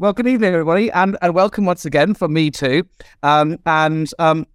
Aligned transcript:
Well, 0.00 0.14
good 0.14 0.26
evening, 0.26 0.54
everybody, 0.54 0.90
and, 0.92 1.18
and 1.20 1.34
welcome 1.34 1.66
once 1.66 1.84
again 1.84 2.14
from 2.14 2.32
me 2.32 2.50
too. 2.50 2.88
Um, 3.22 3.58
and 3.66 4.10
um, 4.18 4.46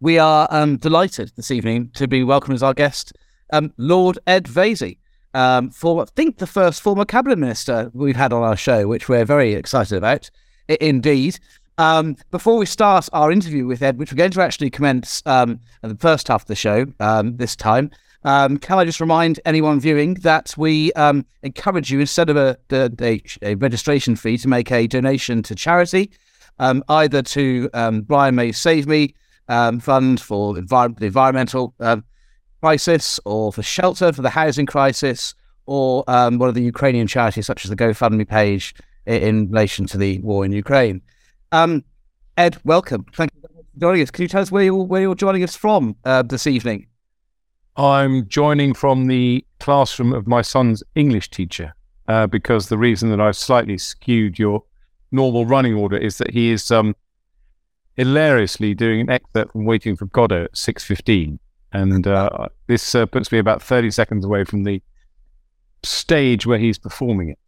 we 0.00 0.18
are 0.18 0.48
um, 0.50 0.78
delighted 0.78 1.32
this 1.36 1.50
evening 1.50 1.90
to 1.96 2.08
be 2.08 2.24
welcomed 2.24 2.54
as 2.54 2.62
our 2.62 2.72
guest, 2.72 3.12
um, 3.52 3.74
Lord 3.76 4.18
Ed 4.26 4.44
Vaizey, 4.44 4.96
um, 5.34 5.68
for 5.68 6.00
I 6.00 6.06
think 6.06 6.38
the 6.38 6.46
first 6.46 6.80
former 6.80 7.04
cabinet 7.04 7.38
minister 7.38 7.90
we've 7.92 8.16
had 8.16 8.32
on 8.32 8.42
our 8.42 8.56
show, 8.56 8.88
which 8.88 9.06
we're 9.06 9.26
very 9.26 9.52
excited 9.52 9.98
about. 9.98 10.30
I- 10.70 10.78
indeed. 10.80 11.38
Um, 11.76 12.16
before 12.30 12.56
we 12.56 12.64
start 12.64 13.06
our 13.12 13.30
interview 13.30 13.66
with 13.66 13.82
Ed, 13.82 13.98
which 13.98 14.10
we're 14.10 14.16
going 14.16 14.30
to 14.30 14.40
actually 14.40 14.70
commence 14.70 15.22
um, 15.26 15.60
in 15.82 15.90
the 15.90 15.96
first 15.96 16.28
half 16.28 16.44
of 16.44 16.48
the 16.48 16.54
show 16.54 16.86
this 17.34 17.54
time, 17.54 17.90
um, 18.24 18.58
can 18.58 18.78
I 18.78 18.84
just 18.84 19.00
remind 19.00 19.40
anyone 19.44 19.80
viewing 19.80 20.14
that 20.14 20.54
we 20.56 20.92
um, 20.92 21.24
encourage 21.42 21.90
you 21.90 22.00
instead 22.00 22.28
of 22.28 22.36
a, 22.36 22.56
a, 22.70 23.22
a 23.42 23.54
registration 23.56 24.16
fee 24.16 24.36
to 24.38 24.48
make 24.48 24.70
a 24.70 24.86
donation 24.86 25.42
to 25.44 25.54
charity, 25.54 26.10
um, 26.58 26.84
either 26.88 27.22
to 27.22 27.70
um, 27.72 28.02
Brian 28.02 28.34
May 28.34 28.52
Save 28.52 28.86
Me 28.86 29.14
um, 29.48 29.80
Fund 29.80 30.20
for 30.20 30.54
envir- 30.54 30.98
the 30.98 31.06
environmental 31.06 31.74
um, 31.80 32.04
crisis, 32.60 33.18
or 33.24 33.52
for 33.52 33.62
shelter 33.62 34.12
for 34.12 34.22
the 34.22 34.30
housing 34.30 34.66
crisis, 34.66 35.34
or 35.66 36.04
one 36.06 36.42
of 36.42 36.54
the 36.54 36.62
Ukrainian 36.62 37.06
charities 37.06 37.46
such 37.46 37.64
as 37.64 37.70
the 37.70 37.76
GoFundMe 37.76 38.28
page 38.28 38.74
in, 39.06 39.22
in 39.22 39.50
relation 39.50 39.86
to 39.86 39.96
the 39.96 40.18
war 40.20 40.44
in 40.44 40.52
Ukraine. 40.52 41.00
Ed, 42.36 42.56
welcome. 42.64 43.04
Thank 43.12 43.32
you 43.34 43.42
for 43.42 43.80
joining 43.80 44.02
us. 44.02 44.10
Can 44.10 44.22
you 44.22 44.28
tell 44.28 44.40
us 44.40 44.50
where 44.50 44.64
you're, 44.64 44.84
where 44.84 45.02
you're 45.02 45.14
joining 45.14 45.42
us 45.42 45.56
from 45.56 45.96
uh, 46.04 46.22
this 46.22 46.46
evening? 46.46 46.86
I'm 47.76 48.28
joining 48.28 48.74
from 48.74 49.06
the 49.06 49.44
classroom 49.58 50.12
of 50.12 50.26
my 50.26 50.42
son's 50.42 50.82
English 50.94 51.30
teacher 51.30 51.74
uh, 52.08 52.26
because 52.26 52.68
the 52.68 52.78
reason 52.78 53.10
that 53.10 53.20
I've 53.20 53.36
slightly 53.36 53.78
skewed 53.78 54.38
your 54.38 54.64
normal 55.12 55.46
running 55.46 55.74
order 55.74 55.96
is 55.96 56.18
that 56.18 56.30
he 56.30 56.50
is 56.50 56.70
um, 56.70 56.94
hilariously 57.96 58.74
doing 58.74 59.00
an 59.00 59.10
excerpt 59.10 59.52
from 59.52 59.64
Waiting 59.64 59.96
for 59.96 60.06
Godot 60.06 60.44
at 60.44 60.52
6.15. 60.54 61.38
And 61.72 62.06
uh, 62.06 62.48
this 62.66 62.94
uh, 62.94 63.06
puts 63.06 63.30
me 63.30 63.38
about 63.38 63.62
30 63.62 63.90
seconds 63.90 64.24
away 64.24 64.44
from 64.44 64.64
the 64.64 64.82
stage 65.82 66.46
where 66.46 66.58
he's 66.58 66.78
performing 66.78 67.30
it. 67.30 67.38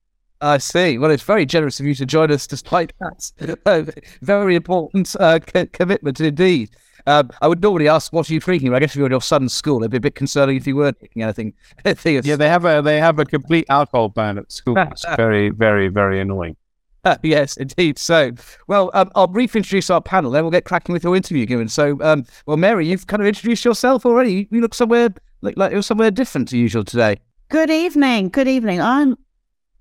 I 0.41 0.59
see. 0.59 0.99
Well, 0.99 1.11
it's 1.11 1.23
very 1.23 1.47
generous 1.47 1.79
of 1.79 1.87
you 1.87 1.95
to 1.95 2.07
join 2.07 2.31
us 2.31 2.47
despite 2.47 2.93
that. 3.01 3.59
Uh, 3.67 3.85
very 4.23 4.57
important 4.57 5.15
uh, 5.21 5.39
c- 5.53 5.67
commitment 5.67 6.21
indeed. 6.21 6.71
Um, 7.07 7.31
I 7.41 7.49
would 7.49 7.63
normally 7.63 7.89
ask, 7.89 8.13
what 8.13 8.29
are 8.29 8.33
you 8.33 8.41
drinking? 8.41 8.71
But 8.71 8.77
I 8.77 8.81
guess 8.81 8.93
if 8.93 8.97
you're 8.97 9.07
in 9.07 9.13
your 9.13 9.23
son's 9.23 9.53
school, 9.53 9.83
it'd 9.83 9.91
be 9.91 9.97
a 9.97 10.01
bit 10.01 10.15
concerning 10.15 10.57
if 10.57 10.67
you 10.67 10.77
weren't 10.77 10.99
drinking 10.99 11.23
anything. 11.23 11.55
Yeah, 12.25 12.37
they 12.37 12.49
have 12.49 12.65
a 12.65 12.83
they 12.83 12.99
have 12.99 13.19
a 13.19 13.25
complete 13.25 13.67
alcohol 13.69 14.09
ban 14.09 14.39
at 14.39 14.51
school. 14.53 14.77
It's 14.93 15.05
very, 15.17 15.51
very, 15.51 15.89
very 15.89 16.21
annoying. 16.21 16.57
yes, 17.23 17.57
indeed. 17.57 17.99
So, 17.99 18.33
well, 18.69 18.91
um, 18.95 19.11
I'll 19.15 19.27
briefly 19.27 19.59
introduce 19.59 19.91
our 19.91 20.01
panel, 20.01 20.31
then 20.31 20.45
we'll 20.45 20.51
get 20.53 20.65
cracking 20.65 20.93
with 20.93 21.03
your 21.03 21.17
interview, 21.17 21.47
Given. 21.47 21.69
So, 21.69 21.99
um, 22.01 22.25
well, 22.47 22.57
Mary, 22.57 22.87
you've 22.87 23.07
kind 23.07 23.21
of 23.21 23.27
introduced 23.27 23.65
yourself 23.65 24.07
already. 24.07 24.33
You, 24.33 24.47
you 24.51 24.61
look 24.61 24.75
somewhere 24.75 25.09
like, 25.41 25.57
like 25.57 25.73
you're 25.73 25.83
somewhere 25.83 26.11
different 26.11 26.49
to 26.49 26.59
usual 26.59 26.85
today. 26.85 27.17
Good 27.49 27.71
evening. 27.71 28.29
Good 28.29 28.49
evening. 28.49 28.81
I'm 28.81 29.17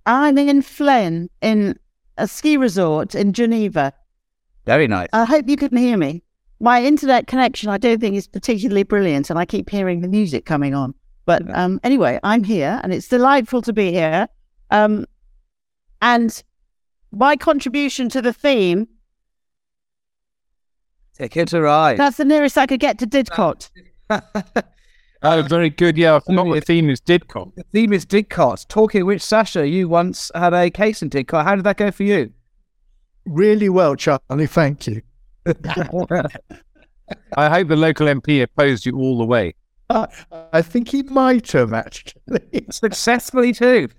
I'm 0.06 0.38
in 0.38 0.62
Flaine 0.62 1.30
in 1.42 1.78
a 2.18 2.28
ski 2.28 2.58
resort 2.58 3.16
in 3.16 3.34
Geneva. 3.34 3.94
Very 4.66 4.88
nice. 4.88 5.08
I 5.14 5.26
hope 5.26 5.48
you 5.48 5.58
can 5.58 5.76
hear 5.78 5.98
me. 5.98 6.24
My 6.62 6.84
internet 6.84 7.26
connection, 7.26 7.70
I 7.70 7.78
don't 7.80 8.00
think 8.00 8.16
is 8.16 8.28
particularly 8.28 8.84
brilliant, 8.84 9.30
and 9.32 9.40
I 9.40 9.46
keep 9.46 9.70
hearing 9.70 10.02
the 10.02 10.08
music 10.08 10.46
coming 10.46 10.76
on. 10.76 10.94
But 11.26 11.44
um, 11.56 11.80
anyway, 11.84 12.20
I'm 12.24 12.44
here, 12.44 12.80
and 12.84 12.94
it's 12.94 13.08
delightful 13.08 13.64
to 13.64 13.74
be 13.74 13.92
here. 13.92 14.28
Um, 14.70 15.06
and 16.02 16.44
my 17.12 17.36
contribution 17.36 18.10
to 18.10 18.22
the 18.22 18.32
theme, 18.32 18.88
Ticket 21.18 21.50
to 21.50 21.62
Ride. 21.62 21.98
that's 21.98 22.18
the 22.18 22.26
nearest 22.26 22.58
I 22.58 22.68
could 22.68 22.80
get 22.80 23.00
to 23.00 23.08
Didcot. 23.08 23.70
Oh, 25.24 25.44
very 25.44 25.70
good. 25.70 25.98
Yeah, 25.98 26.16
I 26.16 26.20
forgot 26.20 26.48
what 26.48 26.56
the 26.56 26.62
theme 26.62 26.90
is. 26.90 27.00
Didcot. 27.00 27.54
The 27.54 27.64
theme 27.72 27.94
is 27.94 28.08
Didcot. 28.08 28.68
Talking 28.68 29.02
of 29.02 29.08
which, 29.08 29.22
Sasha, 29.22 29.68
you 29.68 29.88
once 29.88 30.32
had 30.34 30.52
a 30.52 30.72
case 30.72 31.04
in 31.04 31.12
Didcot. 31.12 31.44
How 31.44 31.56
did 31.56 31.64
that 31.66 31.78
go 31.78 31.92
for 31.92 32.02
you? 32.02 32.34
Really 33.26 33.70
well, 33.70 33.96
Charlie. 33.96 34.48
Thank 34.48 34.88
you. 34.88 35.04
I 37.38 37.50
hope 37.50 37.68
the 37.68 37.76
local 37.76 38.08
MP 38.08 38.42
opposed 38.42 38.86
you 38.86 38.98
all 38.98 39.18
the 39.18 39.26
way. 39.26 39.54
Uh, 39.90 40.08
I 40.54 40.62
think 40.62 40.90
he 40.90 41.04
might 41.04 41.52
have 41.52 41.74
actually. 41.74 42.22
Successfully, 42.70 43.52
too. 43.54 43.90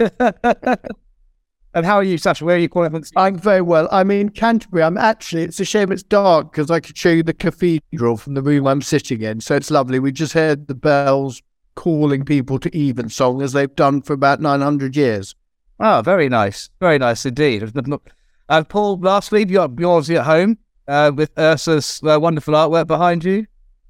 and 1.74 1.84
how 1.84 1.96
are 1.96 2.02
you, 2.02 2.16
Sasha? 2.16 2.44
Where 2.44 2.56
are 2.56 2.58
you 2.58 2.68
calling 2.68 2.90
from? 2.90 3.02
I'm 3.16 3.38
very 3.38 3.60
well. 3.60 3.88
I'm 3.92 4.10
in 4.10 4.30
Canterbury. 4.30 4.82
I'm 4.82 4.96
actually, 4.96 5.42
it's 5.42 5.60
a 5.60 5.64
shame 5.64 5.92
it's 5.92 6.02
dark 6.02 6.50
because 6.50 6.70
I 6.70 6.80
could 6.80 6.96
show 6.96 7.10
you 7.10 7.22
the 7.22 7.34
cathedral 7.34 8.16
from 8.16 8.34
the 8.34 8.42
room 8.42 8.66
I'm 8.66 8.80
sitting 8.80 9.20
in. 9.20 9.40
So 9.40 9.54
it's 9.54 9.70
lovely. 9.70 9.98
We 9.98 10.12
just 10.12 10.32
heard 10.32 10.66
the 10.66 10.74
bells 10.74 11.42
calling 11.74 12.24
people 12.24 12.58
to 12.58 12.76
evensong 12.76 13.42
as 13.42 13.52
they've 13.52 13.74
done 13.74 14.00
for 14.02 14.14
about 14.14 14.40
900 14.40 14.96
years. 14.96 15.34
Oh, 15.78 16.00
very 16.02 16.28
nice. 16.28 16.70
Very 16.80 16.98
nice 16.98 17.26
indeed. 17.26 17.70
And 18.48 18.68
Paul, 18.68 18.98
lastly, 18.98 19.44
you're, 19.48 19.68
you're 19.78 19.90
obviously 19.90 20.16
at 20.16 20.24
home 20.24 20.58
uh, 20.88 21.12
with 21.14 21.34
Ursa's 21.36 22.00
uh, 22.04 22.18
wonderful 22.20 22.54
artwork 22.54 22.86
behind 22.86 23.24
you. 23.24 23.46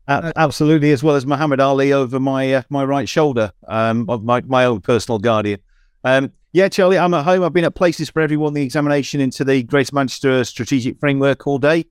A- 0.09 0.33
absolutely, 0.37 0.91
as 0.93 1.03
well 1.03 1.15
as 1.17 1.25
Muhammad 1.27 1.61
Ali 1.61 1.93
over 1.93 2.19
my 2.19 2.55
uh, 2.55 2.63
my 2.71 2.85
right 2.85 3.09
shoulder, 3.09 3.53
um, 3.69 4.07
of 4.09 4.25
my 4.25 4.41
my 4.43 4.65
own 4.65 4.81
personal 4.81 5.19
guardian. 5.19 5.61
Um, 6.05 6.33
yeah, 6.53 6.69
Charlie, 6.69 6.99
I'm 6.99 7.15
at 7.15 7.25
home. 7.25 7.43
I've 7.45 7.53
been 7.53 7.65
at 7.65 7.75
places 7.75 8.11
for 8.11 8.21
everyone. 8.21 8.53
The 8.55 8.63
examination 8.63 9.21
into 9.21 9.45
the 9.45 9.63
Greater 9.63 9.95
Manchester 9.95 10.45
Strategic 10.45 10.99
Framework 11.01 11.47
all 11.47 11.59
day, 11.59 11.87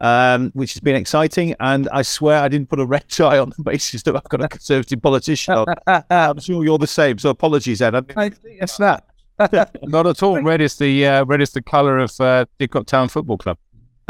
um, 0.00 0.50
which 0.54 0.72
has 0.72 0.80
been 0.80 0.96
exciting. 0.96 1.54
And 1.60 1.88
I 1.92 2.02
swear 2.02 2.42
I 2.42 2.48
didn't 2.48 2.70
put 2.70 2.80
a 2.80 2.86
red 2.86 3.08
tie 3.08 3.38
on 3.38 3.52
the 3.56 3.62
basis 3.70 4.02
that 4.04 4.16
I've 4.16 4.24
got 4.24 4.42
a 4.42 4.48
Conservative 4.48 5.00
politician. 5.02 5.54
on. 5.54 5.74
I'm 6.10 6.40
sure 6.40 6.64
you're 6.64 6.78
the 6.78 6.86
same. 6.86 7.18
So 7.18 7.30
apologies, 7.30 7.82
Ed. 7.82 7.94
I 7.94 8.00
didn't- 8.00 8.34
think 8.38 8.58
it's 8.62 8.78
that. 8.78 9.04
Not 9.84 10.06
at 10.06 10.22
all. 10.22 10.42
Red 10.42 10.60
is 10.60 10.76
the 10.76 11.06
uh, 11.06 11.24
red 11.24 11.40
is 11.40 11.52
the 11.52 11.62
colour 11.62 11.98
of 11.98 12.10
uh, 12.20 12.44
Didcot 12.58 12.86
Town 12.86 13.08
Football 13.08 13.38
Club. 13.38 13.58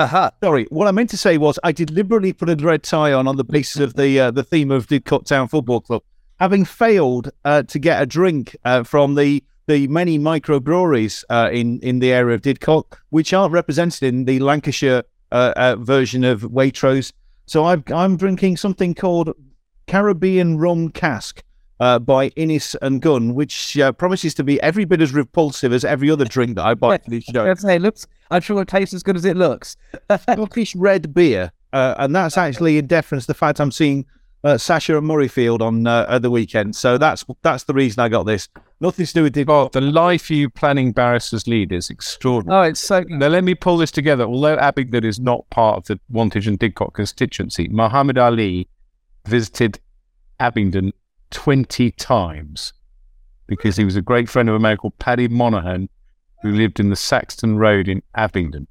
Aha. 0.00 0.30
Sorry, 0.42 0.66
what 0.70 0.88
I 0.88 0.92
meant 0.92 1.10
to 1.10 1.18
say 1.18 1.36
was 1.36 1.58
I 1.62 1.72
deliberately 1.72 2.32
put 2.32 2.48
a 2.48 2.56
red 2.56 2.82
tie 2.82 3.12
on 3.12 3.28
on 3.28 3.36
the 3.36 3.44
basis 3.44 3.82
of 3.82 3.96
the 3.96 4.18
uh, 4.18 4.30
the 4.30 4.42
theme 4.42 4.70
of 4.70 4.86
Didcot 4.86 5.26
Town 5.26 5.46
Football 5.46 5.82
Club, 5.82 6.02
having 6.38 6.64
failed 6.64 7.30
uh, 7.44 7.64
to 7.64 7.78
get 7.78 8.00
a 8.00 8.06
drink 8.06 8.56
uh, 8.64 8.82
from 8.82 9.14
the 9.14 9.44
the 9.66 9.88
many 9.88 10.18
microbreweries 10.18 11.22
uh, 11.28 11.50
in 11.52 11.80
in 11.80 11.98
the 11.98 12.14
area 12.14 12.34
of 12.34 12.40
Didcot, 12.40 12.84
which 13.10 13.34
aren't 13.34 13.52
represented 13.52 14.02
in 14.04 14.24
the 14.24 14.38
Lancashire 14.38 15.02
uh, 15.32 15.52
uh, 15.54 15.76
version 15.76 16.24
of 16.24 16.40
Waitrose. 16.44 17.12
So 17.44 17.66
I've, 17.66 17.82
I'm 17.92 18.16
drinking 18.16 18.56
something 18.56 18.94
called 18.94 19.34
Caribbean 19.86 20.56
Rum 20.56 20.88
Cask. 20.88 21.42
Uh, 21.80 21.98
by 21.98 22.26
Innis 22.36 22.76
and 22.82 23.00
Gunn, 23.00 23.34
which 23.34 23.78
uh, 23.78 23.90
promises 23.92 24.34
to 24.34 24.44
be 24.44 24.60
every 24.60 24.84
bit 24.84 25.00
as 25.00 25.14
repulsive 25.14 25.72
as 25.72 25.82
every 25.82 26.10
other 26.10 26.26
drink 26.26 26.56
that 26.56 26.66
I 26.66 26.74
buy 26.74 26.98
for 26.98 27.08
this 27.08 27.24
show. 27.24 27.50
I'd 27.50 27.58
say, 27.58 27.78
looks, 27.78 28.06
I'm 28.30 28.42
sure 28.42 28.60
it 28.60 28.68
tastes 28.68 28.92
as 28.92 29.02
good 29.02 29.16
as 29.16 29.24
it 29.24 29.34
looks. 29.34 29.78
Scottish 30.20 30.76
red 30.76 31.14
beer, 31.14 31.52
uh, 31.72 31.94
and 31.96 32.14
that's 32.14 32.36
actually 32.36 32.76
in 32.76 32.86
deference 32.86 33.24
to 33.24 33.28
the 33.28 33.34
fact 33.34 33.62
I'm 33.62 33.70
seeing 33.72 34.04
uh, 34.44 34.58
Sasha 34.58 34.98
and 34.98 35.08
Murrayfield 35.08 35.62
on 35.62 35.86
uh, 35.86 36.04
at 36.10 36.20
the 36.20 36.30
weekend. 36.30 36.76
So 36.76 36.98
that's 36.98 37.24
that's 37.40 37.64
the 37.64 37.72
reason 37.72 38.00
I 38.00 38.10
got 38.10 38.24
this. 38.24 38.50
Nothing 38.80 39.06
to 39.06 39.12
do 39.14 39.22
with 39.22 39.36
Oh, 39.38 39.40
Didcot. 39.68 39.72
the 39.72 39.80
life 39.80 40.30
you 40.30 40.50
planning 40.50 40.92
barristers 40.92 41.46
lead 41.46 41.72
is 41.72 41.88
extraordinary. 41.88 42.58
Oh, 42.58 42.62
it's 42.70 42.80
so 42.80 43.04
Now 43.08 43.28
let 43.28 43.42
me 43.44 43.54
pull 43.54 43.78
this 43.78 43.90
together. 43.90 44.24
Although 44.24 44.58
Abingdon 44.58 45.04
is 45.06 45.18
not 45.18 45.48
part 45.48 45.78
of 45.78 45.84
the 45.86 45.98
Wantage 46.10 46.46
and 46.46 46.58
Didcot 46.60 46.92
constituency, 46.92 47.68
Muhammad 47.68 48.18
Ali 48.18 48.68
visited 49.26 49.80
Abingdon 50.38 50.92
20 51.30 51.90
times 51.92 52.72
because 53.46 53.76
he 53.76 53.84
was 53.84 53.96
a 53.96 54.02
great 54.02 54.28
friend 54.28 54.48
of 54.48 54.54
a 54.54 54.58
man 54.58 54.76
called 54.76 54.98
Paddy 54.98 55.28
Monaghan 55.28 55.88
who 56.42 56.52
lived 56.52 56.80
in 56.80 56.90
the 56.90 56.96
Saxton 56.96 57.58
Road 57.58 57.88
in 57.88 58.02
Abingdon. 58.14 58.66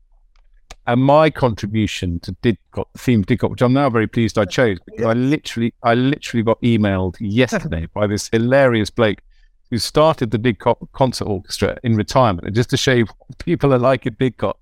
And 0.87 1.03
my 1.03 1.29
contribution 1.29 2.19
to 2.21 2.31
Didcot, 2.41 2.85
the 2.93 2.99
theme 2.99 3.23
Didcot, 3.23 3.51
which 3.51 3.61
I'm 3.61 3.73
now 3.73 3.89
very 3.89 4.07
pleased 4.07 4.39
I 4.39 4.45
chose, 4.45 4.79
because 4.85 5.05
I 5.05 5.13
literally, 5.13 5.73
I 5.83 5.93
literally 5.93 6.43
got 6.43 6.59
emailed 6.61 7.15
yesterday 7.19 7.87
by 7.93 8.07
this 8.07 8.29
hilarious 8.31 8.89
bloke 8.89 9.19
who 9.69 9.77
started 9.77 10.31
the 10.31 10.39
Didcot 10.39 10.87
Concert 10.93 11.25
Orchestra 11.25 11.77
in 11.83 11.95
retirement. 11.95 12.47
And 12.47 12.55
just 12.55 12.71
to 12.71 12.77
show 12.77 12.93
you 12.93 13.05
what 13.05 13.37
people 13.37 13.71
are 13.73 13.77
like 13.77 14.07
at 14.07 14.17
Didcot, 14.17 14.55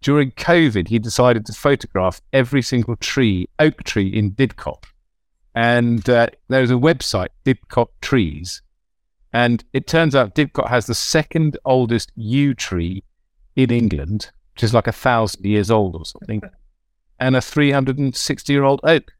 during 0.00 0.30
COVID, 0.32 0.88
he 0.88 0.98
decided 0.98 1.44
to 1.46 1.52
photograph 1.52 2.20
every 2.32 2.62
single 2.62 2.96
tree, 2.96 3.48
oak 3.58 3.82
tree 3.84 4.08
in 4.08 4.32
Didcot. 4.32 4.84
And 5.54 6.08
uh, 6.08 6.28
there's 6.48 6.70
a 6.70 6.74
website, 6.74 7.28
Didcot 7.44 7.88
Trees. 8.00 8.62
And 9.32 9.64
it 9.72 9.86
turns 9.86 10.14
out 10.14 10.34
Didcot 10.34 10.68
has 10.68 10.86
the 10.86 10.94
second 10.94 11.58
oldest 11.64 12.12
yew 12.16 12.54
tree 12.54 13.02
in 13.56 13.70
England, 13.70 14.30
which 14.54 14.62
is 14.62 14.74
like 14.74 14.86
a 14.86 14.92
thousand 14.92 15.44
years 15.44 15.70
old 15.70 15.96
or 15.96 16.04
something, 16.04 16.42
and 17.20 17.36
a 17.36 17.40
360 17.40 18.52
year 18.52 18.64
old 18.64 18.80
oak. 18.84 19.12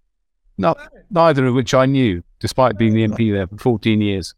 Not, 0.56 0.78
neither 1.10 1.46
of 1.46 1.54
which 1.54 1.74
I 1.74 1.86
knew, 1.86 2.22
despite 2.38 2.78
being 2.78 2.94
the 2.94 3.06
MP 3.06 3.32
there 3.32 3.48
for 3.48 3.58
14 3.58 4.00
years. 4.00 4.34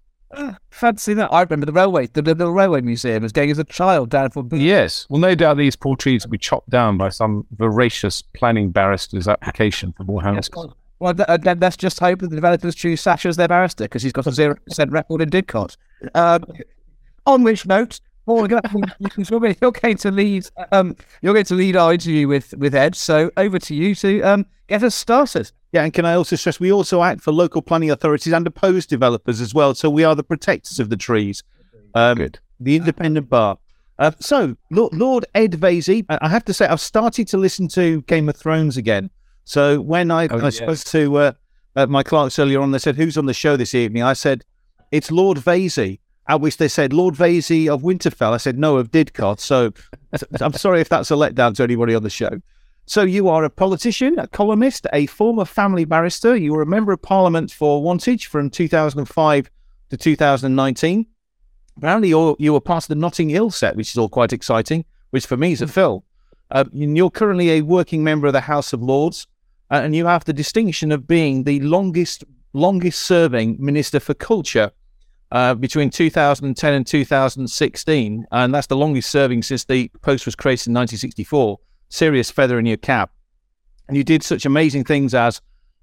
Fancy 0.71 1.15
that. 1.15 1.33
I 1.33 1.43
remember 1.43 1.67
the 1.67 1.73
railway, 1.73 2.07
the, 2.07 2.23
the 2.23 2.51
railway 2.51 2.81
museum 2.81 3.23
was 3.23 3.33
going 3.33 3.51
as 3.51 3.59
a 3.59 3.65
child 3.65 4.11
down 4.11 4.31
from. 4.31 4.49
Yes. 4.53 5.07
Well, 5.09 5.21
no 5.21 5.35
doubt 5.35 5.57
these 5.57 5.77
poor 5.77 5.97
trees 5.97 6.25
will 6.25 6.33
be 6.33 6.39
chopped 6.39 6.71
down 6.71 6.97
by 6.97 7.11
some 7.11 7.47
voracious 7.53 8.23
planning 8.23 8.71
barrister's 8.71 9.29
application 9.29 9.93
for 9.93 10.05
more 10.05 10.23
houses. 10.23 10.51
Well, 10.99 11.15
th- 11.15 11.29
uh, 11.29 11.37
then 11.37 11.59
let's 11.61 11.77
just 11.77 12.01
hope 12.01 12.21
that 12.21 12.31
the 12.31 12.37
developers 12.37 12.75
choose 12.75 13.01
Sasha 13.01 13.29
as 13.29 13.37
their 13.37 13.49
barrister 13.49 13.85
because 13.85 14.03
he's 14.03 14.13
got 14.13 14.27
a 14.27 14.33
zero 14.33 14.57
percent 14.67 14.91
record 14.93 15.21
in 15.21 15.31
Didcot. 15.31 15.77
Um, 16.15 16.45
on 17.27 17.43
which 17.43 17.67
note, 17.67 18.01
Paul, 18.25 18.49
you're 18.49 18.61
going 19.73 19.97
to 19.99 20.11
lead. 20.11 20.49
Um, 20.73 20.97
you're 21.23 21.35
going 21.35 21.45
to 21.47 21.55
lead 21.55 21.77
our 21.77 21.93
interview 21.93 22.29
with 22.29 22.55
with 22.55 22.75
Ed. 22.75 22.95
So 22.95 23.31
over 23.37 23.59
to 23.59 23.75
you 23.75 23.95
to 23.97 24.23
um, 24.23 24.47
get 24.69 24.83
us 24.83 24.95
started. 24.95 25.53
Yeah, 25.73 25.85
and 25.85 25.93
can 25.93 26.07
I 26.07 26.15
also 26.15 26.37
stress 26.37 26.59
we 26.59 26.73
also 26.73 27.03
act 27.03 27.21
for 27.21 27.33
local 27.33 27.61
planning 27.61 27.91
authorities 27.91 28.33
and 28.33 28.47
opposed 28.47 28.89
developers 28.89 29.41
as 29.41 29.53
well. 29.53 29.75
So 29.75 29.91
we 29.91 30.05
are 30.05 30.15
the 30.15 30.25
protectors 30.25 30.81
of 30.81 30.89
the 30.89 30.97
trees. 30.97 31.43
Um, 31.95 32.17
Good. 32.17 32.39
The 32.59 32.77
independent 32.77 33.29
bar. 33.29 33.59
Uh, 33.99 34.13
so 34.19 34.57
Lord, 34.71 34.93
Lord 34.95 35.27
Ed 35.35 35.53
Vaizey, 35.53 36.05
I 36.09 36.19
I 36.23 36.29
have 36.29 36.45
to 36.47 36.55
say 36.55 36.67
I've 36.67 36.81
started 36.81 37.29
to 37.29 37.37
listen 37.37 37.69
to 37.69 38.03
Game 38.03 38.29
of 38.29 38.37
Thrones 38.37 38.77
again. 38.77 39.11
So 39.47 39.81
when 39.81 40.11
I, 40.11 40.27
Oh, 40.27 40.45
I 40.45 40.51
spoke 40.51 40.79
to 40.79 41.17
uh, 41.17 41.33
uh, 41.77 41.87
my 41.87 42.03
clerks 42.03 42.39
earlier 42.39 42.61
on, 42.61 42.73
they 42.73 42.81
said, 42.81 42.97
"Who's 42.97 43.17
on 43.17 43.27
the 43.27 43.33
show 43.33 43.57
this 43.57 43.75
evening?" 43.75 44.03
I 44.03 44.13
said, 44.13 44.45
"It's 44.91 45.11
Lord 45.11 45.39
Vaizey." 45.39 46.01
At 46.29 46.41
which 46.41 46.57
they 46.57 46.67
said, 46.67 46.93
"Lord 46.93 47.15
Vaizey 47.15 47.69
of 47.69 47.83
Winterfell." 47.83 48.33
I 48.33 48.39
said, 48.39 48.59
"No, 48.59 48.77
of 48.77 48.91
Didcot." 48.91 49.39
So 49.39 49.73
I'm 50.41 50.53
sorry 50.53 50.81
if 50.81 50.89
that's 50.89 51.13
a 51.13 51.15
letdown 51.15 51.55
to 51.55 51.63
anybody 51.63 51.95
on 51.95 52.03
the 52.03 52.11
show. 52.11 52.41
So 52.87 53.03
you 53.03 53.29
are 53.29 53.45
a 53.45 53.51
politician, 53.51 54.19
a 54.19 54.27
columnist, 54.27 54.87
a 54.93 55.07
former 55.07 55.45
family 55.45 55.85
barrister. 55.85 56.37
You 56.37 56.53
were 56.53 56.63
a 56.63 56.67
member 56.67 56.93
of 56.93 57.03
Parliament 57.03 57.53
for 57.53 57.83
Wantage 57.83 58.27
from 58.27 58.51
2005 58.51 59.51
to 59.91 59.97
2019. 59.97 61.07
Apparently, 61.77 62.09
you're, 62.09 62.37
you 62.39 62.53
were 62.53 62.61
part 62.61 62.85
of 62.85 62.89
the 62.89 62.95
Notting 62.95 63.29
Hill 63.29 63.51
set, 63.51 63.77
which 63.77 63.91
is 63.91 63.99
all 63.99 64.09
quite 64.09 64.33
exciting, 64.33 64.85
which 65.11 65.27
for 65.27 65.37
me 65.37 65.53
is 65.53 65.63
a 65.63 65.69
film. 65.69 66.03
Uh, 66.51 66.65
and 66.73 66.97
you're 66.97 67.11
currently 67.11 67.51
a 67.51 67.63
working 67.63 68.03
member 68.03 68.27
of 68.29 68.33
the 68.33 68.41
House 68.41 68.73
of 68.73 68.83
Lords, 68.83 69.27
and 69.71 69.95
you 69.95 70.07
have 70.07 70.25
the 70.25 70.33
distinction 70.33 70.93
of 70.93 71.07
being 71.07 71.45
the 71.45 71.61
longest 71.61 72.25
longest 72.53 73.03
serving 73.03 73.57
Minister 73.59 74.01
for 74.01 74.15
Culture 74.15 74.71
uh, 75.33 75.55
between 75.55 75.91
2010 75.91 76.73
and 76.73 76.87
2016, 76.87 78.27
and 78.31 78.55
that's 78.55 78.67
the 78.69 78.77
longest 78.77 79.11
serving 79.11 79.43
since 79.43 79.65
the 79.65 79.91
post 80.01 80.25
was 80.25 80.35
created 80.35 80.69
in 80.69 80.75
1964. 80.75 81.59
Serious 81.89 82.31
feather 82.31 82.59
in 82.59 82.67
your 82.67 82.77
cap, 82.77 83.13
and 83.89 83.97
you 83.97 84.05
did 84.05 84.23
such 84.23 84.45
amazing 84.45 84.85
things 84.85 85.15
as 85.15 85.41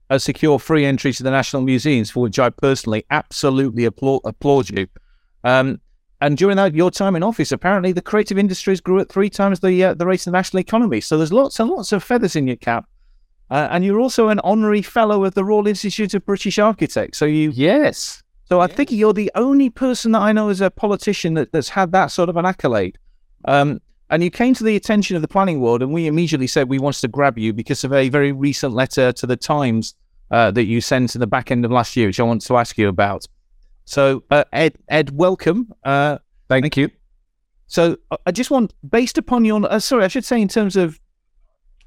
uh, 0.10 0.18
secure 0.18 0.60
free 0.60 0.86
entry 0.86 1.14
to 1.14 1.24
the 1.24 1.32
national 1.32 1.62
museums, 1.62 2.12
for 2.12 2.24
which 2.24 2.40
I 2.40 2.50
personally 2.50 3.06
absolutely 3.10 3.86
applaud, 3.86 4.22
applaud 4.26 4.70
you. 4.70 4.88
Um, 5.44 5.80
and 6.22 6.38
during 6.38 6.56
that, 6.58 6.74
your 6.74 6.92
time 6.92 7.16
in 7.16 7.24
office, 7.24 7.52
apparently 7.52 7.92
the 7.92 8.02
creative 8.02 8.38
industries 8.38 8.80
grew 8.80 9.00
at 9.00 9.10
three 9.10 9.30
times 9.30 9.60
the 9.60 9.84
uh, 9.84 9.94
the 9.94 10.06
rate 10.06 10.22
of 10.22 10.26
the 10.26 10.32
national 10.32 10.62
economy. 10.62 11.02
So 11.02 11.18
there's 11.18 11.34
lots 11.34 11.60
and 11.60 11.70
lots 11.70 11.92
of 11.92 12.04
feathers 12.04 12.36
in 12.36 12.48
your 12.48 12.56
cap. 12.56 12.86
Uh, 13.52 13.68
and 13.72 13.84
you're 13.86 14.00
also 14.00 14.30
an 14.30 14.40
honorary 14.44 14.82
fellow 14.82 15.24
of 15.26 15.34
the 15.36 15.44
Royal 15.46 15.68
Institute 15.68 16.14
of 16.14 16.26
British 16.26 16.58
Architects. 16.58 17.18
So 17.18 17.26
you 17.26 17.52
Yes. 17.54 18.24
so 18.46 18.60
I 18.62 18.68
think 18.68 18.92
you're 18.92 19.14
the 19.14 19.32
only 19.36 19.70
person 19.70 20.12
that 20.14 20.22
I 20.22 20.32
know 20.32 20.50
as 20.50 20.62
a 20.62 20.72
politician 20.72 21.34
that, 21.36 21.52
that's 21.52 21.70
had 21.70 21.92
that 21.92 22.08
sort 22.08 22.30
of 22.30 22.38
an 22.38 22.46
accolade. 22.46 22.98
Um, 23.46 23.80
and 24.10 24.24
you 24.24 24.30
came 24.30 24.54
to 24.56 24.64
the 24.64 24.76
attention 24.76 25.16
of 25.16 25.22
the 25.22 25.28
planning 25.28 25.60
world, 25.60 25.82
and 25.82 25.92
we 25.94 26.08
immediately 26.08 26.48
said 26.48 26.70
we 26.70 26.80
wanted 26.80 27.02
to 27.02 27.08
grab 27.08 27.38
you 27.38 27.52
because 27.54 27.84
of 27.84 27.94
a 27.94 28.10
very 28.10 28.32
recent 28.32 28.74
letter 28.74 29.12
to 29.12 29.26
the 29.28 29.36
Times 29.38 29.96
uh, 30.32 30.52
that 30.52 30.66
you 30.66 30.82
sent 30.82 31.16
in 31.16 31.20
the 31.20 31.28
back 31.28 31.52
end 31.52 31.66
of 31.66 31.72
last 31.72 31.96
year, 31.96 32.08
which 32.08 32.20
I 32.20 32.24
want 32.24 32.42
to 32.44 32.58
ask 32.58 32.78
you 32.78 32.88
about. 32.88 33.26
So, 33.86 34.24
uh, 34.32 34.44
Ed, 34.54 34.78
Ed, 34.88 35.12
welcome. 35.12 35.74
Uh, 35.84 36.18
Thank, 36.48 36.78
you. 36.78 36.90
so 37.68 37.98
I- 38.12 38.18
I 38.28 38.32
just 38.32 38.50
want, 38.52 38.74
based 38.90 39.18
upon 39.18 39.46
your, 39.46 39.66
uh, 39.72 39.80
sorry, 39.80 40.06
I 40.06 40.08
should 40.08 40.26
say 40.26 40.42
in 40.42 40.48
terms 40.48 40.76
of 40.76 41.00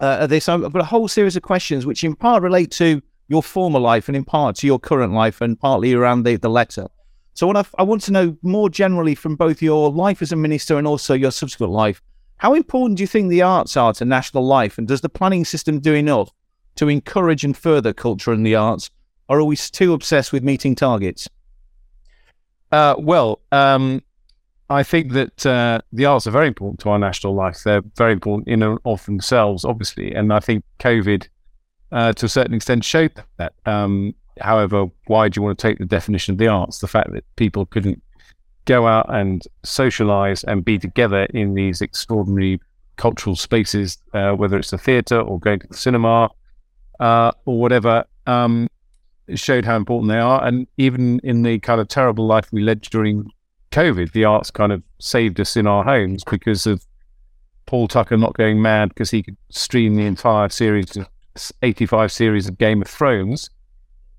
uh, 0.01 0.27
this, 0.27 0.49
I've 0.49 0.73
got 0.73 0.83
a 0.83 0.85
whole 0.85 1.09
series 1.09 1.37
of 1.37 1.43
questions 1.43 1.87
which 1.87 2.05
in 2.05 2.15
part 2.15 2.43
relate 2.43 2.71
to 2.73 3.03
your 3.29 3.43
former 3.43 3.79
life 3.79 4.09
and 4.09 4.17
in 4.17 4.25
part 4.25 4.57
to 4.57 4.67
your 4.67 4.79
current 4.79 5.13
life 5.13 5.41
and 5.41 5.59
partly 5.59 5.95
around 5.95 6.25
the, 6.25 6.37
the 6.37 6.51
letter. 6.51 6.87
So 7.35 7.47
what 7.47 7.57
I, 7.57 7.65
I 7.79 7.83
want 7.83 8.03
to 8.03 8.13
know 8.13 8.37
more 8.43 8.71
generally 8.71 9.15
from 9.15 9.37
both 9.37 9.61
your 9.61 9.91
life 9.91 10.23
as 10.23 10.33
a 10.33 10.37
minister 10.37 10.79
and 10.79 10.87
also 10.87 11.15
your 11.15 11.31
subsequent 11.31 11.73
life, 11.73 12.03
how 12.39 12.55
important 12.55 12.99
do 12.99 13.03
you 13.03 13.07
think 13.07 13.29
the 13.29 13.43
arts 13.43 13.77
are 13.77 13.93
to 13.95 14.05
national 14.05 14.47
life 14.47 14.79
and 14.79 14.87
does 14.87 15.01
the 15.01 15.09
planning 15.09 15.45
system 15.45 15.81
do 15.81 15.95
enough 15.95 16.31
to 16.77 16.89
encourage 16.89 17.45
and 17.45 17.57
further 17.57 17.93
culture 17.93 18.33
and 18.33 18.47
the 18.47 18.55
arts 18.55 18.91
or 19.29 19.41
are 19.41 19.45
we 19.45 19.57
too 19.57 19.93
obsessed 19.93 20.33
with 20.33 20.45
meeting 20.45 20.75
targets? 20.75 21.29
Uh, 22.71 22.95
well, 22.99 23.41
um, 23.53 24.03
I 24.69 24.83
think 24.83 25.13
that 25.13 25.47
uh, 25.47 25.81
the 25.93 26.07
arts 26.07 26.27
are 26.27 26.33
very 26.33 26.49
important 26.49 26.81
to 26.81 26.91
our 26.91 26.99
national 26.99 27.35
life. 27.35 27.63
They're 27.65 27.83
very 27.97 28.13
important 28.13 28.49
in 28.49 28.63
and 28.63 28.79
of 28.85 29.05
themselves, 29.07 29.65
obviously, 29.65 30.13
and 30.13 30.33
I 30.33 30.41
think 30.41 30.65
COVID, 30.81 31.29
uh, 31.93 32.13
to 32.15 32.27
a 32.27 32.29
certain 32.29 32.55
extent, 32.55 32.85
showed 32.85 33.13
that. 33.37 33.53
Um, 33.65 34.15
however, 34.41 34.87
why 35.07 35.29
do 35.29 35.39
you 35.39 35.43
want 35.43 35.59
to 35.59 35.63
take 35.63 35.79
the 35.79 35.87
definition 35.87 36.33
of 36.33 36.39
the 36.39 36.49
arts? 36.49 36.81
The 36.81 36.89
fact 36.89 37.13
that 37.13 37.25
people 37.37 37.67
couldn't 37.67 38.03
go 38.65 38.87
out 38.87 39.07
and 39.15 39.43
socialize 39.63 40.43
and 40.45 40.65
be 40.65 40.79
together 40.79 41.25
in 41.33 41.55
these 41.55 41.81
extraordinary 41.81 42.61
cultural 42.97 43.37
spaces, 43.37 43.99
uh, 44.15 44.33
whether 44.33 44.59
it's 44.59 44.73
the 44.73 44.79
theatre 44.79 45.21
or 45.21 45.39
going 45.39 45.61
to 45.61 45.69
the 45.69 45.77
cinema 45.77 46.29
uh, 46.99 47.31
or 47.45 47.61
whatever. 47.61 48.05
Um, 48.27 48.69
showed 49.35 49.65
how 49.65 49.77
important 49.77 50.11
they 50.11 50.19
are. 50.19 50.45
And 50.45 50.67
even 50.77 51.21
in 51.25 51.43
the 51.43 51.59
kind 51.61 51.81
of 51.81 51.89
terrible 51.89 52.27
life 52.27 52.53
we 52.53 52.63
led 52.63 52.83
during 52.83 53.29
COVID, 53.77 54.13
the 54.13 54.25
arts 54.25 54.51
kind 54.51 54.73
of 54.73 54.83
saved 55.01 55.39
us 55.39 55.55
in 55.55 55.67
our 55.67 55.85
homes 55.85 56.25
because 56.25 56.67
of 56.67 56.83
Paul 57.67 57.89
Tucker 57.89 58.17
not 58.17 58.33
going 58.33 58.63
mad 58.63 58.89
because 58.89 59.11
he 59.11 59.23
could 59.23 59.37
stream 59.51 59.97
the 59.97 60.07
entire 60.07 60.49
series, 60.49 60.97
of 60.97 61.07
85 61.61 62.11
series 62.11 62.49
of 62.49 62.57
Game 62.57 62.81
of 62.81 62.89
Thrones, 62.89 63.51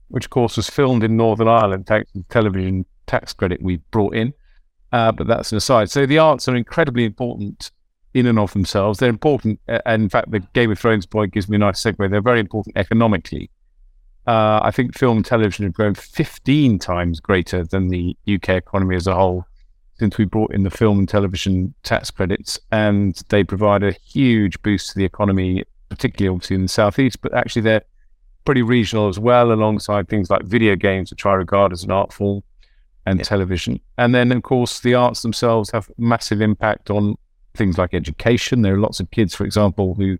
which 0.10 0.26
of 0.26 0.30
course 0.30 0.58
was 0.58 0.70
filmed 0.70 1.04
in 1.04 1.18
Northern 1.18 1.48
Ireland 1.48 1.88
thanks 1.88 2.12
to 2.12 2.20
the 2.20 2.26
television 2.26 2.86
tax 3.08 3.34
credit 3.34 3.60
we 3.60 3.78
brought 3.90 4.14
in. 4.14 4.32
Uh, 4.92 5.12
but 5.12 5.26
that's 5.26 5.52
an 5.52 5.58
aside. 5.58 5.90
So 5.90 6.06
the 6.06 6.20
arts 6.20 6.48
are 6.48 6.56
incredibly 6.56 7.04
important 7.04 7.72
in 8.14 8.28
and 8.28 8.38
of 8.38 8.54
themselves. 8.54 9.00
They're 9.00 9.10
important. 9.10 9.60
And 9.68 10.04
in 10.04 10.10
fact, 10.10 10.30
the 10.30 10.40
Game 10.54 10.72
of 10.72 10.78
Thrones 10.78 11.08
point 11.08 11.34
gives 11.34 11.50
me 11.50 11.56
a 11.56 11.60
nice 11.60 11.82
segue. 11.82 12.12
They're 12.12 12.22
very 12.22 12.40
important 12.40 12.78
economically. 12.78 13.50
Uh, 14.28 14.60
I 14.62 14.72
think 14.72 14.98
film 14.98 15.18
and 15.18 15.26
television 15.26 15.66
have 15.66 15.74
grown 15.74 15.96
15 15.96 16.80
times 16.80 17.20
greater 17.22 17.64
than 17.64 17.88
the 17.88 18.16
UK 18.32 18.50
economy 18.50 18.98
as 18.98 19.08
a 19.08 19.16
whole 19.16 19.46
since 20.00 20.18
we 20.18 20.26
brought 20.26 20.54
in 20.54 20.64
the 20.64 20.70
film 20.70 21.00
and 21.00 21.10
television 21.10 21.74
tax 21.84 22.12
credits. 22.12 22.60
And 22.72 23.16
they 23.30 23.44
provide 23.44 23.84
a 23.84 23.94
huge 23.94 24.62
boost 24.62 24.92
to 24.92 25.00
the 25.00 25.06
economy, 25.06 25.64
particularly 25.90 26.36
obviously 26.36 26.56
in 26.56 26.64
the 26.64 26.68
Southeast, 26.68 27.22
but 27.22 27.34
actually 27.34 27.64
they're 27.64 27.84
pretty 28.46 28.62
regional 28.62 29.08
as 29.08 29.18
well, 29.18 29.52
alongside 29.52 30.08
things 30.08 30.30
like 30.30 30.44
video 30.44 30.76
games, 30.76 31.10
which 31.10 31.26
I 31.26 31.34
regard 31.34 31.72
as 31.72 31.84
an 31.84 31.92
art 31.92 32.14
form, 32.14 32.44
and 33.06 33.24
television. 33.24 33.80
And 33.98 34.14
then, 34.14 34.32
of 34.32 34.44
course, 34.44 34.82
the 34.82 34.94
arts 34.94 35.22
themselves 35.22 35.72
have 35.72 35.90
massive 35.98 36.42
impact 36.42 36.90
on 36.90 37.16
things 37.56 37.78
like 37.78 37.94
education. 37.94 38.62
There 38.62 38.76
are 38.76 38.80
lots 38.80 39.00
of 39.00 39.10
kids, 39.12 39.34
for 39.34 39.46
example, 39.46 39.96
who 39.96 40.18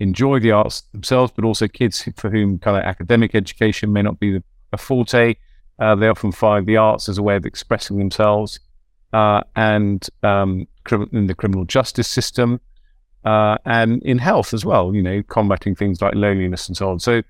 enjoy 0.00 0.38
the 0.38 0.52
arts 0.52 0.82
themselves, 0.92 1.32
but 1.34 1.44
also 1.44 1.68
kids 1.68 2.08
for 2.16 2.30
whom 2.30 2.58
kind 2.58 2.76
of 2.76 2.84
academic 2.84 3.34
education 3.34 3.92
may 3.92 4.02
not 4.02 4.18
be 4.18 4.40
a 4.72 4.78
forte. 4.78 5.34
Uh, 5.78 5.94
they 5.94 6.08
often 6.08 6.32
find 6.32 6.66
the 6.66 6.76
arts 6.76 7.08
as 7.08 7.18
a 7.18 7.22
way 7.22 7.36
of 7.36 7.46
expressing 7.46 7.98
themselves, 7.98 8.58
uh, 9.12 9.42
and 9.54 10.08
um, 10.22 10.66
in 11.12 11.26
the 11.26 11.34
criminal 11.34 11.64
justice 11.64 12.08
system, 12.08 12.60
uh, 13.24 13.56
and 13.64 14.02
in 14.02 14.18
health 14.18 14.52
as 14.52 14.64
well. 14.64 14.94
You 14.94 15.02
know, 15.02 15.22
combating 15.22 15.74
things 15.74 16.02
like 16.02 16.14
loneliness 16.14 16.66
and 16.66 16.76
so 16.76 16.90
on. 16.90 16.98
So, 16.98 17.22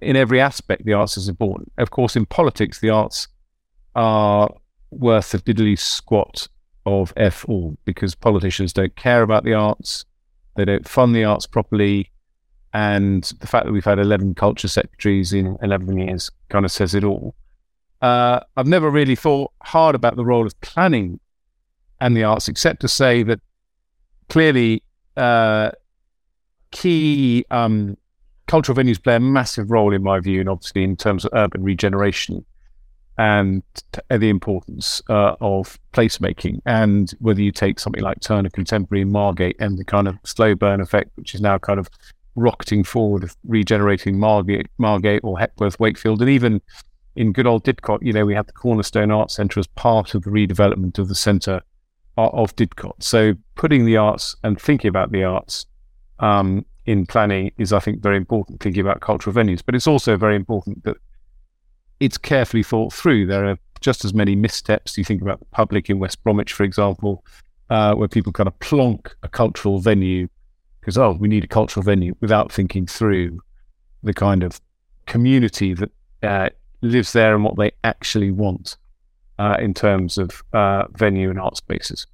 in 0.00 0.14
every 0.14 0.40
aspect, 0.40 0.84
the 0.84 0.92
arts 0.92 1.16
is 1.16 1.28
important. 1.28 1.72
Of 1.78 1.90
course, 1.90 2.14
in 2.14 2.26
politics, 2.26 2.78
the 2.78 2.90
arts 2.90 3.26
are 3.96 4.54
worth 4.90 5.34
a 5.34 5.38
diddly 5.38 5.78
squat 5.78 6.48
of 6.84 7.12
f 7.16 7.44
all 7.48 7.76
because 7.84 8.14
politicians 8.14 8.72
don't 8.72 8.94
care 8.94 9.22
about 9.22 9.42
the 9.42 9.54
arts, 9.54 10.04
they 10.56 10.64
don't 10.64 10.88
fund 10.88 11.14
the 11.14 11.24
arts 11.24 11.46
properly, 11.46 12.10
and 12.72 13.24
the 13.40 13.46
fact 13.46 13.66
that 13.66 13.72
we've 13.72 13.84
had 13.84 13.98
11 13.98 14.34
culture 14.34 14.68
secretaries 14.68 15.32
in 15.32 15.56
11 15.62 15.96
years 15.98 16.30
kind 16.48 16.64
of 16.64 16.72
says 16.72 16.94
it 16.94 17.04
all. 17.04 17.34
Uh, 18.02 18.40
I've 18.56 18.66
never 18.66 18.90
really 18.90 19.16
thought 19.16 19.52
hard 19.62 19.94
about 19.94 20.16
the 20.16 20.24
role 20.24 20.46
of 20.46 20.60
planning 20.60 21.18
and 22.00 22.16
the 22.16 22.24
arts, 22.24 22.48
except 22.48 22.80
to 22.80 22.88
say 22.88 23.22
that 23.22 23.40
clearly 24.28 24.82
uh, 25.16 25.70
key 26.70 27.44
um, 27.50 27.96
cultural 28.46 28.76
venues 28.76 29.02
play 29.02 29.16
a 29.16 29.20
massive 29.20 29.70
role, 29.70 29.94
in 29.94 30.02
my 30.02 30.20
view, 30.20 30.40
and 30.40 30.48
obviously 30.48 30.84
in 30.84 30.96
terms 30.96 31.24
of 31.24 31.30
urban 31.34 31.62
regeneration 31.62 32.44
and 33.18 33.62
the 34.10 34.28
importance 34.28 35.00
uh, 35.08 35.36
of 35.40 35.78
placemaking. 35.92 36.60
And 36.66 37.10
whether 37.18 37.40
you 37.40 37.50
take 37.50 37.80
something 37.80 38.02
like 38.02 38.20
Turner 38.20 38.50
Contemporary 38.50 39.02
in 39.02 39.10
Margate 39.10 39.56
and 39.58 39.78
the 39.78 39.84
kind 39.84 40.06
of 40.06 40.18
slow 40.24 40.54
burn 40.54 40.80
effect, 40.80 41.12
which 41.14 41.34
is 41.34 41.40
now 41.40 41.56
kind 41.56 41.78
of 41.78 41.88
rocketing 42.36 42.84
forward, 42.84 43.30
regenerating 43.44 44.18
Margate, 44.18 44.68
Margate 44.78 45.22
or 45.24 45.38
Hepworth, 45.38 45.80
Wakefield, 45.80 46.20
and 46.20 46.30
even 46.30 46.60
in 47.16 47.32
good 47.32 47.46
old 47.46 47.64
Didcot, 47.64 47.98
you 48.02 48.12
know, 48.12 48.26
we 48.26 48.34
had 48.34 48.46
the 48.46 48.52
Cornerstone 48.52 49.10
Arts 49.10 49.34
Centre 49.34 49.58
as 49.58 49.66
part 49.66 50.14
of 50.14 50.22
the 50.22 50.30
redevelopment 50.30 50.98
of 50.98 51.08
the 51.08 51.14
centre 51.14 51.60
of 52.18 52.54
Didcot. 52.56 52.94
So 53.00 53.34
putting 53.56 53.84
the 53.84 53.96
arts 53.96 54.36
and 54.42 54.60
thinking 54.60 54.88
about 54.88 55.12
the 55.12 55.24
arts 55.24 55.66
um, 56.20 56.64
in 56.86 57.06
planning 57.06 57.52
is, 57.58 57.72
I 57.72 57.80
think, 57.80 58.00
very 58.00 58.16
important, 58.16 58.60
thinking 58.60 58.80
about 58.80 59.00
cultural 59.00 59.34
venues. 59.34 59.62
But 59.64 59.74
it's 59.74 59.86
also 59.86 60.16
very 60.16 60.36
important 60.36 60.84
that 60.84 60.96
it's 62.00 62.18
carefully 62.18 62.62
thought 62.62 62.92
through. 62.92 63.26
There 63.26 63.46
are 63.46 63.58
just 63.80 64.04
as 64.04 64.14
many 64.14 64.34
missteps. 64.34 64.96
You 64.96 65.04
think 65.04 65.22
about 65.22 65.40
the 65.40 65.46
public 65.46 65.90
in 65.90 65.98
West 65.98 66.22
Bromwich, 66.22 66.52
for 66.52 66.64
example, 66.64 67.24
uh, 67.70 67.94
where 67.94 68.08
people 68.08 68.32
kind 68.32 68.46
of 68.46 68.58
plonk 68.60 69.14
a 69.22 69.28
cultural 69.28 69.78
venue 69.78 70.28
because, 70.86 70.98
oh, 70.98 71.16
we 71.18 71.26
need 71.26 71.42
a 71.42 71.48
cultural 71.48 71.82
venue 71.82 72.14
without 72.20 72.52
thinking 72.52 72.86
through 72.86 73.40
the 74.04 74.14
kind 74.14 74.44
of 74.44 74.60
community 75.06 75.74
that 75.74 75.90
uh, 76.22 76.48
lives 76.80 77.12
there 77.12 77.34
and 77.34 77.42
what 77.42 77.56
they 77.56 77.72
actually 77.82 78.30
want 78.30 78.76
uh, 79.40 79.56
in 79.58 79.74
terms 79.74 80.16
of 80.16 80.44
uh, 80.52 80.84
venue 80.92 81.28
and 81.28 81.40
art 81.40 81.56
spaces. 81.56 82.06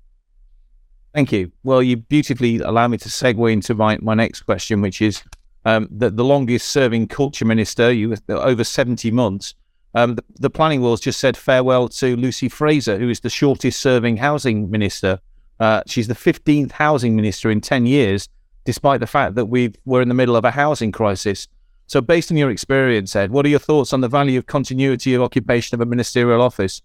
Thank 1.12 1.32
you. 1.32 1.52
Well, 1.62 1.82
you 1.82 1.98
beautifully 1.98 2.60
allow 2.60 2.88
me 2.88 2.96
to 2.96 3.10
segue 3.10 3.52
into 3.52 3.74
my, 3.74 3.98
my 4.00 4.14
next 4.14 4.40
question, 4.40 4.80
which 4.80 5.02
is 5.02 5.22
um, 5.66 5.86
the, 5.90 6.08
the 6.08 6.24
longest 6.24 6.70
serving 6.70 7.08
culture 7.08 7.44
minister, 7.44 7.92
you 7.92 8.16
over 8.30 8.64
70 8.64 9.10
months. 9.10 9.54
Um, 9.94 10.14
the, 10.14 10.24
the, 10.36 10.48
planning 10.48 10.80
world 10.80 11.02
just 11.02 11.20
said 11.20 11.36
farewell 11.36 11.90
to 11.90 12.16
Lucy 12.16 12.48
Frazer, 12.48 12.98
who 12.98 13.10
is 13.10 13.20
the 13.20 13.28
shortest 13.28 13.82
serving 13.82 14.16
housing 14.16 14.70
minister. 14.70 15.20
Uh, 15.60 15.82
she's 15.86 16.08
the 16.08 16.14
15th 16.14 16.72
housing 16.72 17.14
minister 17.14 17.50
in 17.50 17.60
10 17.60 17.84
years, 17.84 18.30
despite 18.64 19.00
the 19.00 19.06
fact 19.06 19.34
that 19.34 19.46
we 19.46 19.74
we're 19.84 20.02
in 20.02 20.08
the 20.08 20.14
middle 20.14 20.36
of 20.36 20.44
a 20.44 20.50
housing 20.50 20.92
crisis. 20.92 21.48
So, 21.86 22.00
based 22.00 22.30
on 22.30 22.36
your 22.36 22.50
experience, 22.50 23.14
Ed, 23.14 23.30
what 23.30 23.44
are 23.44 23.48
your 23.48 23.58
thoughts 23.58 23.92
on 23.92 24.00
the 24.00 24.08
value 24.08 24.38
of 24.38 24.46
continuity 24.46 25.14
of 25.14 25.22
occupation 25.22 25.74
of 25.74 25.80
a 25.80 25.86
ministerial 25.86 26.40
office? 26.40 26.80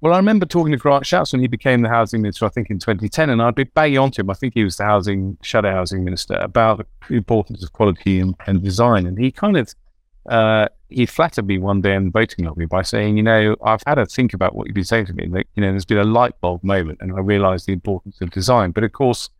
Well, 0.00 0.12
I 0.12 0.16
remember 0.16 0.46
talking 0.46 0.70
to 0.70 0.78
Grant 0.78 1.04
Shapps 1.04 1.32
when 1.32 1.40
he 1.40 1.48
became 1.48 1.82
the 1.82 1.88
housing 1.88 2.22
minister, 2.22 2.46
I 2.46 2.50
think 2.50 2.70
in 2.70 2.78
2010, 2.78 3.30
and 3.30 3.42
I'd 3.42 3.56
be 3.56 3.64
banging 3.64 3.98
on 3.98 4.12
to 4.12 4.20
him. 4.20 4.30
I 4.30 4.34
think 4.34 4.54
he 4.54 4.62
was 4.62 4.76
the 4.76 4.84
housing 4.84 5.36
shadow 5.42 5.72
housing 5.72 6.04
minister 6.04 6.34
about 6.34 6.86
the 7.08 7.16
importance 7.16 7.64
of 7.64 7.72
quality 7.72 8.20
and, 8.20 8.36
and 8.46 8.62
design. 8.62 9.06
And 9.06 9.18
he 9.18 9.32
kind 9.32 9.56
of 9.56 9.74
uh, 10.28 10.68
he 10.88 11.06
flattered 11.06 11.46
me 11.46 11.58
one 11.58 11.80
day 11.80 11.94
in 11.94 12.06
the 12.06 12.10
voting 12.10 12.44
lobby 12.44 12.66
by 12.66 12.82
saying, 12.82 13.16
you 13.16 13.22
know, 13.22 13.56
I've 13.64 13.82
had 13.86 13.96
to 13.96 14.06
think 14.06 14.34
about 14.34 14.54
what 14.54 14.66
you've 14.66 14.74
been 14.74 14.84
saying 14.84 15.06
to 15.06 15.14
me. 15.14 15.26
Like, 15.26 15.48
you 15.54 15.62
know, 15.62 15.70
there's 15.70 15.84
been 15.84 15.98
a 15.98 16.04
light 16.04 16.38
bulb 16.40 16.62
moment, 16.62 16.98
and 17.00 17.12
I 17.12 17.20
realised 17.20 17.66
the 17.66 17.72
importance 17.72 18.20
of 18.20 18.30
design. 18.30 18.70
But 18.70 18.84
of 18.84 18.92
course, 18.92 19.30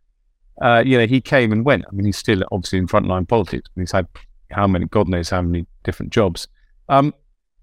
uh, 0.61 0.83
you 0.85 0.97
know, 0.97 1.07
he 1.07 1.21
came 1.21 1.51
and 1.51 1.65
went. 1.65 1.85
I 1.87 1.91
mean, 1.91 2.05
he's 2.05 2.17
still 2.17 2.43
obviously 2.51 2.79
in 2.79 2.87
frontline 2.87 3.27
politics. 3.27 3.69
He's 3.75 3.91
had 3.91 4.07
how 4.51 4.67
many, 4.67 4.85
God 4.85 5.07
knows 5.07 5.29
how 5.29 5.41
many 5.41 5.65
different 5.83 6.11
jobs. 6.11 6.47
Um, 6.89 7.13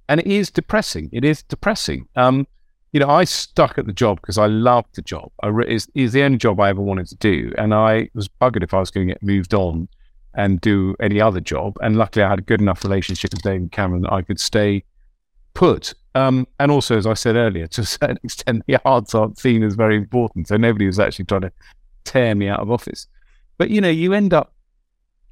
and 0.08 0.20
it 0.20 0.26
is 0.26 0.50
depressing. 0.50 1.10
It 1.12 1.24
is 1.24 1.42
depressing. 1.42 2.08
Um, 2.16 2.46
you 2.92 3.00
know, 3.00 3.10
I 3.10 3.24
stuck 3.24 3.78
at 3.78 3.86
the 3.86 3.92
job 3.92 4.20
because 4.20 4.38
I 4.38 4.46
loved 4.46 4.94
the 4.94 5.02
job. 5.02 5.30
I 5.42 5.48
re- 5.48 5.78
the 5.94 6.22
only 6.22 6.38
job 6.38 6.60
I 6.60 6.70
ever 6.70 6.80
wanted 6.80 7.08
to 7.08 7.16
do, 7.16 7.52
and 7.58 7.74
I 7.74 8.08
was 8.14 8.28
buggered 8.28 8.62
if 8.62 8.72
I 8.72 8.78
was 8.78 8.90
going 8.90 9.08
to 9.08 9.14
get 9.14 9.22
moved 9.22 9.52
on 9.52 9.88
and 10.34 10.60
do 10.60 10.94
any 11.00 11.20
other 11.20 11.40
job. 11.40 11.76
And 11.82 11.96
luckily, 11.96 12.22
I 12.22 12.30
had 12.30 12.38
a 12.38 12.42
good 12.42 12.60
enough 12.60 12.84
relationship 12.84 13.32
with 13.34 13.42
David 13.42 13.72
Cameron 13.72 14.02
that 14.02 14.12
I 14.12 14.22
could 14.22 14.38
stay 14.38 14.84
put. 15.54 15.94
Um, 16.14 16.46
and 16.60 16.70
also, 16.70 16.96
as 16.96 17.06
I 17.06 17.14
said 17.14 17.36
earlier, 17.36 17.66
to 17.68 17.80
a 17.80 17.84
certain 17.84 18.18
extent, 18.22 18.62
the 18.66 18.80
arts 18.84 19.14
aren't 19.14 19.38
seen 19.38 19.62
as 19.62 19.74
very 19.74 19.96
important. 19.96 20.48
So 20.48 20.56
nobody 20.56 20.86
was 20.86 21.00
actually 21.00 21.24
trying 21.24 21.42
to 21.42 21.52
tear 22.06 22.34
me 22.34 22.48
out 22.48 22.60
of 22.60 22.70
office. 22.70 23.06
But 23.58 23.70
you 23.70 23.80
know, 23.80 23.90
you 23.90 24.12
end 24.12 24.32
up 24.32 24.52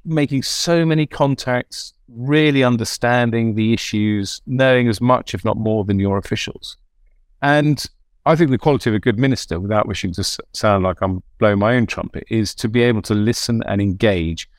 making 0.05 0.43
so 0.43 0.85
many 0.85 1.07
contacts, 1.07 1.93
really 2.07 2.63
understanding 2.63 3.55
the 3.55 3.73
issues, 3.73 4.41
knowing 4.45 4.87
as 4.87 5.01
much, 5.01 5.33
if 5.33 5.43
not 5.43 5.57
more, 5.57 5.83
than 5.83 5.99
your 5.99 6.17
officials. 6.17 6.77
And 7.41 7.83
I 8.25 8.35
think 8.35 8.51
the 8.51 8.57
quality 8.57 8.89
of 8.89 8.95
a 8.95 8.99
good 8.99 9.19
minister, 9.19 9.59
without 9.59 9.87
wishing 9.87 10.13
to 10.13 10.23
sound 10.53 10.83
like 10.83 11.01
I'm 11.01 11.21
blowing 11.39 11.59
my 11.59 11.75
own 11.75 11.85
trumpet, 11.85 12.25
is 12.29 12.55
to 12.55 12.67
be 12.67 12.81
able 12.81 13.01
to 13.03 13.13
listen 13.13 13.63
and 13.67 13.81
engage. 13.81 14.49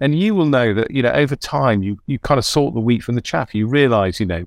And 0.00 0.18
you 0.18 0.34
will 0.34 0.46
know 0.46 0.74
that, 0.74 0.90
you 0.90 1.02
know, 1.02 1.12
over 1.12 1.36
time, 1.36 1.82
you, 1.82 1.98
you 2.06 2.18
kind 2.18 2.38
of 2.38 2.44
sort 2.44 2.74
the 2.74 2.80
wheat 2.80 3.04
from 3.04 3.14
the 3.14 3.20
chaff. 3.20 3.54
You 3.54 3.68
realize, 3.68 4.18
you 4.18 4.26
know, 4.26 4.44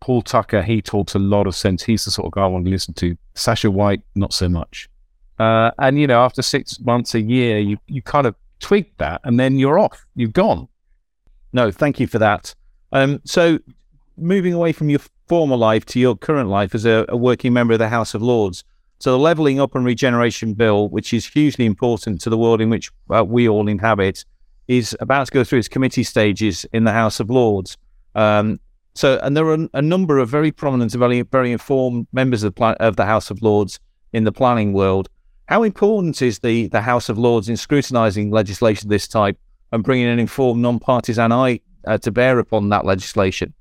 Paul 0.00 0.22
Tucker, 0.22 0.62
he 0.62 0.80
talks 0.82 1.14
a 1.14 1.18
lot 1.18 1.48
of 1.48 1.56
sense. 1.56 1.82
He's 1.82 2.04
the 2.04 2.12
sort 2.12 2.26
of 2.26 2.32
guy 2.32 2.42
I 2.42 2.46
want 2.46 2.64
to 2.66 2.70
listen 2.70 2.94
to. 2.94 3.16
Sasha 3.34 3.70
White, 3.70 4.02
not 4.14 4.32
so 4.32 4.48
much. 4.48 4.88
Uh, 5.38 5.70
and, 5.78 5.98
you 5.98 6.06
know, 6.06 6.22
after 6.22 6.42
six 6.42 6.80
months, 6.80 7.14
a 7.14 7.20
year, 7.20 7.58
you, 7.58 7.76
you 7.86 8.02
kind 8.02 8.26
of 8.26 8.34
tweak 8.60 8.96
that 8.98 9.20
and 9.24 9.38
then 9.38 9.58
you're 9.58 9.78
off. 9.78 10.06
You've 10.14 10.32
gone. 10.32 10.68
No, 11.52 11.70
thank 11.70 12.00
you 12.00 12.06
for 12.06 12.18
that. 12.18 12.54
Um, 12.92 13.20
so 13.24 13.58
moving 14.16 14.54
away 14.54 14.72
from 14.72 14.88
your 14.88 15.00
former 15.26 15.56
life 15.56 15.84
to 15.86 16.00
your 16.00 16.16
current 16.16 16.48
life 16.48 16.74
as 16.74 16.86
a, 16.86 17.04
a 17.08 17.16
working 17.16 17.52
member 17.52 17.74
of 17.74 17.78
the 17.78 17.88
House 17.88 18.14
of 18.14 18.22
Lords. 18.22 18.64
So 18.98 19.12
the 19.12 19.18
Levelling 19.18 19.60
Up 19.60 19.74
and 19.74 19.84
Regeneration 19.84 20.54
Bill, 20.54 20.88
which 20.88 21.12
is 21.12 21.26
hugely 21.26 21.66
important 21.66 22.20
to 22.22 22.30
the 22.30 22.38
world 22.38 22.60
in 22.60 22.70
which 22.70 22.90
uh, 23.14 23.24
we 23.24 23.48
all 23.48 23.68
inhabit, 23.68 24.24
is 24.68 24.96
about 25.00 25.26
to 25.26 25.32
go 25.32 25.44
through 25.44 25.58
its 25.58 25.68
committee 25.68 26.02
stages 26.02 26.64
in 26.72 26.84
the 26.84 26.92
House 26.92 27.20
of 27.20 27.28
Lords. 27.28 27.76
Um, 28.14 28.58
so, 28.94 29.20
and 29.22 29.36
there 29.36 29.46
are 29.46 29.68
a 29.74 29.82
number 29.82 30.18
of 30.18 30.30
very 30.30 30.50
prominent 30.50 30.94
and 30.94 30.98
very, 30.98 31.20
very 31.22 31.52
informed 31.52 32.06
members 32.12 32.42
of, 32.42 32.54
pla- 32.54 32.76
of 32.80 32.96
the 32.96 33.04
House 33.04 33.30
of 33.30 33.42
Lords 33.42 33.78
in 34.14 34.24
the 34.24 34.32
planning 34.32 34.72
world. 34.72 35.10
How 35.46 35.62
important 35.62 36.20
is 36.22 36.40
the, 36.40 36.66
the 36.68 36.80
House 36.80 37.08
of 37.08 37.18
Lords 37.18 37.48
in 37.48 37.56
scrutinising 37.56 38.30
legislation 38.30 38.88
of 38.88 38.90
this 38.90 39.06
type 39.06 39.38
and 39.72 39.84
bringing 39.84 40.08
an 40.08 40.18
informed, 40.18 40.60
non-partisan 40.60 41.30
eye 41.30 41.60
uh, 41.86 41.98
to 41.98 42.10
bear 42.10 42.38
upon 42.40 42.68
that 42.70 42.84
legislation? 42.84 43.54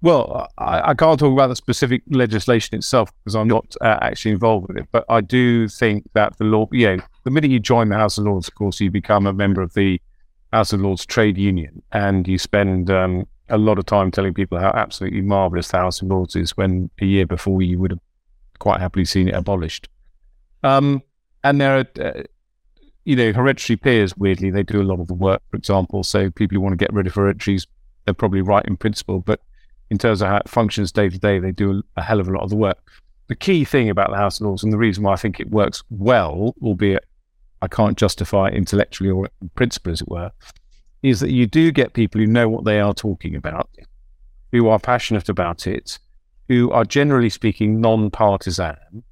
Well, 0.00 0.48
I, 0.58 0.90
I, 0.90 0.94
can't 0.94 1.18
talk 1.18 1.32
about 1.32 1.46
the 1.46 1.56
specific 1.56 2.02
legislation 2.08 2.76
itself 2.76 3.12
because 3.18 3.36
I'm 3.36 3.46
not 3.46 3.76
uh, 3.80 3.98
actually 4.00 4.32
involved 4.32 4.66
with 4.68 4.76
it. 4.76 4.88
But 4.90 5.04
I 5.08 5.20
do 5.20 5.68
think 5.68 6.08
that 6.14 6.38
the 6.38 6.44
law, 6.44 6.68
yeah, 6.72 6.96
the 7.22 7.30
minute 7.30 7.52
you 7.52 7.60
join 7.60 7.88
the 7.88 7.96
House 7.96 8.18
of 8.18 8.24
Lords, 8.24 8.48
of 8.48 8.54
course, 8.56 8.80
you 8.80 8.90
become 8.90 9.26
a 9.26 9.32
member 9.32 9.62
of 9.62 9.74
the 9.74 10.00
House 10.52 10.72
of 10.72 10.80
Lords 10.80 11.06
trade 11.06 11.38
union, 11.38 11.82
and 11.92 12.26
you 12.26 12.36
spend 12.36 12.90
um, 12.90 13.26
a 13.48 13.58
lot 13.58 13.78
of 13.78 13.86
time 13.86 14.10
telling 14.10 14.34
people 14.34 14.58
how 14.58 14.72
absolutely 14.74 15.20
marvelous 15.20 15.68
the 15.68 15.78
House 15.78 16.02
of 16.02 16.08
Lords 16.08 16.34
is. 16.34 16.56
When 16.56 16.90
a 17.00 17.04
year 17.04 17.26
before 17.26 17.62
you 17.62 17.78
would 17.78 17.92
have 17.92 18.00
quite 18.58 18.80
happily 18.80 19.04
seen 19.04 19.28
it 19.28 19.34
abolished. 19.34 19.88
Um, 20.62 21.02
and 21.44 21.60
there 21.60 21.78
are, 21.78 22.02
uh, 22.02 22.22
you 23.04 23.16
know, 23.16 23.32
hereditary 23.32 23.76
peers. 23.76 24.16
Weirdly, 24.16 24.50
they 24.50 24.62
do 24.62 24.80
a 24.80 24.84
lot 24.84 25.00
of 25.00 25.08
the 25.08 25.14
work. 25.14 25.42
For 25.50 25.56
example, 25.56 26.04
so 26.04 26.30
people 26.30 26.56
who 26.56 26.60
want 26.60 26.72
to 26.72 26.76
get 26.76 26.92
rid 26.92 27.06
of 27.06 27.14
hereditaries, 27.14 27.66
they're 28.04 28.14
probably 28.14 28.42
right 28.42 28.64
in 28.66 28.76
principle, 28.76 29.20
but 29.20 29.40
in 29.90 29.98
terms 29.98 30.22
of 30.22 30.28
how 30.28 30.36
it 30.36 30.48
functions 30.48 30.92
day 30.92 31.08
to 31.08 31.18
day, 31.18 31.38
they 31.38 31.52
do 31.52 31.82
a 31.96 32.02
hell 32.02 32.20
of 32.20 32.28
a 32.28 32.32
lot 32.32 32.42
of 32.42 32.50
the 32.50 32.56
work. 32.56 32.78
The 33.28 33.36
key 33.36 33.64
thing 33.64 33.90
about 33.90 34.10
the 34.10 34.16
House 34.16 34.40
of 34.40 34.46
Lords, 34.46 34.64
and 34.64 34.72
the 34.72 34.78
reason 34.78 35.04
why 35.04 35.12
I 35.12 35.16
think 35.16 35.38
it 35.38 35.50
works 35.50 35.82
well, 35.90 36.54
albeit 36.62 37.04
I 37.60 37.68
can't 37.68 37.96
justify 37.96 38.48
intellectually 38.48 39.10
or 39.10 39.28
in 39.40 39.48
principle, 39.50 39.92
as 39.92 40.00
it 40.00 40.08
were, 40.08 40.30
is 41.02 41.20
that 41.20 41.30
you 41.30 41.46
do 41.46 41.72
get 41.72 41.92
people 41.92 42.20
who 42.20 42.26
know 42.26 42.48
what 42.48 42.64
they 42.64 42.80
are 42.80 42.94
talking 42.94 43.36
about, 43.36 43.68
who 44.50 44.68
are 44.68 44.78
passionate 44.78 45.28
about 45.28 45.66
it, 45.66 45.98
who 46.48 46.70
are 46.70 46.84
generally 46.84 47.30
speaking 47.30 47.80
non-partisan. 47.80 49.02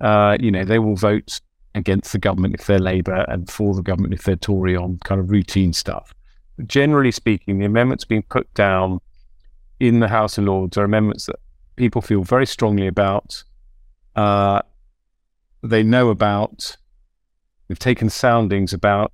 Uh, 0.00 0.36
you 0.40 0.50
know, 0.50 0.64
they 0.64 0.78
will 0.78 0.96
vote 0.96 1.40
against 1.74 2.12
the 2.12 2.18
government 2.18 2.54
if 2.54 2.66
they're 2.66 2.78
Labour 2.78 3.24
and 3.28 3.50
for 3.50 3.74
the 3.74 3.82
government 3.82 4.14
if 4.14 4.24
they're 4.24 4.36
Tory 4.36 4.76
on 4.76 4.98
kind 5.04 5.20
of 5.20 5.30
routine 5.30 5.72
stuff. 5.72 6.14
But 6.56 6.66
generally 6.66 7.12
speaking, 7.12 7.58
the 7.58 7.66
amendments 7.66 8.04
being 8.04 8.24
put 8.24 8.52
down 8.54 9.00
in 9.80 10.00
the 10.00 10.08
House 10.08 10.38
of 10.38 10.44
Lords 10.44 10.76
are 10.76 10.84
amendments 10.84 11.26
that 11.26 11.36
people 11.76 12.02
feel 12.02 12.22
very 12.22 12.46
strongly 12.46 12.86
about. 12.86 13.44
Uh, 14.16 14.60
they 15.62 15.82
know 15.82 16.10
about. 16.10 16.76
They've 17.68 17.78
taken 17.78 18.08
soundings 18.08 18.72
about, 18.72 19.12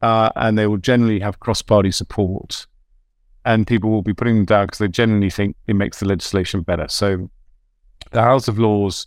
uh, 0.00 0.30
and 0.34 0.56
they 0.56 0.66
will 0.66 0.78
generally 0.78 1.20
have 1.20 1.40
cross-party 1.40 1.90
support. 1.92 2.66
And 3.44 3.66
people 3.66 3.90
will 3.90 4.02
be 4.02 4.14
putting 4.14 4.36
them 4.36 4.44
down 4.44 4.66
because 4.66 4.78
they 4.78 4.88
generally 4.88 5.30
think 5.30 5.56
it 5.66 5.74
makes 5.74 6.00
the 6.00 6.06
legislation 6.06 6.62
better. 6.62 6.88
So, 6.88 7.30
the 8.10 8.22
House 8.22 8.48
of 8.48 8.58
Lords, 8.58 9.06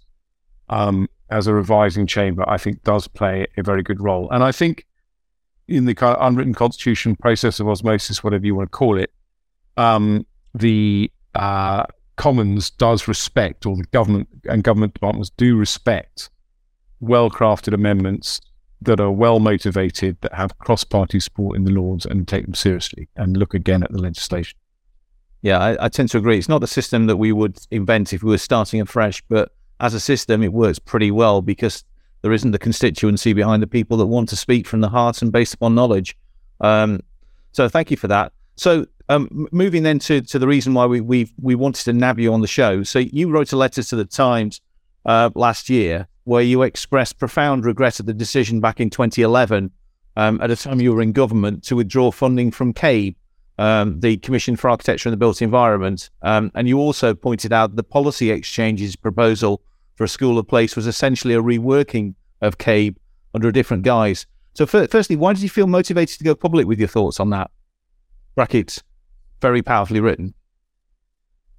um, 0.71 1.07
as 1.29 1.47
a 1.47 1.53
revising 1.53 2.07
chamber, 2.07 2.43
I 2.49 2.57
think 2.57 2.83
does 2.83 3.07
play 3.07 3.45
a 3.57 3.63
very 3.63 3.83
good 3.83 4.01
role. 4.01 4.29
And 4.31 4.43
I 4.43 4.51
think 4.51 4.87
in 5.67 5.85
the 5.85 5.93
kind 5.93 6.15
of 6.15 6.25
unwritten 6.25 6.53
constitution 6.53 7.15
process 7.15 7.59
of 7.59 7.67
osmosis, 7.67 8.23
whatever 8.23 8.45
you 8.45 8.55
want 8.55 8.71
to 8.71 8.77
call 8.77 8.97
it, 8.97 9.11
um, 9.77 10.25
the 10.53 11.11
uh, 11.35 11.83
Commons 12.15 12.69
does 12.69 13.07
respect, 13.07 13.65
or 13.65 13.75
the 13.75 13.83
government 13.91 14.27
and 14.45 14.63
government 14.63 14.93
departments 14.93 15.31
do 15.37 15.55
respect, 15.55 16.29
well 16.99 17.29
crafted 17.29 17.73
amendments 17.73 18.41
that 18.81 18.99
are 18.99 19.11
well 19.11 19.39
motivated, 19.39 20.17
that 20.21 20.33
have 20.33 20.57
cross 20.59 20.83
party 20.83 21.19
support 21.19 21.55
in 21.55 21.63
the 21.63 21.71
Lords, 21.71 22.05
and 22.05 22.27
take 22.27 22.45
them 22.45 22.53
seriously 22.53 23.07
and 23.15 23.37
look 23.37 23.53
again 23.53 23.83
at 23.83 23.91
the 23.91 24.01
legislation. 24.01 24.57
Yeah, 25.41 25.59
I, 25.59 25.85
I, 25.85 25.89
tend 25.89 26.09
to 26.09 26.17
agree. 26.17 26.37
It's 26.37 26.49
not 26.49 26.61
the 26.61 26.67
system 26.67 27.07
that 27.07 27.17
we 27.17 27.31
would 27.31 27.57
invent 27.71 28.13
if 28.13 28.21
we 28.21 28.29
were 28.29 28.37
starting 28.37 28.79
afresh, 28.81 29.23
but 29.27 29.51
as 29.81 29.93
a 29.93 30.00
system, 30.00 30.43
it 30.43 30.53
works 30.53 30.79
pretty 30.79 31.11
well 31.11 31.41
because 31.41 31.83
there 32.21 32.31
isn't 32.31 32.51
the 32.51 32.59
constituency 32.59 33.33
behind 33.33 33.63
the 33.63 33.67
people 33.67 33.97
that 33.97 34.05
want 34.05 34.29
to 34.29 34.35
speak 34.35 34.67
from 34.67 34.79
the 34.81 34.89
heart 34.89 35.21
and 35.21 35.31
based 35.31 35.55
upon 35.55 35.75
knowledge. 35.75 36.15
Um, 36.61 37.01
so 37.51 37.67
thank 37.67 37.91
you 37.91 37.97
for 37.97 38.07
that. 38.07 38.31
So 38.55 38.85
um, 39.09 39.47
moving 39.51 39.83
then 39.83 39.97
to, 40.00 40.21
to 40.21 40.39
the 40.39 40.47
reason 40.47 40.73
why 40.75 40.85
we 40.85 41.01
we 41.01 41.31
we 41.41 41.55
wanted 41.55 41.83
to 41.85 41.93
nab 41.93 42.19
you 42.19 42.31
on 42.31 42.41
the 42.41 42.47
show. 42.47 42.83
So 42.83 43.00
you 43.00 43.29
wrote 43.29 43.51
a 43.51 43.57
letter 43.57 43.81
to 43.83 43.95
the 43.95 44.05
Times 44.05 44.61
uh, 45.05 45.31
last 45.35 45.69
year 45.69 46.07
where 46.25 46.43
you 46.43 46.61
expressed 46.61 47.17
profound 47.17 47.65
regret 47.65 48.00
at 48.00 48.05
the 48.05 48.13
decision 48.13 48.61
back 48.61 48.79
in 48.79 48.91
2011, 48.91 49.71
um, 50.15 50.39
at 50.41 50.51
a 50.51 50.55
time 50.55 50.79
you 50.79 50.93
were 50.93 51.01
in 51.01 51.11
government, 51.11 51.63
to 51.63 51.75
withdraw 51.75 52.11
funding 52.11 52.51
from 52.51 52.71
CABE, 52.71 53.15
um, 53.57 54.00
the 54.00 54.17
Commission 54.17 54.55
for 54.55 54.69
Architecture 54.69 55.09
and 55.09 55.13
the 55.13 55.17
Built 55.17 55.41
Environment. 55.41 56.11
Um, 56.21 56.51
and 56.53 56.67
you 56.67 56.77
also 56.77 57.15
pointed 57.15 57.51
out 57.51 57.75
the 57.75 57.83
Policy 57.83 58.29
Exchange's 58.29 58.95
proposal 58.95 59.63
for 59.95 60.03
a 60.03 60.10
school 60.10 60.38
of 60.38 60.48
place 60.48 60.75
was 60.75 60.88
essentially 60.88 61.33
a 61.33 61.41
reworking 61.41 62.15
of 62.41 62.57
CABE 62.57 62.98
under 63.33 63.48
a 63.48 63.53
different 63.53 63.83
guise. 63.83 64.25
So, 64.53 64.65
firstly, 64.65 65.15
why 65.15 65.33
did 65.33 65.43
you 65.43 65.50
feel 65.50 65.67
motivated 65.67 66.17
to 66.17 66.24
go 66.24 66.36
public 66.36 66.67
with 66.67 66.79
your 66.79 66.88
thoughts 66.88 67.19
on 67.19 67.29
that? 67.29 67.51
Brackets, 68.36 68.83
very 69.41 69.62
powerfully 69.62 70.00
written. 70.00 70.33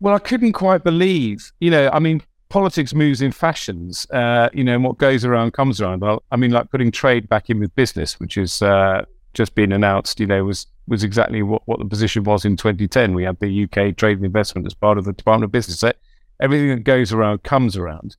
Well, 0.01 0.15
I 0.15 0.19
couldn't 0.19 0.53
quite 0.53 0.85
believe, 0.85 1.53
you 1.61 1.71
know, 1.71 1.89
I 1.93 2.01
mean, 2.01 2.23
politics 2.49 2.93
moves 2.93 3.23
in 3.23 3.33
fashions, 3.33 4.07
uh, 4.11 4.51
you 4.53 4.63
know, 4.63 4.75
and 4.75 4.85
what 4.85 4.99
goes 4.99 5.25
around 5.25 5.53
comes 5.53 5.81
around. 5.81 6.05
I 6.31 6.37
mean, 6.37 6.51
like 6.51 6.71
putting 6.71 6.91
trade 6.91 7.29
back 7.29 7.49
in 7.49 7.61
with 7.61 7.75
business, 7.75 8.21
which 8.21 8.37
is 8.37 8.61
uh, 8.61 9.05
just 9.33 9.55
been 9.55 9.73
announced, 9.73 10.21
you 10.21 10.27
know, 10.27 10.45
was 10.45 10.67
was 10.89 11.05
exactly 11.05 11.43
what, 11.43 11.63
what 11.67 11.79
the 11.79 11.85
position 11.85 12.25
was 12.25 12.45
in 12.45 12.57
2010. 12.57 13.15
We 13.15 13.23
had 13.23 13.39
the 13.39 13.65
UK 13.65 13.97
trade 13.97 14.19
and 14.19 14.27
investment 14.27 14.67
as 14.67 14.75
part 14.75 14.99
of 14.99 15.05
the 15.05 15.13
Department 15.13 15.45
of 15.45 15.53
Business. 15.53 15.79
So 15.79 15.93
everything 16.41 16.69
that 16.69 16.85
goes 16.85 17.13
around 17.13 17.43
comes 17.43 17.77
around. 17.77 18.17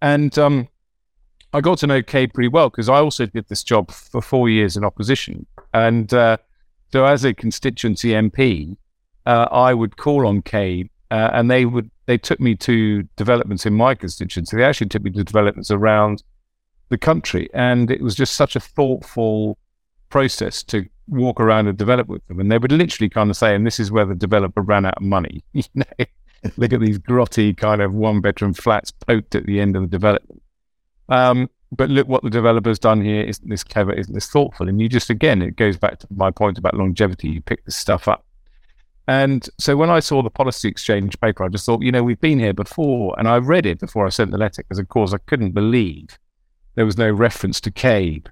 And 0.00 0.36
um, 0.38 0.68
I 1.52 1.60
got 1.60 1.78
to 1.78 1.86
know 1.86 2.02
CABE 2.02 2.34
pretty 2.34 2.48
well 2.48 2.70
because 2.70 2.88
I 2.88 2.96
also 2.96 3.26
did 3.26 3.48
this 3.48 3.62
job 3.62 3.90
for 3.90 4.20
four 4.20 4.48
years 4.48 4.76
in 4.76 4.84
opposition. 4.84 5.46
And 5.72 6.12
uh, 6.12 6.38
so 6.92 7.04
as 7.04 7.24
a 7.24 7.32
constituency 7.34 8.10
MP, 8.10 8.76
uh, 9.26 9.48
I 9.50 9.74
would 9.74 9.96
call 9.96 10.26
on 10.26 10.42
CABE 10.42 10.90
uh, 11.12 11.28
and 11.34 11.50
they 11.50 11.66
would 11.66 11.90
they 12.06 12.16
took 12.16 12.40
me 12.40 12.56
to 12.56 13.02
developments 13.16 13.66
in 13.66 13.74
my 13.74 13.94
constituency. 13.94 14.56
They 14.56 14.64
actually 14.64 14.88
took 14.88 15.02
me 15.02 15.10
to 15.10 15.22
developments 15.22 15.70
around 15.70 16.22
the 16.88 16.96
country, 16.96 17.50
and 17.52 17.90
it 17.90 18.00
was 18.00 18.14
just 18.14 18.34
such 18.34 18.56
a 18.56 18.60
thoughtful 18.60 19.58
process 20.08 20.62
to 20.64 20.86
walk 21.08 21.38
around 21.38 21.68
and 21.68 21.76
develop 21.76 22.08
with 22.08 22.26
them. 22.28 22.40
And 22.40 22.50
they 22.50 22.56
would 22.56 22.72
literally 22.72 23.10
kind 23.10 23.28
of 23.28 23.36
say, 23.36 23.54
"And 23.54 23.66
this 23.66 23.78
is 23.78 23.92
where 23.92 24.06
the 24.06 24.14
developer 24.14 24.62
ran 24.62 24.86
out 24.86 24.96
of 24.96 25.02
money." 25.02 25.44
you 25.52 25.64
know, 25.74 25.84
look 26.56 26.72
at 26.72 26.80
these 26.80 26.98
grotty 26.98 27.56
kind 27.56 27.82
of 27.82 27.92
one 27.92 28.20
bedroom 28.20 28.54
flats 28.54 28.90
poked 28.90 29.34
at 29.34 29.46
the 29.46 29.60
end 29.60 29.76
of 29.76 29.82
the 29.82 29.88
development. 29.88 30.42
Um, 31.08 31.50
but 31.70 31.88
look 31.88 32.06
what 32.08 32.22
the 32.22 32.30
developer's 32.30 32.78
done 32.78 33.02
here. 33.02 33.22
Isn't 33.22 33.48
this 33.48 33.64
clever? 33.64 33.92
Isn't 33.92 34.14
this 34.14 34.28
thoughtful? 34.28 34.68
And 34.68 34.80
you 34.80 34.88
just 34.88 35.10
again, 35.10 35.40
it 35.40 35.56
goes 35.56 35.76
back 35.76 35.98
to 36.00 36.06
my 36.14 36.30
point 36.30 36.58
about 36.58 36.74
longevity. 36.74 37.28
You 37.28 37.40
pick 37.40 37.64
this 37.64 37.76
stuff 37.76 38.08
up 38.08 38.26
and 39.08 39.48
so 39.58 39.76
when 39.76 39.90
I 39.90 40.00
saw 40.00 40.22
the 40.22 40.30
policy 40.30 40.68
exchange 40.68 41.20
paper, 41.20 41.44
I 41.44 41.48
just 41.48 41.66
thought, 41.66 41.82
you 41.82 41.90
know, 41.90 42.04
we've 42.04 42.20
been 42.20 42.38
here 42.38 42.52
before. 42.52 43.14
And 43.18 43.26
I 43.26 43.36
read 43.38 43.66
it 43.66 43.80
before 43.80 44.06
I 44.06 44.10
sent 44.10 44.30
the 44.30 44.38
letter 44.38 44.62
because, 44.62 44.78
of 44.78 44.88
course, 44.88 45.12
I 45.12 45.18
couldn't 45.18 45.52
believe 45.52 46.18
there 46.76 46.86
was 46.86 46.96
no 46.96 47.10
reference 47.10 47.60
to 47.62 47.70
CABE 47.70 48.28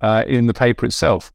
uh, 0.00 0.24
in 0.26 0.46
the 0.46 0.54
paper 0.54 0.86
itself. 0.86 1.32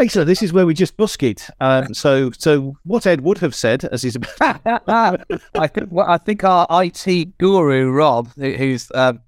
Excellent. 0.00 0.26
This 0.26 0.42
is 0.42 0.50
where 0.50 0.64
we 0.64 0.72
just 0.72 0.96
busk 0.96 1.22
it. 1.22 1.46
Um, 1.60 1.92
so, 1.92 2.30
so 2.30 2.74
what 2.84 3.06
Ed 3.06 3.20
would 3.20 3.36
have 3.38 3.54
said, 3.54 3.84
as 3.84 4.02
he's 4.02 4.16
I 4.40 5.18
think 5.66 5.88
well, 5.90 6.08
I 6.08 6.16
think 6.16 6.42
our 6.42 6.66
IT 6.70 7.36
guru 7.36 7.90
Rob, 7.90 8.32
who, 8.34 8.50
who's 8.52 8.90
um, 8.94 9.20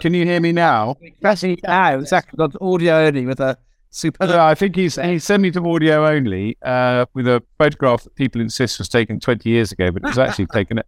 Can 0.00 0.12
you 0.12 0.24
hear 0.24 0.40
me 0.40 0.50
now? 0.50 0.96
actually 1.22 1.60
now 1.62 1.96
exactly 1.98 2.36
got 2.36 2.60
audio 2.60 3.06
only 3.06 3.24
with 3.24 3.38
a 3.38 3.56
super. 3.90 4.26
No, 4.26 4.44
I 4.44 4.56
think 4.56 4.74
he's 4.74 4.96
he 4.96 5.20
sent 5.20 5.44
me 5.44 5.52
to 5.52 5.64
audio 5.64 6.04
only 6.04 6.58
uh, 6.62 7.06
with 7.14 7.28
a 7.28 7.40
photograph 7.56 8.02
that 8.02 8.16
people 8.16 8.40
insist 8.40 8.80
was 8.80 8.88
taken 8.88 9.20
20 9.20 9.48
years 9.48 9.70
ago, 9.70 9.92
but 9.92 10.02
it 10.02 10.08
was 10.08 10.18
actually 10.18 10.46
taken 10.52 10.82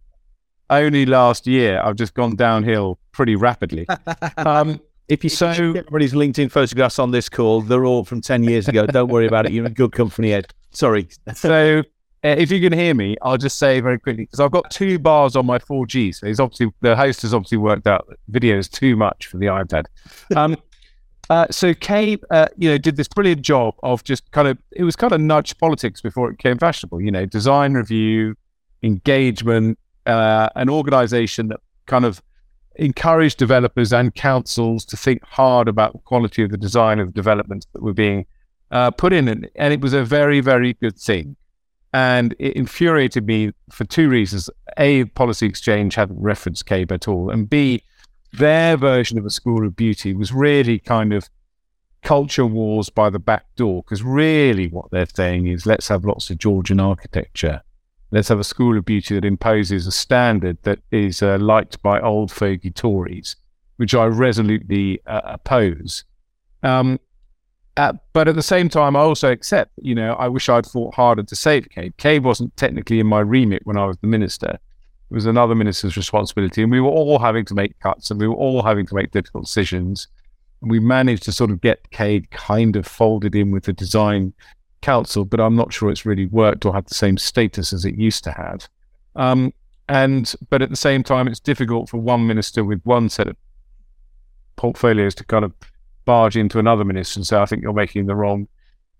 only 0.69 1.05
last 1.05 1.47
year. 1.47 1.81
I've 1.81 1.95
just 1.95 2.13
gone 2.13 2.35
downhill 2.35 2.99
pretty 3.13 3.37
rapidly. 3.37 3.87
Um, 4.35 4.81
if 5.07 5.23
you 5.23 5.29
So- 5.29 5.53
see 5.53 5.61
everybody's 5.79 6.13
LinkedIn 6.13 6.51
photographs 6.51 6.99
on 6.99 7.11
this 7.11 7.29
call, 7.29 7.61
they're 7.61 7.85
all 7.85 8.03
from 8.05 8.21
10 8.21 8.43
years 8.43 8.67
ago. 8.67 8.85
Don't 8.85 9.09
worry 9.09 9.27
about 9.27 9.45
it. 9.45 9.51
You're 9.51 9.65
in 9.65 9.73
good 9.73 9.91
company, 9.91 10.33
Ed. 10.33 10.47
Sorry. 10.71 11.07
so 11.35 11.79
uh, 12.25 12.27
if 12.27 12.49
you 12.51 12.61
can 12.61 12.71
hear 12.77 12.93
me, 12.93 13.15
I'll 13.21 13.37
just 13.37 13.59
say 13.59 13.79
very 13.81 13.99
quickly 13.99 14.23
because 14.23 14.39
I've 14.39 14.51
got 14.51 14.71
two 14.71 14.97
bars 14.97 15.35
on 15.35 15.45
my 15.45 15.59
4G. 15.59 16.15
So 16.15 16.27
he's 16.27 16.39
obviously 16.39 16.71
the 16.81 16.95
host 16.95 17.21
has 17.23 17.33
obviously 17.33 17.57
worked 17.57 17.85
out 17.85 18.07
that 18.09 18.17
video 18.29 18.57
is 18.57 18.69
too 18.69 18.95
much 18.95 19.27
for 19.27 19.37
the 19.37 19.47
iPad. 19.47 19.85
Um, 20.35 20.55
uh, 21.29 21.47
so 21.51 21.73
CABE, 21.73 22.23
uh, 22.31 22.47
you 22.57 22.69
know, 22.69 22.77
did 22.77 22.95
this 22.95 23.07
brilliant 23.07 23.41
job 23.41 23.75
of 23.83 24.03
just 24.03 24.29
kind 24.31 24.47
of 24.47 24.57
it 24.71 24.83
was 24.83 24.95
kind 24.95 25.13
of 25.13 25.21
nudge 25.21 25.57
politics 25.57 26.01
before 26.01 26.29
it 26.29 26.37
became 26.37 26.57
fashionable. 26.57 27.01
You 27.01 27.11
know, 27.11 27.25
design 27.25 27.73
review, 27.73 28.35
engagement, 28.83 29.77
uh, 30.05 30.49
an 30.55 30.69
organisation 30.69 31.47
that 31.49 31.59
kind 31.85 32.05
of 32.05 32.21
encouraged 32.75 33.37
developers 33.37 33.93
and 33.93 34.13
councils 34.15 34.85
to 34.85 34.97
think 34.97 35.23
hard 35.23 35.67
about 35.67 35.93
the 35.93 35.99
quality 35.99 36.43
of 36.43 36.51
the 36.51 36.57
design 36.57 36.99
of 36.99 37.07
the 37.07 37.13
developments 37.13 37.67
that 37.73 37.83
were 37.83 37.93
being 37.93 38.25
uh, 38.71 38.91
put 38.91 39.13
in, 39.13 39.27
and, 39.27 39.49
and 39.55 39.73
it 39.73 39.81
was 39.81 39.93
a 39.93 40.03
very, 40.03 40.39
very 40.39 40.73
good 40.73 40.97
thing. 40.97 41.35
And 41.93 42.35
it 42.39 42.55
infuriated 42.55 43.27
me 43.27 43.51
for 43.69 43.85
two 43.85 44.09
reasons: 44.09 44.49
a, 44.77 45.05
Policy 45.05 45.45
Exchange 45.45 45.95
hadn't 45.95 46.19
referenced 46.19 46.65
CABE 46.65 46.91
at 46.91 47.07
all, 47.07 47.29
and 47.29 47.49
b, 47.49 47.83
their 48.31 48.77
version 48.77 49.19
of 49.19 49.25
a 49.25 49.29
school 49.29 49.65
of 49.65 49.75
beauty 49.75 50.13
was 50.13 50.33
really 50.33 50.79
kind 50.79 51.13
of 51.13 51.29
culture 52.01 52.47
wars 52.47 52.89
by 52.89 53.09
the 53.11 53.19
back 53.19 53.45
door. 53.55 53.83
Because 53.83 54.01
really, 54.01 54.67
what 54.67 54.89
they're 54.89 55.05
saying 55.05 55.45
is, 55.47 55.67
let's 55.67 55.87
have 55.89 56.03
lots 56.03 56.31
of 56.31 56.39
Georgian 56.39 56.79
architecture. 56.79 57.61
Let's 58.13 58.27
have 58.27 58.39
a 58.39 58.43
school 58.43 58.77
of 58.77 58.85
beauty 58.85 59.15
that 59.15 59.25
imposes 59.25 59.87
a 59.87 59.91
standard 59.91 60.59
that 60.61 60.77
is 60.91 61.23
uh, 61.23 61.39
liked 61.39 61.81
by 61.81 61.99
old 61.99 62.31
fogey 62.31 62.69
Tories, 62.69 63.35
which 63.77 63.95
I 63.95 64.05
resolutely 64.05 65.01
uh, 65.07 65.21
oppose. 65.23 66.03
Um, 66.61 66.99
uh, 67.75 67.93
but 68.13 68.27
at 68.27 68.35
the 68.35 68.43
same 68.43 68.69
time, 68.69 68.95
I 68.95 68.99
also 68.99 69.31
accept, 69.31 69.71
you 69.81 69.95
know, 69.95 70.13
I 70.13 70.27
wish 70.27 70.47
I'd 70.47 70.67
fought 70.67 70.93
harder 70.93 71.23
to 71.23 71.35
save 71.35 71.67
CABE. 71.69 71.97
CABE 71.97 72.21
wasn't 72.21 72.55
technically 72.55 72.99
in 72.99 73.07
my 73.07 73.19
remit 73.19 73.65
when 73.65 73.77
I 73.77 73.85
was 73.85 73.97
the 73.97 74.05
minister. 74.05 74.59
It 75.09 75.13
was 75.13 75.25
another 75.25 75.55
minister's 75.55 75.97
responsibility. 75.97 76.61
And 76.61 76.71
we 76.71 76.81
were 76.81 76.91
all 76.91 77.17
having 77.17 77.45
to 77.45 77.55
make 77.55 77.79
cuts 77.79 78.11
and 78.11 78.21
we 78.21 78.27
were 78.27 78.35
all 78.35 78.61
having 78.61 78.85
to 78.85 78.93
make 78.93 79.09
difficult 79.09 79.45
decisions. 79.45 80.07
And 80.61 80.69
we 80.69 80.79
managed 80.79 81.23
to 81.23 81.31
sort 81.31 81.49
of 81.49 81.61
get 81.61 81.89
CABE 81.89 82.29
kind 82.29 82.75
of 82.75 82.85
folded 82.85 83.33
in 83.33 83.49
with 83.49 83.63
the 83.63 83.73
design 83.73 84.33
council, 84.83 85.25
but 85.25 85.39
I'm 85.39 85.55
not 85.55 85.73
sure 85.73 85.89
it's 85.89 86.05
really 86.05 86.27
worked 86.27 86.65
or 86.65 86.73
had 86.73 86.85
the 86.85 86.93
same 86.93 87.17
status 87.17 87.73
as 87.73 87.85
it 87.85 87.95
used 87.95 88.23
to 88.25 88.31
have. 88.31 88.67
Um, 89.15 89.53
and 89.89 90.33
but 90.49 90.61
at 90.61 90.69
the 90.69 90.75
same 90.75 91.03
time, 91.03 91.27
it's 91.27 91.39
difficult 91.39 91.89
for 91.89 91.97
one 91.97 92.27
minister 92.27 92.63
with 92.63 92.81
one 92.83 93.09
set 93.09 93.27
of 93.27 93.35
portfolios 94.55 95.15
to 95.15 95.25
kind 95.25 95.43
of 95.43 95.53
barge 96.05 96.37
into 96.37 96.59
another 96.59 96.83
minister 96.83 97.19
and 97.19 97.25
say, 97.25 97.37
I 97.37 97.45
think 97.45 97.63
you're 97.63 97.73
making 97.73 98.05
the 98.05 98.15
wrong 98.15 98.47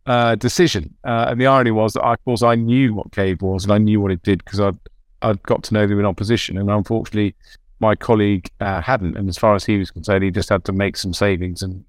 uh, 0.05 0.35
decision. 0.35 0.93
Uh, 1.03 1.27
and 1.29 1.39
the 1.39 1.47
irony 1.47 1.71
was 1.71 1.93
that, 1.93 2.03
I, 2.03 2.13
of 2.13 2.25
course, 2.25 2.43
I 2.43 2.55
knew 2.55 2.93
what 2.93 3.11
CABE 3.11 3.41
was 3.41 3.63
and 3.63 3.73
I 3.73 3.77
knew 3.77 4.01
what 4.01 4.11
it 4.11 4.23
did 4.23 4.43
because 4.43 4.59
I'd, 4.59 4.77
I'd 5.21 5.43
got 5.43 5.63
to 5.63 5.73
know 5.73 5.87
them 5.87 5.99
in 5.99 6.05
opposition. 6.05 6.57
And 6.57 6.69
unfortunately, 6.69 7.35
my 7.79 7.95
colleague 7.95 8.49
uh, 8.59 8.81
hadn't. 8.81 9.17
And 9.17 9.29
as 9.29 9.37
far 9.37 9.55
as 9.55 9.65
he 9.65 9.77
was 9.77 9.91
concerned, 9.91 10.23
he 10.23 10.31
just 10.31 10.49
had 10.49 10.65
to 10.65 10.71
make 10.71 10.97
some 10.97 11.13
savings 11.13 11.61
and 11.61 11.83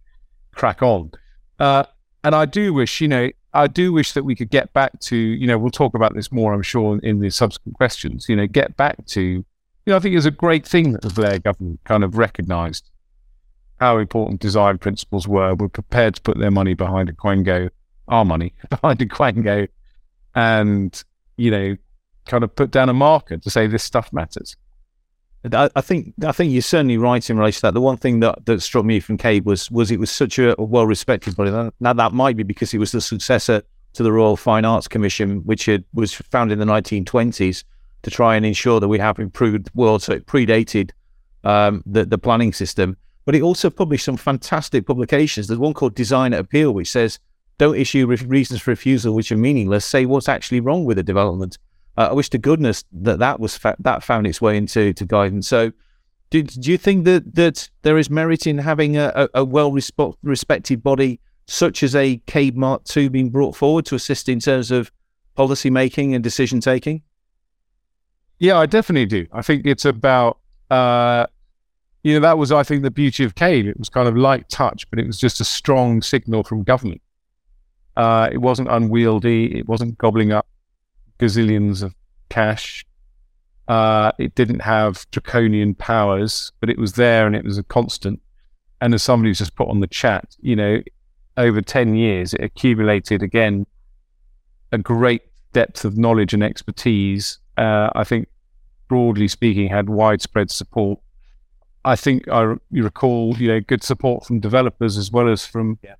crack 0.54 0.83
on. 0.83 1.12
Uh, 1.59 1.85
and 2.22 2.35
I 2.35 2.46
do 2.46 2.72
wish, 2.72 3.00
you 3.00 3.09
know, 3.09 3.30
I 3.55 3.69
do 3.69 3.93
wish 3.93 4.12
that 4.12 4.25
we 4.25 4.35
could 4.35 4.51
get 4.51 4.73
back 4.73 4.99
to, 5.01 5.17
you 5.17 5.47
know, 5.47 5.57
we'll 5.57 5.71
talk 5.71 5.95
about 5.95 6.14
this 6.14 6.33
more, 6.33 6.53
I'm 6.53 6.62
sure, 6.62 6.99
in 6.99 7.21
the 7.21 7.31
subsequent 7.31 7.77
questions, 7.77 8.29
you 8.29 8.35
know, 8.35 8.49
get 8.49 8.77
back 8.77 9.07
to, 9.07 9.21
you 9.21 9.45
know, 9.87 9.97
I 9.97 10.01
think 10.01 10.17
it's 10.17 10.27
a 10.27 10.33
great 10.33 10.67
thing 10.67 10.93
that 10.93 11.03
the 11.03 11.11
Blair 11.11 11.38
government 11.38 11.81
kind 11.85 12.03
of 12.03 12.19
recognised 12.19 12.90
how 13.79 13.99
important 13.99 14.40
design 14.40 14.79
principles 14.79 15.29
were, 15.29 15.55
were 15.55 15.69
prepared 15.69 16.17
to 16.17 16.23
put 16.23 16.38
their 16.38 16.51
money 16.51 16.75
behind 16.75 17.09
a 17.09 17.12
Quango, 17.12 17.71
our 18.09 18.25
money 18.25 18.53
behind 18.71 19.01
a 19.01 19.07
Quango, 19.07 19.69
and, 20.35 21.05
you 21.37 21.51
know, 21.51 21.77
kind 22.27 22.43
of 22.43 22.55
put 22.57 22.71
down 22.71 22.88
a 22.88 22.95
marker 22.95 23.37
to 23.37 23.51
say 23.51 23.67
this 23.67 23.85
stuff 23.85 24.12
matters. 24.12 24.57
I, 25.52 25.80
think 25.83 26.14
I 26.24 26.33
think 26.33 26.52
you're 26.52 26.62
certainly 26.62 26.96
right 26.96 27.28
in 27.28 27.37
relation 27.37 27.59
to 27.59 27.62
that. 27.62 27.74
The 27.74 27.80
one 27.80 27.98
thing 27.98 28.20
that, 28.20 28.46
that 28.46 28.62
struck 28.62 28.85
me 28.85 28.98
from 29.00 29.18
CABE 29.18 29.44
was 29.44 29.70
was 29.70 29.90
it 29.90 30.00
was 30.00 30.11
such 30.11 30.38
a 30.38 30.54
well 30.59 30.87
respected 30.87 31.37
body. 31.37 31.50
Now 31.80 31.92
that 31.92 32.12
might 32.12 32.37
be 32.37 32.42
because 32.42 32.72
it 32.72 32.78
was 32.78 32.92
the 32.92 33.00
successor 33.00 33.62
to 33.92 34.02
the 34.02 34.11
Royal 34.11 34.37
Fine 34.37 34.64
Arts 34.64 34.88
Commission, 34.88 35.40
which 35.44 35.66
had, 35.66 35.85
was 35.92 36.14
founded 36.14 36.59
in 36.59 36.66
the 36.66 36.72
1920s 36.72 37.62
to 38.02 38.11
try 38.11 38.37
and 38.37 38.44
ensure 38.46 38.80
that 38.80 38.88
we 38.88 38.98
have 38.98 39.18
improved 39.18 39.70
world. 39.74 40.02
So 40.02 40.14
it 40.14 40.26
predated 40.26 40.92
um, 41.44 41.83
the 41.85 42.07
the 42.07 42.18
planning 42.18 42.54
system, 42.54 42.96
but 43.26 43.35
it 43.35 43.42
also 43.42 43.68
published 43.68 44.07
some 44.07 44.16
fantastic 44.16 44.87
publications. 44.87 45.48
There's 45.48 45.59
one 45.59 45.74
called 45.74 45.94
Design 45.94 46.33
Appeal, 46.33 46.72
which 46.72 46.90
says 46.90 47.18
don't 47.59 47.76
issue 47.76 48.07
re- 48.07 48.16
reasons 48.26 48.62
for 48.62 48.70
refusal 48.70 49.14
which 49.14 49.30
are 49.30 49.37
meaningless. 49.37 49.85
Say 49.85 50.07
what's 50.07 50.28
actually 50.28 50.61
wrong 50.61 50.85
with 50.85 50.96
the 50.96 51.02
development. 51.02 51.59
Uh, 51.96 52.09
I 52.11 52.12
wish 52.12 52.28
to 52.30 52.38
goodness 52.38 52.85
that 52.92 53.18
that 53.20 53.38
was 53.38 53.57
fa- 53.57 53.76
that 53.80 54.02
found 54.02 54.26
its 54.26 54.40
way 54.40 54.57
into 54.57 54.92
to 54.92 55.04
guidance. 55.04 55.46
So, 55.48 55.72
do, 56.30 56.42
do 56.42 56.70
you 56.70 56.78
think 56.78 57.04
that 57.04 57.35
that 57.35 57.68
there 57.83 57.98
is 57.98 58.11
merit 58.11 58.46
in 58.46 58.59
having 58.59 58.96
a, 58.96 59.12
a, 59.14 59.28
a 59.35 59.44
well 59.44 59.72
respected 59.72 60.83
body 60.83 61.20
such 61.46 61.83
as 61.83 61.94
a 61.94 62.16
Cabe 62.26 62.57
Mark 62.57 62.83
II 62.96 63.09
being 63.09 63.30
brought 63.30 63.54
forward 63.54 63.85
to 63.87 63.94
assist 63.94 64.28
in 64.28 64.40
terms 64.40 64.70
of 64.70 64.90
policy 65.35 65.70
making 65.70 66.14
and 66.14 66.24
decision 66.24 66.61
taking? 66.61 67.02
Yeah, 68.38 68.59
I 68.59 68.66
definitely 68.66 69.07
do. 69.07 69.26
I 69.33 69.42
think 69.42 69.66
it's 69.66 69.85
about, 69.85 70.38
uh, 70.70 71.26
you 72.02 72.14
know, 72.14 72.20
that 72.20 72.38
was, 72.38 72.50
I 72.50 72.62
think, 72.62 72.83
the 72.83 72.90
beauty 72.90 73.24
of 73.24 73.35
Cabe. 73.35 73.68
It 73.68 73.78
was 73.78 73.88
kind 73.88 74.09
of 74.09 74.16
light 74.16 74.48
touch, 74.48 74.88
but 74.90 74.98
it 74.98 75.07
was 75.07 75.18
just 75.18 75.40
a 75.40 75.44
strong 75.44 76.02
signal 76.02 76.42
from 76.44 76.62
government. 76.62 77.00
Uh, 77.96 78.28
it 78.33 78.38
wasn't 78.38 78.68
unwieldy. 78.70 79.57
It 79.57 79.68
wasn't 79.68 79.96
gobbling 79.98 80.33
up 80.33 80.46
gazillions 81.18 81.83
of 81.83 81.94
cash. 82.29 82.85
Uh, 83.68 84.12
it 84.18 84.35
didn't 84.35 84.61
have 84.61 85.07
draconian 85.11 85.74
powers, 85.74 86.53
but 86.61 86.68
it 86.68 86.79
was 86.79 86.94
there 86.94 87.27
and 87.27 87.35
it 87.35 87.44
was 87.44 87.59
a 87.59 87.62
constant. 87.62 88.20
And 88.81 88.92
as 88.92 89.03
somebody 89.03 89.31
who's 89.31 89.38
just 89.38 89.57
put 89.57 89.68
on 89.68 89.81
the 89.81 89.87
chat, 89.87 90.37
you 90.40 90.55
know, 90.55 90.83
over 91.37 91.62
10 91.62 91.94
years, 91.94 92.35
it 92.35 92.42
accumulated 92.42 93.22
again 93.22 93.66
a 94.72 94.79
great 94.79 95.22
depth 95.53 95.85
of 95.85 95.96
knowledge 95.96 96.35
and 96.35 96.42
expertise. 96.42 97.38
Uh, 97.57 97.88
I 97.94 98.05
think, 98.05 98.29
broadly 98.88 99.29
speaking, 99.29 99.68
had 99.68 99.88
widespread 99.88 100.50
support. 100.50 101.00
I 101.85 101.96
think 101.96 102.29
I 102.29 102.55
you 102.70 102.83
recall, 102.83 103.37
you 103.37 103.48
know, 103.48 103.61
good 103.61 103.83
support 103.83 104.24
from 104.24 104.40
developers 104.40 104.96
as 104.96 105.11
well 105.11 105.29
as 105.29 105.46
from 105.46 105.79
yeah. 105.83 105.94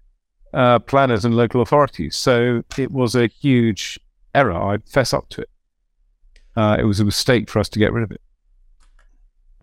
uh, 0.53 0.79
planners 0.81 1.25
and 1.25 1.37
local 1.37 1.63
authorities. 1.63 2.17
So 2.17 2.63
it 2.77 2.91
was 2.91 3.15
a 3.15 3.29
huge 3.29 3.99
error. 4.35 4.53
I'd 4.53 4.89
fess 4.89 5.13
up 5.13 5.29
to 5.31 5.43
it. 5.43 5.51
Uh, 6.57 6.77
it 6.79 6.85
was 6.85 7.01
a 7.01 7.05
mistake 7.05 7.51
for 7.51 7.59
us 7.59 7.69
to 7.71 7.79
get 7.79 7.93
rid 7.93 8.05
of 8.05 8.11
it. 8.11 8.21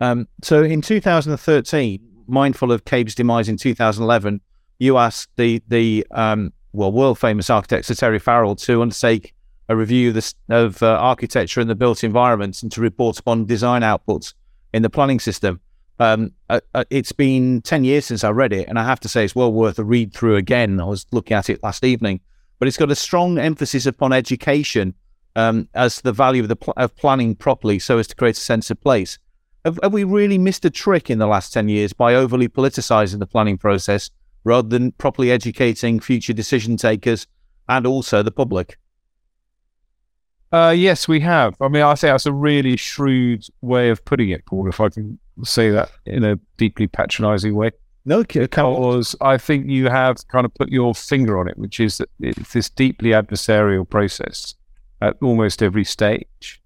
Um, 0.00 0.28
so 0.42 0.62
in 0.62 0.82
2013, 0.82 2.00
mindful 2.26 2.72
of 2.72 2.84
Cabe's 2.84 3.14
demise 3.14 3.48
in 3.48 3.56
2011, 3.56 4.40
you 4.78 4.98
asked 4.98 5.30
the 5.36 5.62
the 5.68 6.06
um, 6.10 6.52
well 6.72 6.90
world 6.90 7.18
famous 7.18 7.48
architect 7.50 7.86
Sir 7.86 7.94
Terry 7.94 8.18
Farrell 8.18 8.56
to 8.56 8.82
undertake 8.82 9.34
a 9.68 9.76
review 9.76 10.08
of, 10.08 10.14
the, 10.14 10.34
of 10.50 10.82
uh, 10.82 10.96
architecture 10.96 11.60
and 11.60 11.70
the 11.70 11.74
built 11.74 12.02
environments 12.02 12.62
and 12.62 12.72
to 12.72 12.80
report 12.80 13.18
upon 13.18 13.46
design 13.46 13.82
outputs 13.82 14.34
in 14.74 14.82
the 14.82 14.90
planning 14.90 15.20
system. 15.20 15.60
Um, 15.98 16.32
uh, 16.50 16.60
uh, 16.74 16.84
it's 16.90 17.12
been 17.12 17.62
10 17.62 17.84
years 17.84 18.06
since 18.06 18.24
I 18.24 18.30
read 18.30 18.52
it, 18.52 18.68
and 18.68 18.78
I 18.78 18.84
have 18.84 18.98
to 19.00 19.08
say 19.08 19.24
it's 19.24 19.36
well 19.36 19.52
worth 19.52 19.78
a 19.78 19.84
read 19.84 20.12
through 20.12 20.36
again. 20.36 20.80
I 20.80 20.84
was 20.84 21.06
looking 21.12 21.36
at 21.36 21.48
it 21.48 21.62
last 21.62 21.84
evening, 21.84 22.20
but 22.62 22.68
it's 22.68 22.76
got 22.76 22.92
a 22.92 22.94
strong 22.94 23.38
emphasis 23.38 23.86
upon 23.86 24.12
education 24.12 24.94
um, 25.34 25.68
as 25.74 26.00
the 26.02 26.12
value 26.12 26.42
of 26.42 26.48
the 26.48 26.54
pl- 26.54 26.74
of 26.76 26.94
planning 26.94 27.34
properly, 27.34 27.80
so 27.80 27.98
as 27.98 28.06
to 28.06 28.14
create 28.14 28.36
a 28.36 28.40
sense 28.40 28.70
of 28.70 28.80
place. 28.80 29.18
Have, 29.64 29.80
have, 29.82 29.92
we 29.92 30.04
really 30.04 30.38
missed 30.38 30.64
a 30.64 30.70
trick 30.70 31.10
in 31.10 31.18
the 31.18 31.26
last 31.26 31.52
ten 31.52 31.68
years 31.68 31.92
by 31.92 32.14
overly 32.14 32.46
politicizing 32.46 33.18
the 33.18 33.26
planning 33.26 33.58
process 33.58 34.12
rather 34.44 34.68
than 34.68 34.92
properly 34.92 35.32
educating 35.32 35.98
future 35.98 36.32
decision 36.32 36.76
takers 36.76 37.26
and 37.68 37.84
also 37.84 38.22
the 38.22 38.30
public? 38.30 38.78
Uh, 40.52 40.72
yes, 40.76 41.08
we 41.08 41.18
have. 41.18 41.56
I 41.60 41.66
mean, 41.66 41.82
I 41.82 41.96
think 41.96 42.12
that's 42.12 42.26
a 42.26 42.32
really 42.32 42.76
shrewd 42.76 43.44
way 43.60 43.90
of 43.90 44.04
putting 44.04 44.30
it, 44.30 44.46
Paul. 44.46 44.68
If 44.68 44.80
I 44.80 44.88
can 44.88 45.18
say 45.42 45.70
that 45.70 45.90
in 46.06 46.22
a 46.22 46.38
deeply 46.58 46.86
patronising 46.86 47.56
way. 47.56 47.72
No, 48.04 48.24
because 48.24 49.14
I 49.20 49.38
think 49.38 49.68
you 49.68 49.88
have 49.88 50.26
kind 50.28 50.44
of 50.44 50.52
put 50.54 50.70
your 50.70 50.94
finger 50.94 51.38
on 51.38 51.48
it, 51.48 51.56
which 51.56 51.78
is 51.78 51.98
that 51.98 52.08
it's 52.18 52.52
this 52.52 52.68
deeply 52.68 53.10
adversarial 53.10 53.88
process 53.88 54.54
at 55.00 55.16
almost 55.22 55.62
every 55.62 55.84
stage. 55.84 56.60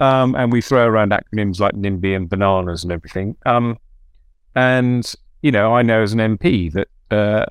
Um, 0.00 0.34
and 0.34 0.50
we 0.50 0.60
throw 0.60 0.86
around 0.86 1.12
acronyms 1.12 1.60
like 1.60 1.74
NIMBY 1.74 2.16
and 2.16 2.28
bananas 2.28 2.82
and 2.82 2.92
everything. 2.92 3.36
Um, 3.44 3.78
and, 4.54 5.12
you 5.42 5.52
know, 5.52 5.74
I 5.74 5.82
know 5.82 6.02
as 6.02 6.12
an 6.12 6.18
MP 6.18 6.72
that 6.72 6.88
uh, 7.10 7.46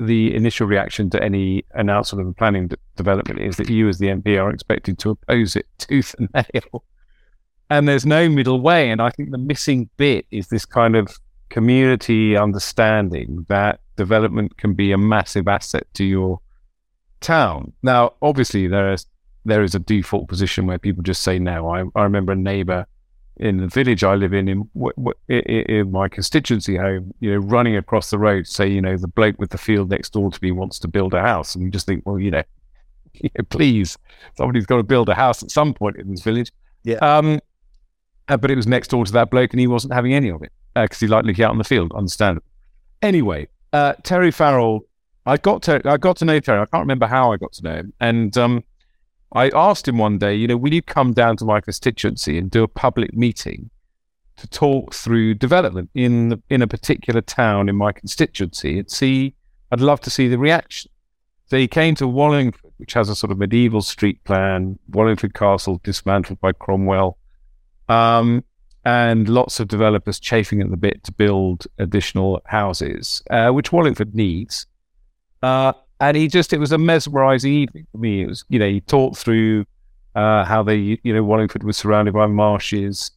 the 0.00 0.34
initial 0.34 0.66
reaction 0.66 1.10
to 1.10 1.22
any 1.22 1.64
announcement 1.72 2.22
of 2.22 2.28
a 2.28 2.34
planning 2.34 2.70
development 2.96 3.40
is 3.40 3.56
that 3.58 3.68
you, 3.68 3.88
as 3.88 3.98
the 3.98 4.08
MP, 4.08 4.42
are 4.42 4.50
expected 4.50 4.98
to 5.00 5.10
oppose 5.10 5.54
it 5.54 5.66
tooth 5.78 6.14
and 6.18 6.28
nail. 6.34 6.84
And 7.70 7.88
there's 7.88 8.06
no 8.06 8.28
middle 8.28 8.60
way. 8.60 8.90
And 8.90 9.00
I 9.00 9.10
think 9.10 9.30
the 9.30 9.38
missing 9.38 9.88
bit 9.96 10.26
is 10.30 10.48
this 10.48 10.64
kind 10.64 10.96
of 10.96 11.18
community 11.54 12.36
understanding 12.36 13.46
that 13.48 13.78
development 13.94 14.56
can 14.56 14.74
be 14.74 14.90
a 14.90 14.98
massive 14.98 15.46
asset 15.46 15.86
to 15.94 16.02
your 16.04 16.40
town. 17.20 17.72
Now, 17.80 18.14
obviously, 18.20 18.66
there 18.66 18.92
is 18.92 19.06
there 19.44 19.62
is 19.62 19.72
a 19.72 19.78
default 19.78 20.26
position 20.26 20.66
where 20.66 20.80
people 20.80 21.04
just 21.04 21.22
say 21.22 21.38
no. 21.38 21.68
I, 21.68 21.84
I 21.94 22.02
remember 22.02 22.32
a 22.32 22.36
neighbour 22.36 22.86
in 23.36 23.58
the 23.58 23.68
village 23.68 24.02
I 24.02 24.16
live 24.16 24.32
in, 24.32 24.48
in, 24.48 24.68
in, 25.28 25.38
in 25.38 25.92
my 25.92 26.08
constituency 26.08 26.76
home, 26.76 27.14
you 27.20 27.30
know, 27.30 27.38
running 27.38 27.76
across 27.76 28.10
the 28.10 28.18
road, 28.18 28.48
say, 28.48 28.66
you 28.66 28.80
know, 28.80 28.96
the 28.96 29.06
bloke 29.06 29.38
with 29.38 29.50
the 29.50 29.58
field 29.58 29.90
next 29.90 30.12
door 30.12 30.32
to 30.32 30.38
me 30.42 30.50
wants 30.50 30.80
to 30.80 30.88
build 30.88 31.14
a 31.14 31.20
house, 31.20 31.54
and 31.54 31.62
you 31.62 31.70
just 31.70 31.86
think, 31.86 32.02
well, 32.04 32.18
you 32.18 32.32
know, 32.32 32.42
please, 33.50 33.96
somebody's 34.36 34.66
got 34.66 34.78
to 34.78 34.82
build 34.82 35.08
a 35.08 35.14
house 35.14 35.40
at 35.40 35.52
some 35.52 35.72
point 35.72 35.98
in 35.98 36.10
this 36.10 36.22
village. 36.22 36.50
Yeah. 36.82 36.96
Um, 36.96 37.38
uh, 38.26 38.38
but 38.38 38.50
it 38.50 38.56
was 38.56 38.66
next 38.66 38.88
door 38.88 39.04
to 39.04 39.12
that 39.12 39.30
bloke, 39.30 39.52
and 39.52 39.60
he 39.60 39.68
wasn't 39.68 39.92
having 39.92 40.14
any 40.14 40.30
of 40.30 40.42
it 40.42 40.50
because 40.74 41.02
uh, 41.02 41.06
he 41.06 41.06
liked 41.06 41.26
looking 41.26 41.44
out 41.44 41.50
on 41.50 41.58
the 41.58 41.64
field. 41.64 41.92
understand. 41.94 42.40
Anyway, 43.02 43.48
uh, 43.72 43.94
Terry 44.02 44.30
Farrell, 44.30 44.80
I 45.26 45.36
got 45.36 45.62
to 45.64 45.80
I 45.84 45.96
got 45.96 46.16
to 46.18 46.24
know 46.24 46.40
Terry. 46.40 46.60
I 46.60 46.66
can't 46.66 46.82
remember 46.82 47.06
how 47.06 47.32
I 47.32 47.36
got 47.36 47.52
to 47.54 47.62
know 47.62 47.74
him, 47.74 47.92
and 48.00 48.36
um, 48.36 48.64
I 49.32 49.50
asked 49.50 49.88
him 49.88 49.98
one 49.98 50.18
day, 50.18 50.34
you 50.34 50.46
know, 50.46 50.56
will 50.56 50.72
you 50.72 50.82
come 50.82 51.12
down 51.12 51.36
to 51.38 51.44
my 51.44 51.60
constituency 51.60 52.38
and 52.38 52.50
do 52.50 52.62
a 52.62 52.68
public 52.68 53.14
meeting 53.14 53.70
to 54.36 54.48
talk 54.48 54.94
through 54.94 55.34
development 55.34 55.90
in 55.94 56.42
in 56.50 56.62
a 56.62 56.66
particular 56.66 57.20
town 57.20 57.68
in 57.68 57.76
my 57.76 57.92
constituency 57.92 58.78
and 58.78 58.90
see? 58.90 59.34
I'd 59.70 59.80
love 59.80 60.00
to 60.02 60.10
see 60.10 60.28
the 60.28 60.38
reaction. 60.38 60.90
So 61.46 61.58
he 61.58 61.68
came 61.68 61.94
to 61.96 62.06
Wallingford, 62.06 62.72
which 62.78 62.94
has 62.94 63.08
a 63.08 63.16
sort 63.16 63.30
of 63.30 63.38
medieval 63.38 63.82
street 63.82 64.22
plan. 64.24 64.78
Wallingford 64.88 65.34
Castle 65.34 65.80
dismantled 65.82 66.40
by 66.40 66.52
Cromwell, 66.52 67.18
um, 67.88 68.44
and 68.84 69.28
lots 69.28 69.60
of 69.60 69.68
developers 69.68 70.20
chafing 70.20 70.60
at 70.60 70.70
the 70.70 70.76
bit 70.76 71.02
to 71.04 71.12
build 71.12 71.66
additional 71.78 72.40
houses, 72.46 73.22
uh, 73.30 73.50
which 73.50 73.72
Wallingford 73.72 74.14
needs. 74.14 74.66
Uh, 75.42 75.72
and 76.00 76.16
he 76.16 76.28
just 76.28 76.52
it 76.52 76.58
was 76.58 76.72
a 76.72 76.78
mesmerizing 76.78 77.52
evening 77.52 77.86
for 77.92 77.98
me. 77.98 78.22
It 78.22 78.28
was 78.28 78.44
you 78.48 78.58
know 78.58 78.68
he 78.68 78.80
talked 78.80 79.16
through 79.16 79.64
uh, 80.14 80.44
how 80.44 80.62
they 80.62 80.98
you 81.02 81.14
know 81.14 81.22
Wallingford 81.22 81.62
was 81.62 81.76
surrounded 81.76 82.14
by 82.14 82.26
marshes, 82.26 83.10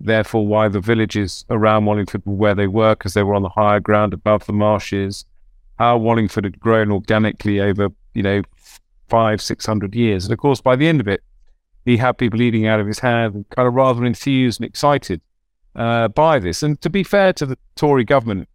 therefore 0.00 0.46
why 0.46 0.68
the 0.68 0.80
villages 0.80 1.44
around 1.50 1.84
Wallingford 1.84 2.22
were 2.24 2.34
where 2.34 2.54
they 2.54 2.66
were 2.66 2.94
because 2.94 3.14
they 3.14 3.22
were 3.22 3.34
on 3.34 3.42
the 3.42 3.48
higher 3.48 3.80
ground 3.80 4.12
above 4.12 4.46
the 4.46 4.52
marshes. 4.52 5.24
How 5.78 5.96
Wallingford 5.96 6.44
had 6.44 6.60
grown 6.60 6.90
organically 6.90 7.60
over 7.60 7.88
you 8.14 8.22
know 8.22 8.42
five 9.08 9.40
six 9.40 9.66
hundred 9.66 9.94
years, 9.94 10.24
and 10.24 10.32
of 10.32 10.38
course 10.38 10.60
by 10.60 10.74
the 10.74 10.88
end 10.88 11.00
of 11.00 11.08
it, 11.08 11.22
he 11.84 11.96
had 11.96 12.18
people 12.18 12.40
eating 12.40 12.66
out 12.66 12.80
of 12.80 12.86
his 12.86 12.98
hand, 12.98 13.34
and 13.34 13.48
kind 13.50 13.68
of 13.68 13.74
rather 13.74 14.04
enthused 14.04 14.60
and 14.60 14.68
excited 14.68 15.20
uh, 15.74 16.08
by 16.08 16.38
this. 16.38 16.62
And 16.62 16.80
to 16.82 16.90
be 16.90 17.02
fair 17.02 17.32
to 17.34 17.46
the 17.46 17.58
Tory 17.76 18.04
government, 18.04 18.48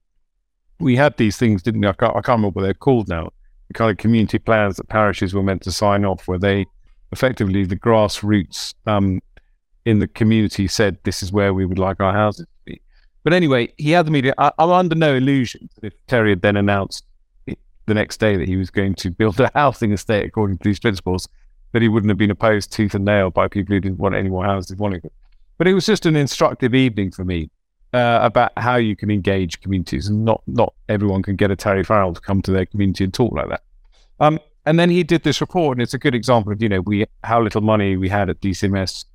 we 0.80 0.96
had 0.96 1.18
these 1.18 1.38
things, 1.38 1.64
didn't 1.64 1.82
we? 1.82 1.88
I 1.88 1.94
can't, 1.94 2.12
I 2.12 2.22
can't 2.22 2.38
remember 2.38 2.50
what 2.50 2.62
they're 2.64 2.74
called 2.74 3.08
now 3.08 3.32
the 3.68 3.74
kind 3.74 3.92
of 3.92 3.98
community 3.98 4.40
plans 4.40 4.78
that 4.78 4.88
parishes 4.88 5.34
were 5.34 5.44
meant 5.44 5.62
to 5.64 5.72
sign 5.72 6.06
off, 6.06 6.28
where 6.28 6.40
they 6.40 6.66
effectively 7.12 7.66
the 7.66 7.76
grassroots 7.76 8.74
um, 8.86 9.22
in 9.86 10.00
the 10.00 10.08
community 10.08 10.68
said 10.68 10.98
this 11.04 11.24
is 11.24 11.32
where 11.32 11.54
we 11.54 11.66
would 11.66 11.80
like 11.80 12.00
our 12.00 12.14
houses 12.14 12.46
to 12.46 12.74
be. 12.74 12.82
But 13.24 13.34
anyway, 13.34 13.74
he 13.78 13.92
had 13.92 14.06
the 14.08 14.12
media. 14.12 14.34
I, 14.38 14.52
am 14.60 14.70
under 14.70 14.96
no 14.96 15.16
illusion 15.16 15.70
that 15.76 15.88
if 15.88 15.94
Terry 16.08 16.32
had 16.32 16.42
then 16.42 16.58
announced 16.58 17.04
the 17.46 17.94
next 17.94 18.18
day 18.20 18.36
that 18.36 18.48
he 18.48 18.56
was 18.56 18.70
going 18.70 18.96
to 18.96 19.12
build 19.12 19.40
a 19.40 19.52
housing 19.56 19.92
estate 19.92 20.26
according 20.26 20.58
to 20.60 20.64
these 20.64 20.80
principles, 20.80 21.28
that 21.72 21.82
he 21.82 21.88
wouldn't 21.88 22.10
have 22.10 22.18
been 22.18 22.32
opposed 22.32 22.72
tooth 22.72 22.96
and 22.96 23.06
nail 23.06 23.30
by 23.30 23.48
people 23.48 23.76
who 23.76 23.80
didn't 23.80 23.98
want 23.98 24.16
any 24.16 24.30
more 24.30 24.46
houses 24.46 24.78
wanting 24.78 25.02
it. 25.04 25.14
But 25.58 25.68
it 25.68 25.74
was 25.74 25.86
just 25.86 26.06
an 26.06 26.16
instructive 26.16 26.76
evening 26.76 27.12
for 27.12 27.26
me 27.26 27.50
uh, 27.94 28.20
about 28.22 28.52
how 28.58 28.76
you 28.76 28.96
can 28.96 29.10
engage 29.10 29.62
communities, 29.62 30.08
and 30.08 30.26
not 30.26 30.42
not 30.48 30.74
everyone 30.90 31.24
can 31.24 31.36
get 31.36 31.52
a 31.52 31.56
Terry 31.56 31.84
Farrell 31.84 32.14
to 32.14 32.22
come 32.22 32.42
to 32.44 32.52
their 32.52 32.66
community 32.66 33.04
and 33.04 33.14
talk 33.14 33.34
like 33.34 33.50
that. 33.50 33.64
Um, 34.20 34.40
and 34.66 34.78
then 34.78 34.90
he 34.90 35.04
did 35.04 35.24
this 35.24 35.42
report, 35.42 35.78
and 35.78 35.82
it's 35.82 35.94
a 35.94 36.00
good 36.00 36.14
example 36.14 36.52
of 36.52 36.62
you 36.62 36.70
know 36.70 36.82
we 36.82 37.06
how 37.24 37.42
little 37.42 37.62
money 37.62 37.98
we 37.98 38.10
had 38.10 38.30
at 38.30 38.42
DCMS. 38.42 39.06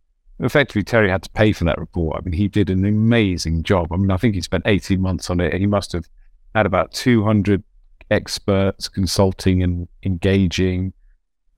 Effectively, 0.41 0.83
Terry 0.83 1.09
had 1.09 1.23
to 1.23 1.31
pay 1.31 1.53
for 1.53 1.65
that 1.65 1.79
report. 1.79 2.17
I 2.17 2.25
mean, 2.25 2.33
he 2.33 2.49
did 2.49 2.71
an 2.71 2.85
amazing 2.85 3.63
job. 3.63 3.93
I 3.93 3.97
mean, 3.97 4.11
I 4.11 4.17
think 4.17 4.35
he 4.35 4.41
spent 4.41 4.65
eighteen 4.67 5.01
months 5.01 5.31
on 5.31 5.41
it, 5.41 5.55
he 5.55 5.67
must 5.67 5.93
have 5.93 6.09
had 6.55 6.67
about 6.67 6.93
two 6.93 7.23
hundred 7.23 7.63
experts 8.11 8.89
consulting 8.89 9.63
and 9.63 9.89
engaging. 10.03 10.93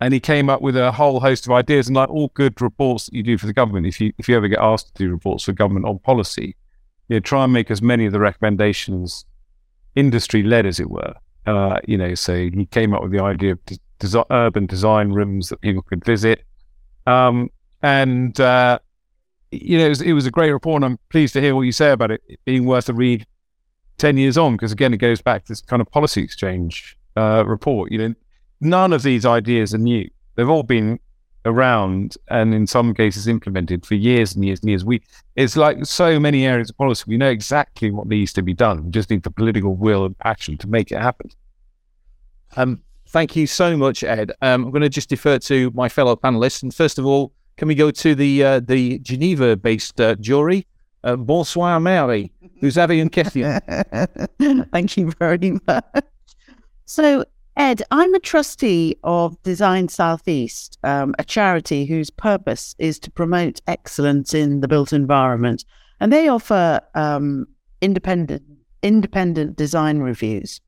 And 0.01 0.13
he 0.13 0.21
came 0.21 0.51
up 0.51 0.61
with 0.61 0.77
a 0.77 0.93
whole 0.93 1.21
host 1.21 1.47
of 1.47 1.53
ideas, 1.53 1.87
and 1.87 1.97
like 1.97 2.11
all 2.11 2.31
good 2.35 2.61
reports 2.61 3.07
that 3.07 3.15
you 3.15 3.23
do 3.23 3.39
for 3.39 3.47
the 3.47 3.53
government, 3.53 3.87
if 3.87 4.01
you 4.01 4.13
if 4.19 4.29
you 4.29 4.37
ever 4.37 4.49
get 4.49 4.59
asked 4.59 4.95
to 4.95 5.05
do 5.05 5.11
reports 5.11 5.45
for 5.45 5.53
government 5.53 5.87
on 5.87 5.99
policy, 6.01 6.57
you 7.09 7.17
know, 7.17 7.21
try 7.21 7.45
and 7.45 7.53
make 7.53 7.71
as 7.71 7.81
many 7.81 8.07
of 8.07 8.13
the 8.13 8.19
recommendations 8.19 9.25
industry 9.95 10.43
led, 10.43 10.67
as 10.67 10.81
it 10.81 10.91
were. 10.91 11.15
Uh, 11.47 11.79
you 11.87 11.99
know, 11.99 12.15
so 12.15 12.35
he 12.35 12.67
came 12.67 12.95
up 12.95 13.03
with 13.03 13.13
the 13.13 13.23
idea 13.23 13.53
of 13.53 13.59
des- 13.99 14.25
urban 14.31 14.67
design 14.67 15.11
rooms 15.11 15.51
that 15.51 15.61
people 15.61 15.83
could 15.83 16.05
visit. 16.05 16.43
Um, 17.07 17.51
and, 17.83 18.39
uh, 18.41 18.79
you 19.51 19.79
know, 19.79 19.87
it 19.87 19.91
was, 19.91 20.01
it 20.01 20.13
was, 20.15 20.27
a 20.27 20.31
great 20.31 20.51
report. 20.51 20.83
And 20.83 20.93
I'm 20.93 20.99
pleased 21.11 21.35
to 21.35 21.41
hear 21.41 21.55
what 21.55 21.63
you 21.63 21.73
say 21.73 21.91
about 21.91 22.11
it, 22.11 22.23
it 22.27 22.41
being 22.45 22.65
worth 22.65 22.89
a 22.89 22.95
read 22.95 23.27
10 23.99 24.17
years 24.17 24.39
on, 24.39 24.55
because 24.55 24.73
again, 24.73 24.95
it 24.95 24.99
goes 24.99 25.21
back 25.21 25.45
to 25.45 25.53
this 25.53 25.61
kind 25.61 25.83
of 25.83 25.91
policy 25.91 26.23
exchange 26.23 26.97
uh, 27.17 27.45
report. 27.47 27.93
You 27.93 27.99
know, 27.99 28.15
none 28.61 28.93
of 28.93 29.03
these 29.03 29.25
ideas 29.27 29.75
are 29.75 29.79
new. 29.79 30.09
They've 30.35 30.49
all 30.49 30.63
been 30.63 30.99
around 31.47 32.17
and 32.29 32.55
in 32.55 32.67
some 32.67 32.95
cases 32.95 33.29
implemented 33.29 33.85
for 33.85 33.95
years 33.95 34.35
and 34.35 34.45
years 34.45 34.61
and 34.61 34.71
years. 34.71 34.85
We 34.85 35.03
it's 35.37 35.57
like 35.57 35.85
so 35.85 36.19
many 36.19 36.47
areas 36.47 36.71
of 36.71 36.79
policy. 36.79 37.05
We 37.07 37.17
know 37.17 37.29
exactly 37.29 37.91
what 37.91 38.07
needs 38.07 38.33
to 38.35 38.43
be 38.43 38.55
done. 38.55 38.85
We 38.85 38.91
just 38.91 39.11
need 39.11 39.23
the 39.23 39.31
political 39.31 39.75
will 39.75 40.07
and 40.07 40.19
passion 40.19 40.57
to 40.59 40.69
make 40.69 40.91
it 40.91 40.99
happen. 40.99 41.31
Um, 42.57 42.81
thank 43.09 43.37
you 43.37 43.47
so 43.47 43.77
much, 43.77 44.03
Ed. 44.03 44.33
Um, 44.41 44.65
I'm 44.65 44.71
going 44.71 44.83
to 44.83 44.89
just 44.89 45.09
defer 45.09 45.39
to 45.41 45.71
my 45.75 45.89
fellow 45.89 46.17
panelists. 46.17 46.63
And 46.63 46.75
first 46.75 46.99
of 46.99 47.07
all, 47.07 47.33
can 47.57 47.69
we 47.69 47.75
go 47.75 47.91
to 47.91 48.15
the 48.15 48.45
uh, 48.45 48.61
the 48.61 48.99
Geneva-based 49.01 50.01
uh, 50.01 50.15
jury? 50.17 50.67
Uh, 51.03 51.17
bonsoir, 51.17 51.79
Mary. 51.81 52.33
Vous 52.63 52.79
avez 52.79 52.99
une 52.99 53.11
question? 53.11 53.61
Thank 54.73 54.97
you 54.97 55.13
very 55.19 55.61
much. 55.67 55.85
So, 56.87 57.25
Ed, 57.57 57.83
I'm 57.93 58.13
a 58.15 58.19
trustee 58.19 58.97
of 59.05 59.41
Design 59.45 59.89
Southeast, 59.89 60.77
um, 60.83 61.15
a 61.21 61.25
charity 61.25 61.85
whose 61.85 62.11
purpose 62.11 62.75
is 62.79 62.99
to 63.01 63.11
promote 63.13 63.61
excellence 63.69 64.35
in 64.35 64.61
the 64.61 64.67
built 64.67 64.93
environment, 64.93 65.65
and 66.01 66.13
they 66.13 66.29
offer 66.29 66.81
um, 66.95 67.47
independent 67.81 68.43
independent 68.83 69.57
design 69.57 70.01
reviews, 70.01 70.61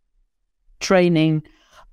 training 0.81 1.43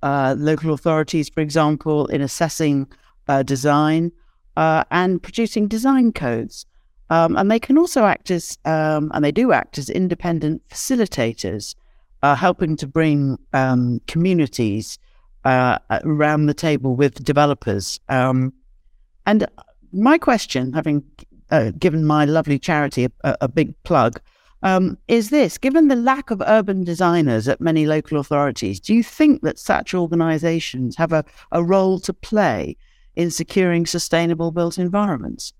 uh, 0.02 0.34
local 0.38 0.72
authorities, 0.72 1.28
for 1.28 1.40
example, 1.40 2.06
in 2.06 2.22
assessing 2.22 2.86
uh, 3.28 3.42
design 3.42 4.10
uh, 4.56 4.84
and 4.90 5.22
producing 5.22 5.68
design 5.68 6.12
codes. 6.12 6.66
Um, 7.10 7.36
and 7.36 7.50
they 7.50 7.58
can 7.58 7.76
also 7.76 8.04
act 8.04 8.30
as, 8.30 8.58
um, 8.64 9.10
and 9.12 9.22
they 9.22 9.32
do 9.32 9.52
act 9.52 9.76
as 9.76 9.90
independent 9.90 10.66
facilitators 10.68 11.74
uh, 12.24 12.34
helping 12.34 12.74
to 12.74 12.86
bring 12.86 13.38
um, 13.52 14.00
communities 14.06 14.98
uh, 15.44 15.78
around 15.90 16.46
the 16.46 16.54
table 16.54 16.96
with 16.96 17.22
developers. 17.22 18.00
Um, 18.08 18.50
and 19.26 19.46
my 19.92 20.16
question, 20.16 20.72
having 20.72 21.04
uh, 21.50 21.72
given 21.78 22.06
my 22.06 22.24
lovely 22.24 22.58
charity 22.58 23.04
a, 23.24 23.36
a 23.42 23.48
big 23.48 23.74
plug, 23.82 24.18
um, 24.62 24.96
is 25.06 25.28
this 25.28 25.58
given 25.58 25.88
the 25.88 25.96
lack 25.96 26.30
of 26.30 26.42
urban 26.46 26.82
designers 26.82 27.46
at 27.46 27.60
many 27.60 27.84
local 27.84 28.18
authorities, 28.18 28.80
do 28.80 28.94
you 28.94 29.02
think 29.02 29.42
that 29.42 29.58
such 29.58 29.92
organizations 29.92 30.96
have 30.96 31.12
a, 31.12 31.26
a 31.52 31.62
role 31.62 32.00
to 32.00 32.14
play 32.14 32.74
in 33.16 33.30
securing 33.30 33.84
sustainable 33.84 34.50
built 34.50 34.78
environments? 34.78 35.52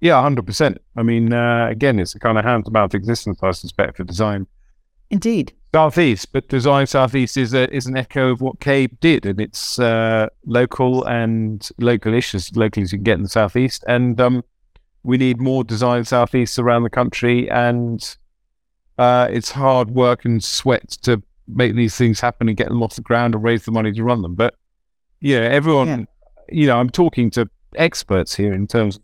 Yeah, 0.00 0.12
100%. 0.12 0.78
I 0.94 1.02
mean, 1.02 1.32
uh, 1.32 1.66
again, 1.68 1.98
it's 1.98 2.14
a 2.14 2.20
kind 2.20 2.38
of 2.38 2.44
hand 2.44 2.66
to 2.66 2.70
mouth 2.70 2.94
existence, 2.94 3.40
I 3.42 3.50
suspect, 3.50 3.96
for 3.96 4.04
design 4.04 4.46
Indeed. 5.10 5.52
Southeast, 5.72 6.32
but 6.32 6.48
Design 6.48 6.86
Southeast 6.86 7.36
is 7.36 7.54
a, 7.54 7.72
is 7.72 7.86
an 7.86 7.96
echo 7.96 8.30
of 8.30 8.40
what 8.40 8.58
CABE 8.58 8.98
did, 9.00 9.24
and 9.24 9.40
it's 9.40 9.78
uh, 9.78 10.28
local 10.44 11.04
and 11.04 11.68
local-ish 11.78 12.34
as 12.34 12.56
local 12.56 12.82
as 12.82 12.92
you 12.92 12.98
can 12.98 13.04
get 13.04 13.16
in 13.18 13.22
the 13.22 13.28
Southeast. 13.28 13.84
And 13.86 14.20
um, 14.20 14.42
we 15.04 15.16
need 15.16 15.40
more 15.40 15.62
Design 15.62 16.04
Southeast 16.04 16.58
around 16.58 16.82
the 16.82 16.90
country, 16.90 17.48
and 17.50 18.16
uh, 18.98 19.28
it's 19.30 19.52
hard 19.52 19.90
work 19.90 20.24
and 20.24 20.42
sweat 20.42 20.88
to 21.02 21.22
make 21.46 21.74
these 21.76 21.96
things 21.96 22.20
happen 22.20 22.48
and 22.48 22.56
get 22.56 22.68
them 22.68 22.82
off 22.82 22.96
the 22.96 23.00
ground 23.00 23.34
and 23.34 23.44
raise 23.44 23.64
the 23.64 23.72
money 23.72 23.92
to 23.92 24.02
run 24.02 24.22
them. 24.22 24.34
But 24.34 24.54
yeah, 25.20 25.40
everyone, 25.40 25.88
yeah. 25.88 26.04
you 26.48 26.66
know, 26.66 26.78
I'm 26.78 26.90
talking 26.90 27.30
to 27.32 27.48
experts 27.76 28.34
here 28.34 28.52
in 28.52 28.66
terms, 28.66 28.96
of 28.96 29.02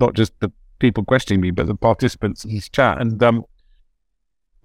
not 0.00 0.14
just 0.14 0.32
the 0.40 0.50
people 0.78 1.04
questioning 1.04 1.40
me, 1.42 1.50
but 1.50 1.66
the 1.66 1.74
participants 1.74 2.44
in 2.44 2.54
this 2.54 2.68
chat, 2.70 2.98
and 2.98 3.22
um, 3.22 3.44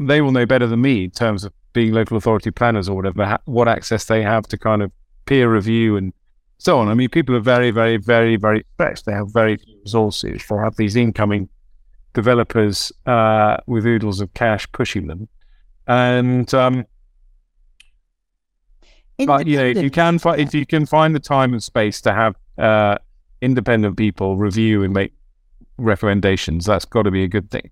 they 0.08 0.22
will 0.22 0.32
know 0.32 0.46
better 0.46 0.68
than 0.68 0.82
me 0.82 1.06
in 1.06 1.12
terms 1.12 1.44
of 1.44 1.54
being 1.74 1.94
local 1.94 2.18
authority 2.18 2.52
planners 2.52 2.88
or 2.88 2.96
whatever, 2.96 3.38
what 3.46 3.68
access 3.68 4.06
they 4.06 4.22
have 4.22 4.48
to 4.48 4.58
kind 4.58 4.82
of 4.82 4.92
peer 5.26 5.52
review 5.52 5.98
and 5.98 6.14
so 6.58 6.80
on. 6.80 6.88
I 6.88 6.94
mean, 6.94 7.10
people 7.10 7.36
are 7.36 7.42
very, 7.42 7.72
very, 7.72 7.98
very, 7.98 8.36
very 8.36 8.66
stretched. 8.74 9.06
They 9.06 9.14
have 9.14 9.32
very 9.32 9.58
few 9.58 9.80
resources. 9.84 10.44
They 10.48 10.56
have 10.56 10.76
these 10.78 10.96
incoming 10.96 11.50
developers 12.14 12.92
uh, 13.06 13.58
with 13.68 13.86
oodles 13.86 14.22
of 14.22 14.34
cash 14.34 14.72
pushing 14.72 15.08
them. 15.08 15.28
And, 15.88 16.52
um, 16.54 16.86
but 19.26 19.48
you 19.48 19.58
know, 19.58 19.66
if 19.66 19.78
you 19.78 19.92
can 19.92 20.20
find 20.20 20.40
if 20.40 20.54
you 20.54 20.66
can 20.66 20.86
find 20.86 21.14
the 21.14 21.20
time 21.20 21.54
and 21.54 21.62
space 21.62 22.02
to 22.02 22.14
have 22.14 22.36
uh, 22.58 22.98
independent 23.42 23.98
people 23.98 24.38
review 24.38 24.84
and 24.84 24.94
make 24.94 25.14
recommendations, 25.78 26.66
that's 26.66 26.86
got 26.86 27.04
to 27.04 27.12
be 27.12 27.24
a 27.24 27.28
good 27.28 27.52
thing. 27.52 27.70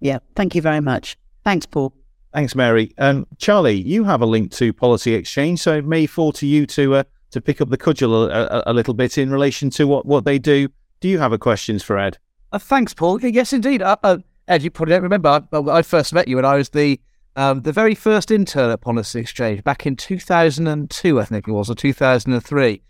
Yeah, 0.00 0.18
thank 0.36 0.54
you 0.54 0.62
very 0.62 0.80
much. 0.80 1.16
Thanks, 1.44 1.66
Paul. 1.66 1.94
Thanks, 2.32 2.54
Mary. 2.54 2.92
Um, 2.98 3.26
Charlie, 3.38 3.80
you 3.80 4.04
have 4.04 4.22
a 4.22 4.26
link 4.26 4.52
to 4.52 4.72
Policy 4.72 5.14
Exchange, 5.14 5.60
so 5.60 5.76
it 5.76 5.84
may 5.84 6.06
fall 6.06 6.32
to 6.32 6.46
you 6.46 6.64
to 6.66 6.96
uh, 6.96 7.02
to 7.32 7.40
pick 7.40 7.60
up 7.60 7.70
the 7.70 7.76
cudgel 7.76 8.24
a, 8.24 8.28
a, 8.28 8.62
a, 8.66 8.72
little 8.72 8.94
bit 8.94 9.18
in 9.18 9.30
relation 9.30 9.70
to 9.70 9.86
what, 9.86 10.06
what 10.06 10.24
they 10.24 10.38
do. 10.38 10.68
Do 11.00 11.08
you 11.08 11.18
have 11.18 11.32
a 11.32 11.38
questions 11.38 11.82
for 11.82 11.98
Ed? 11.98 12.18
Uh, 12.52 12.58
thanks, 12.58 12.92
Paul. 12.94 13.20
Yes, 13.20 13.52
indeed. 13.52 13.82
Uh, 13.82 13.96
uh, 14.02 14.18
Ed, 14.48 14.62
you 14.62 14.70
probably 14.70 14.94
don't 14.94 15.02
remember. 15.02 15.44
I, 15.52 15.58
I, 15.58 15.82
first 15.82 16.12
met 16.12 16.28
you 16.28 16.36
when 16.36 16.44
I 16.44 16.56
was 16.56 16.70
the 16.70 17.00
um, 17.36 17.62
the 17.62 17.72
very 17.72 17.94
first 17.94 18.30
intern 18.30 18.70
at 18.70 18.80
Policy 18.80 19.20
Exchange 19.20 19.62
back 19.64 19.86
in 19.86 19.96
2002, 19.96 21.20
I 21.20 21.24
think 21.24 21.48
it 21.48 21.52
was, 21.52 21.70
or 21.70 21.74
2003. 21.74 22.82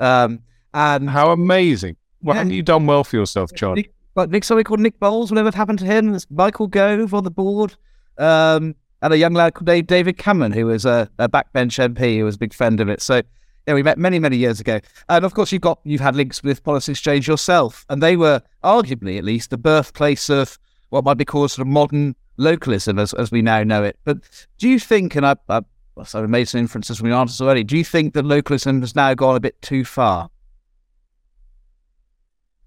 Um, 0.00 0.40
and 0.74 1.10
how 1.10 1.30
amazing! 1.30 1.96
Well, 2.22 2.34
yeah. 2.34 2.40
haven't 2.40 2.54
you 2.54 2.62
done 2.62 2.86
well 2.86 3.04
for 3.04 3.16
yourself, 3.16 3.50
Charlie? 3.54 3.90
But 4.14 4.30
Nick, 4.30 4.44
somebody 4.44 4.64
called 4.64 4.80
Nick 4.80 4.98
Boles, 4.98 5.30
whatever 5.30 5.56
happened 5.56 5.78
to 5.80 5.84
him. 5.84 6.10
There's 6.10 6.26
Michael 6.30 6.66
Gove 6.66 7.14
on 7.14 7.24
the 7.24 7.30
board. 7.30 7.76
Um, 8.18 8.74
and 9.00 9.12
a 9.12 9.18
young 9.18 9.34
lad 9.34 9.54
called 9.54 9.86
David 9.86 10.18
Cameron, 10.18 10.52
who 10.52 10.66
was 10.66 10.84
a, 10.84 11.08
a 11.18 11.28
backbench 11.28 11.78
MP 11.78 12.18
who 12.18 12.24
was 12.24 12.34
a 12.34 12.38
big 12.38 12.52
friend 12.52 12.80
of 12.80 12.88
it. 12.88 13.00
So 13.00 13.22
yeah, 13.68 13.74
we 13.74 13.82
met 13.82 13.98
many, 13.98 14.18
many 14.18 14.38
years 14.38 14.60
ago. 14.60 14.80
And 15.10 15.26
of 15.26 15.34
course, 15.34 15.52
you've 15.52 15.60
got 15.60 15.78
you've 15.84 16.00
had 16.00 16.16
links 16.16 16.42
with 16.42 16.64
Policy 16.64 16.92
Exchange 16.92 17.28
yourself, 17.28 17.84
and 17.90 18.02
they 18.02 18.16
were 18.16 18.40
arguably, 18.64 19.18
at 19.18 19.24
least, 19.24 19.50
the 19.50 19.58
birthplace 19.58 20.30
of 20.30 20.58
what 20.88 21.04
might 21.04 21.18
be 21.18 21.26
called 21.26 21.50
sort 21.50 21.66
of 21.66 21.70
modern 21.70 22.16
localism, 22.38 22.98
as 22.98 23.12
as 23.12 23.30
we 23.30 23.42
now 23.42 23.62
know 23.62 23.84
it. 23.84 23.98
But 24.04 24.20
do 24.56 24.70
you 24.70 24.78
think, 24.78 25.16
and 25.16 25.26
I, 25.26 25.36
I, 25.50 25.60
I've 25.98 26.30
made 26.30 26.48
some 26.48 26.60
inferences 26.60 26.96
from 26.96 27.08
your 27.08 27.18
answers 27.18 27.42
already, 27.42 27.62
do 27.62 27.76
you 27.76 27.84
think 27.84 28.14
that 28.14 28.24
localism 28.24 28.80
has 28.80 28.96
now 28.96 29.12
gone 29.12 29.36
a 29.36 29.40
bit 29.40 29.60
too 29.60 29.84
far? 29.84 30.30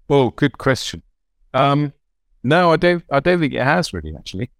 Well, 0.06 0.30
good 0.30 0.58
question. 0.58 1.02
Um, 1.52 1.92
no, 2.44 2.70
I 2.70 2.76
don't. 2.76 3.02
I 3.10 3.18
don't 3.18 3.40
think 3.40 3.54
it 3.54 3.62
has 3.62 3.92
really. 3.92 4.14
Actually, 4.16 4.50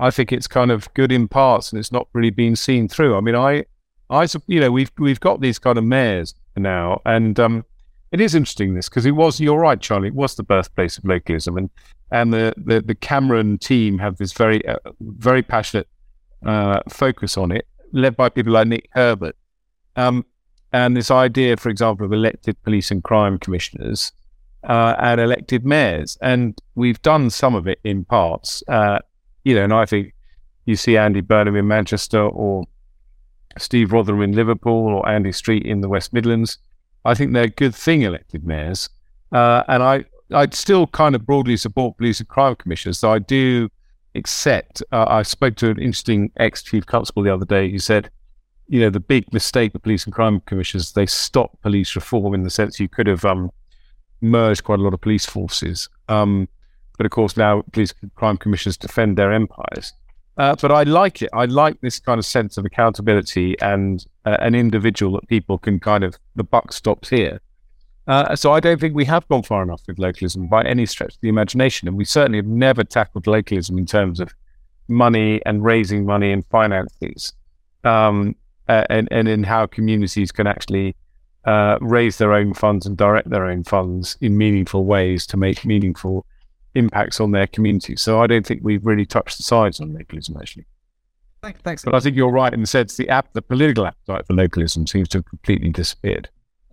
I 0.00 0.10
think 0.10 0.32
it's 0.32 0.46
kind 0.46 0.70
of 0.70 0.92
good 0.94 1.12
in 1.12 1.28
parts, 1.28 1.70
and 1.70 1.78
it's 1.78 1.92
not 1.92 2.08
really 2.12 2.30
been 2.30 2.56
seen 2.56 2.88
through. 2.88 3.16
I 3.16 3.20
mean, 3.20 3.36
I, 3.36 3.64
I, 4.08 4.26
you 4.46 4.58
know, 4.58 4.70
we've 4.70 4.90
we've 4.98 5.20
got 5.20 5.40
these 5.40 5.58
kind 5.58 5.78
of 5.78 5.84
mayors 5.84 6.34
now, 6.56 7.00
and 7.04 7.38
um, 7.38 7.64
it 8.10 8.20
is 8.20 8.34
interesting 8.34 8.74
this 8.74 8.88
because 8.88 9.06
it 9.06 9.12
was. 9.12 9.40
You're 9.40 9.58
right, 9.58 9.80
Charlie. 9.80 10.08
It 10.08 10.14
was 10.14 10.34
the 10.34 10.42
birthplace 10.42 10.96
of 10.98 11.04
localism, 11.04 11.56
and 11.56 11.70
and 12.10 12.32
the 12.32 12.54
the, 12.56 12.80
the 12.80 12.94
Cameron 12.94 13.58
team 13.58 13.98
have 13.98 14.16
this 14.16 14.32
very 14.32 14.66
uh, 14.66 14.78
very 15.00 15.42
passionate 15.42 15.88
uh, 16.46 16.80
focus 16.88 17.36
on 17.36 17.52
it, 17.52 17.66
led 17.92 18.16
by 18.16 18.30
people 18.30 18.54
like 18.54 18.68
Nick 18.68 18.88
Herbert. 18.92 19.36
Um, 19.96 20.24
and 20.72 20.96
this 20.96 21.10
idea, 21.10 21.56
for 21.56 21.68
example, 21.68 22.06
of 22.06 22.12
elected 22.12 22.62
police 22.62 22.90
and 22.90 23.02
crime 23.02 23.38
commissioners 23.38 24.12
uh, 24.64 24.94
and 24.98 25.20
elected 25.20 25.64
mayors. 25.64 26.16
And 26.22 26.56
we've 26.74 27.00
done 27.02 27.30
some 27.30 27.54
of 27.54 27.66
it 27.66 27.80
in 27.84 28.04
parts, 28.04 28.62
uh, 28.68 29.00
you 29.44 29.54
know, 29.54 29.64
and 29.64 29.72
I 29.72 29.86
think 29.86 30.14
you 30.66 30.76
see 30.76 30.96
Andy 30.96 31.20
Burnham 31.20 31.56
in 31.56 31.66
Manchester 31.66 32.20
or 32.20 32.64
Steve 33.58 33.88
Rotheram 33.88 34.22
in 34.22 34.32
Liverpool 34.32 34.88
or 34.88 35.08
Andy 35.08 35.32
Street 35.32 35.64
in 35.64 35.80
the 35.80 35.88
West 35.88 36.12
Midlands. 36.12 36.58
I 37.04 37.14
think 37.14 37.32
they're 37.32 37.44
a 37.44 37.48
good 37.48 37.74
thing 37.74 38.02
elected 38.02 38.46
mayors. 38.46 38.88
Uh, 39.32 39.62
and 39.68 39.82
I, 39.82 40.04
I'd 40.32 40.54
still 40.54 40.86
kind 40.88 41.14
of 41.14 41.26
broadly 41.26 41.56
support 41.56 41.96
police 41.96 42.20
and 42.20 42.28
crime 42.28 42.56
commissioners. 42.56 42.98
So 42.98 43.10
I 43.10 43.18
do 43.18 43.68
accept, 44.14 44.82
uh, 44.92 45.06
I 45.08 45.22
spoke 45.22 45.56
to 45.56 45.70
an 45.70 45.78
interesting 45.78 46.30
ex 46.36 46.62
chief 46.62 46.86
constable 46.86 47.22
the 47.22 47.32
other 47.32 47.46
day 47.46 47.70
who 47.70 47.78
said, 47.78 48.10
you 48.68 48.80
know, 48.80 48.90
the 48.90 49.00
big 49.00 49.32
mistake 49.32 49.74
of 49.74 49.82
police 49.82 50.04
and 50.04 50.14
crime 50.14 50.40
commissioners, 50.46 50.92
they 50.92 51.06
stopped 51.06 51.60
police 51.62 51.96
reform 51.96 52.34
in 52.34 52.44
the 52.44 52.50
sense 52.50 52.78
you 52.78 52.88
could 52.88 53.08
have 53.08 53.24
um, 53.24 53.50
merged 54.20 54.64
quite 54.64 54.78
a 54.78 54.82
lot 54.82 54.94
of 54.94 55.00
police 55.00 55.26
forces. 55.26 55.88
Um, 56.08 56.48
but 57.00 57.06
of 57.06 57.12
course, 57.12 57.34
now 57.34 57.62
police 57.72 57.94
crime 58.14 58.36
commissioners 58.36 58.76
defend 58.76 59.16
their 59.16 59.32
empires. 59.32 59.94
Uh, 60.36 60.54
but 60.60 60.70
I 60.70 60.82
like 60.82 61.22
it. 61.22 61.30
I 61.32 61.46
like 61.46 61.80
this 61.80 61.98
kind 61.98 62.18
of 62.18 62.26
sense 62.26 62.58
of 62.58 62.66
accountability 62.66 63.58
and 63.62 64.04
uh, 64.26 64.36
an 64.40 64.54
individual 64.54 65.12
that 65.14 65.26
people 65.26 65.56
can 65.56 65.80
kind 65.80 66.04
of, 66.04 66.18
the 66.36 66.44
buck 66.44 66.74
stops 66.74 67.08
here. 67.08 67.40
Uh, 68.06 68.36
so 68.36 68.52
I 68.52 68.60
don't 68.60 68.78
think 68.78 68.94
we 68.94 69.06
have 69.06 69.26
gone 69.28 69.42
far 69.44 69.62
enough 69.62 69.80
with 69.88 69.98
localism 69.98 70.46
by 70.46 70.62
any 70.62 70.84
stretch 70.84 71.14
of 71.14 71.20
the 71.22 71.30
imagination. 71.30 71.88
And 71.88 71.96
we 71.96 72.04
certainly 72.04 72.36
have 72.36 72.46
never 72.46 72.84
tackled 72.84 73.26
localism 73.26 73.78
in 73.78 73.86
terms 73.86 74.20
of 74.20 74.34
money 74.86 75.40
and 75.46 75.64
raising 75.64 76.04
money 76.04 76.30
and 76.30 76.44
finances 76.50 77.32
um, 77.82 78.36
and, 78.68 79.08
and 79.10 79.26
in 79.26 79.42
how 79.44 79.64
communities 79.64 80.32
can 80.32 80.46
actually 80.46 80.94
uh, 81.46 81.78
raise 81.80 82.18
their 82.18 82.34
own 82.34 82.52
funds 82.52 82.84
and 82.84 82.98
direct 82.98 83.30
their 83.30 83.46
own 83.46 83.64
funds 83.64 84.18
in 84.20 84.36
meaningful 84.36 84.84
ways 84.84 85.26
to 85.28 85.38
make 85.38 85.64
meaningful 85.64 86.26
impacts 86.74 87.20
on 87.20 87.32
their 87.32 87.46
community. 87.46 87.96
So 87.96 88.20
I 88.20 88.26
don't 88.26 88.46
think 88.46 88.60
we've 88.62 88.84
really 88.84 89.06
touched 89.06 89.36
the 89.36 89.42
sides 89.42 89.80
on 89.80 89.94
localism 89.94 90.36
actually. 90.40 90.66
Thanks. 91.42 91.60
thanks. 91.62 91.84
But 91.84 91.94
I 91.94 92.00
think 92.00 92.16
you're 92.16 92.30
right 92.30 92.52
in 92.52 92.60
the 92.60 92.66
sense 92.66 92.96
the 92.96 93.08
app, 93.08 93.32
the 93.32 93.42
political 93.42 93.86
appetite 93.86 94.26
for 94.26 94.34
localism 94.34 94.86
seems 94.86 95.08
to 95.10 95.18
have 95.18 95.24
completely 95.26 95.70
disappeared. 95.70 96.28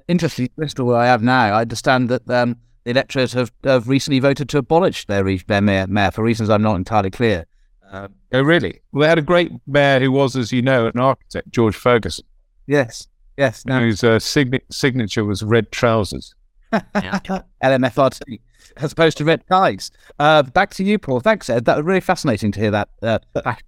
Interesting, 0.07 0.49
Bristol, 0.55 0.87
where 0.87 0.97
I 0.97 1.07
am 1.07 1.23
now. 1.23 1.53
I 1.53 1.61
understand 1.61 2.09
that 2.09 2.29
um, 2.29 2.57
the 2.83 2.91
electorate 2.91 3.33
have, 3.33 3.51
have 3.63 3.87
recently 3.87 4.19
voted 4.19 4.49
to 4.49 4.57
abolish 4.57 5.05
their, 5.05 5.23
their 5.47 5.61
mayor, 5.61 5.87
mayor 5.87 6.11
for 6.11 6.23
reasons 6.23 6.49
I'm 6.49 6.61
not 6.61 6.75
entirely 6.75 7.11
clear. 7.11 7.45
Um, 7.91 8.15
oh, 8.33 8.41
really? 8.41 8.81
Well, 8.91 9.01
they 9.01 9.09
had 9.09 9.17
a 9.17 9.21
great 9.21 9.51
mayor 9.65 9.99
who 9.99 10.11
was, 10.11 10.35
as 10.35 10.51
you 10.51 10.61
know, 10.61 10.87
an 10.87 10.99
architect, 10.99 11.51
George 11.51 11.75
Ferguson. 11.75 12.25
Yes, 12.65 13.07
yes. 13.37 13.65
No. 13.65 13.79
Whose 13.79 14.03
uh, 14.03 14.19
sign- 14.19 14.59
signature 14.69 15.23
was 15.23 15.43
red 15.43 15.71
trousers. 15.71 16.33
LMFRT, 16.73 18.39
as 18.77 18.91
opposed 18.91 19.17
to 19.17 19.25
red 19.25 19.45
ties. 19.47 19.91
Uh, 20.19 20.43
back 20.43 20.73
to 20.75 20.83
you, 20.83 20.99
Paul. 20.99 21.19
Thanks, 21.19 21.49
Ed. 21.49 21.65
That 21.65 21.77
was 21.77 21.85
really 21.85 22.01
fascinating 22.01 22.51
to 22.53 22.59
hear 22.59 22.71
that 22.71 22.89
uh, 23.01 23.19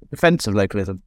defense 0.09 0.47
of 0.47 0.55
localism. 0.55 1.01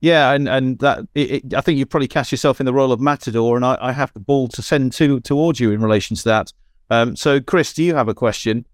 Yeah, 0.00 0.32
and 0.32 0.48
and 0.48 0.78
that 0.78 1.06
it, 1.14 1.30
it, 1.30 1.54
I 1.54 1.60
think 1.60 1.78
you 1.78 1.86
probably 1.86 2.08
cast 2.08 2.30
yourself 2.30 2.60
in 2.60 2.66
the 2.66 2.72
role 2.72 2.92
of 2.92 3.00
matador, 3.00 3.56
and 3.56 3.64
I, 3.64 3.76
I 3.80 3.92
have 3.92 4.12
the 4.12 4.20
ball 4.20 4.46
to 4.48 4.62
send 4.62 4.92
to 4.92 5.20
towards 5.20 5.58
you 5.58 5.72
in 5.72 5.80
relation 5.80 6.16
to 6.16 6.24
that. 6.24 6.52
Um, 6.90 7.16
so, 7.16 7.40
Chris, 7.40 7.72
do 7.72 7.82
you 7.82 7.94
have 7.94 8.08
a 8.08 8.14
question? 8.14 8.64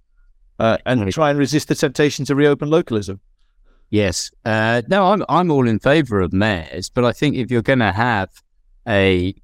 Uh, 0.58 0.78
and 0.86 1.10
try 1.10 1.30
and 1.30 1.38
resist 1.38 1.68
the 1.68 1.74
temptation 1.74 2.24
to 2.26 2.34
reopen 2.34 2.70
localism. 2.70 3.20
Yes. 3.90 4.30
Uh, 4.44 4.82
no, 4.88 5.12
I'm 5.12 5.24
I'm 5.28 5.50
all 5.50 5.66
in 5.66 5.78
favour 5.78 6.20
of 6.20 6.32
mayors, 6.32 6.90
but 6.90 7.04
I 7.04 7.12
think 7.12 7.36
if 7.36 7.50
you're 7.50 7.62
going 7.62 7.80
to 7.80 7.92
have 7.92 8.28
a, 8.86 9.34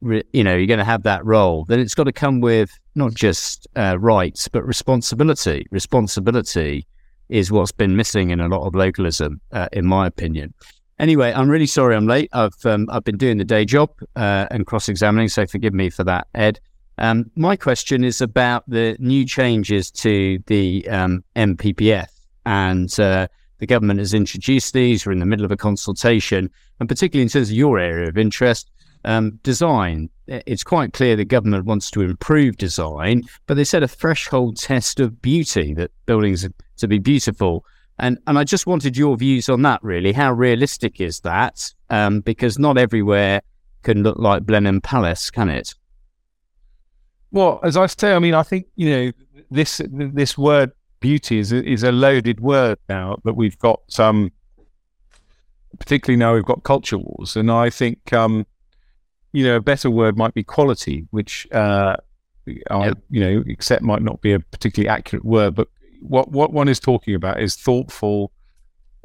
you 0.00 0.44
know, 0.44 0.54
you're 0.54 0.66
going 0.66 0.78
to 0.78 0.84
have 0.84 1.02
that 1.04 1.24
role, 1.24 1.64
then 1.64 1.80
it's 1.80 1.94
got 1.94 2.04
to 2.04 2.12
come 2.12 2.40
with 2.40 2.78
not 2.94 3.14
just 3.14 3.66
uh, 3.76 3.98
rights 3.98 4.48
but 4.48 4.66
responsibility. 4.66 5.66
Responsibility 5.70 6.86
is 7.28 7.50
what's 7.50 7.72
been 7.72 7.96
missing 7.96 8.30
in 8.30 8.40
a 8.40 8.48
lot 8.48 8.66
of 8.66 8.74
localism, 8.74 9.40
uh, 9.52 9.68
in 9.72 9.86
my 9.86 10.06
opinion. 10.06 10.52
Anyway, 10.98 11.32
I'm 11.32 11.48
really 11.48 11.66
sorry 11.66 11.96
I'm 11.96 12.06
late. 12.06 12.28
I've 12.32 12.64
um, 12.64 12.88
I've 12.90 13.04
been 13.04 13.16
doing 13.16 13.38
the 13.38 13.44
day 13.44 13.64
job 13.64 13.90
uh, 14.14 14.46
and 14.50 14.66
cross-examining, 14.66 15.28
so 15.28 15.46
forgive 15.46 15.74
me 15.74 15.90
for 15.90 16.04
that, 16.04 16.28
Ed. 16.34 16.60
Um, 16.98 17.30
my 17.34 17.56
question 17.56 18.04
is 18.04 18.20
about 18.20 18.68
the 18.68 18.96
new 19.00 19.24
changes 19.24 19.90
to 19.92 20.38
the 20.46 20.86
um, 20.88 21.24
NPPF, 21.34 22.08
and 22.44 23.00
uh, 23.00 23.26
the 23.58 23.66
government 23.66 23.98
has 23.98 24.12
introduced 24.12 24.74
these. 24.74 25.06
We're 25.06 25.12
in 25.12 25.18
the 25.18 25.26
middle 25.26 25.44
of 25.44 25.50
a 25.50 25.56
consultation, 25.56 26.50
and 26.78 26.88
particularly 26.88 27.22
in 27.22 27.28
terms 27.28 27.48
of 27.48 27.56
your 27.56 27.78
area 27.78 28.08
of 28.08 28.18
interest, 28.18 28.70
um, 29.04 29.38
design. 29.42 30.08
It's 30.26 30.64
quite 30.64 30.92
clear 30.92 31.16
the 31.16 31.24
government 31.24 31.64
wants 31.64 31.90
to 31.92 32.00
improve 32.02 32.56
design, 32.56 33.22
but 33.46 33.54
they 33.54 33.64
set 33.64 33.82
a 33.82 33.88
threshold 33.88 34.56
test 34.56 35.00
of 35.00 35.20
beauty 35.20 35.74
that 35.74 35.90
buildings 36.06 36.44
are 36.44 36.52
to 36.78 36.88
be 36.88 36.98
beautiful. 36.98 37.64
And 37.98 38.18
and 38.26 38.38
I 38.38 38.44
just 38.44 38.66
wanted 38.66 38.96
your 38.96 39.16
views 39.16 39.48
on 39.48 39.62
that. 39.62 39.82
Really, 39.82 40.12
how 40.12 40.32
realistic 40.32 41.00
is 41.00 41.20
that? 41.20 41.72
Um, 41.90 42.20
because 42.20 42.58
not 42.58 42.78
everywhere 42.78 43.42
can 43.82 44.02
look 44.02 44.18
like 44.18 44.44
Blenheim 44.44 44.80
Palace, 44.80 45.30
can 45.30 45.48
it? 45.48 45.74
Well, 47.30 47.60
as 47.62 47.76
I 47.76 47.86
say, 47.86 48.14
I 48.14 48.18
mean, 48.18 48.34
I 48.34 48.42
think 48.42 48.66
you 48.76 48.90
know 48.90 49.12
this 49.50 49.80
this 49.88 50.38
word 50.38 50.72
beauty 51.00 51.38
is 51.38 51.52
is 51.52 51.82
a 51.82 51.92
loaded 51.92 52.40
word 52.40 52.78
now 52.88 53.16
that 53.24 53.34
we've 53.34 53.58
got. 53.58 53.82
Um, 53.98 54.32
particularly 55.78 56.18
now 56.18 56.34
we've 56.34 56.44
got 56.44 56.62
culture 56.62 56.98
wars, 56.98 57.36
and 57.36 57.50
I 57.50 57.70
think 57.70 58.12
um, 58.12 58.46
you 59.32 59.44
know 59.44 59.56
a 59.56 59.60
better 59.60 59.90
word 59.90 60.16
might 60.16 60.34
be 60.34 60.42
quality, 60.42 61.06
which 61.10 61.46
uh, 61.52 61.96
I 62.70 62.92
you 63.10 63.20
know 63.20 63.44
accept 63.50 63.82
might 63.82 64.02
not 64.02 64.20
be 64.20 64.32
a 64.32 64.40
particularly 64.40 64.88
accurate 64.88 65.24
word, 65.24 65.54
but 65.54 65.68
what 66.00 66.30
what 66.30 66.52
one 66.52 66.68
is 66.68 66.80
talking 66.80 67.14
about 67.14 67.40
is 67.40 67.54
thoughtful, 67.56 68.32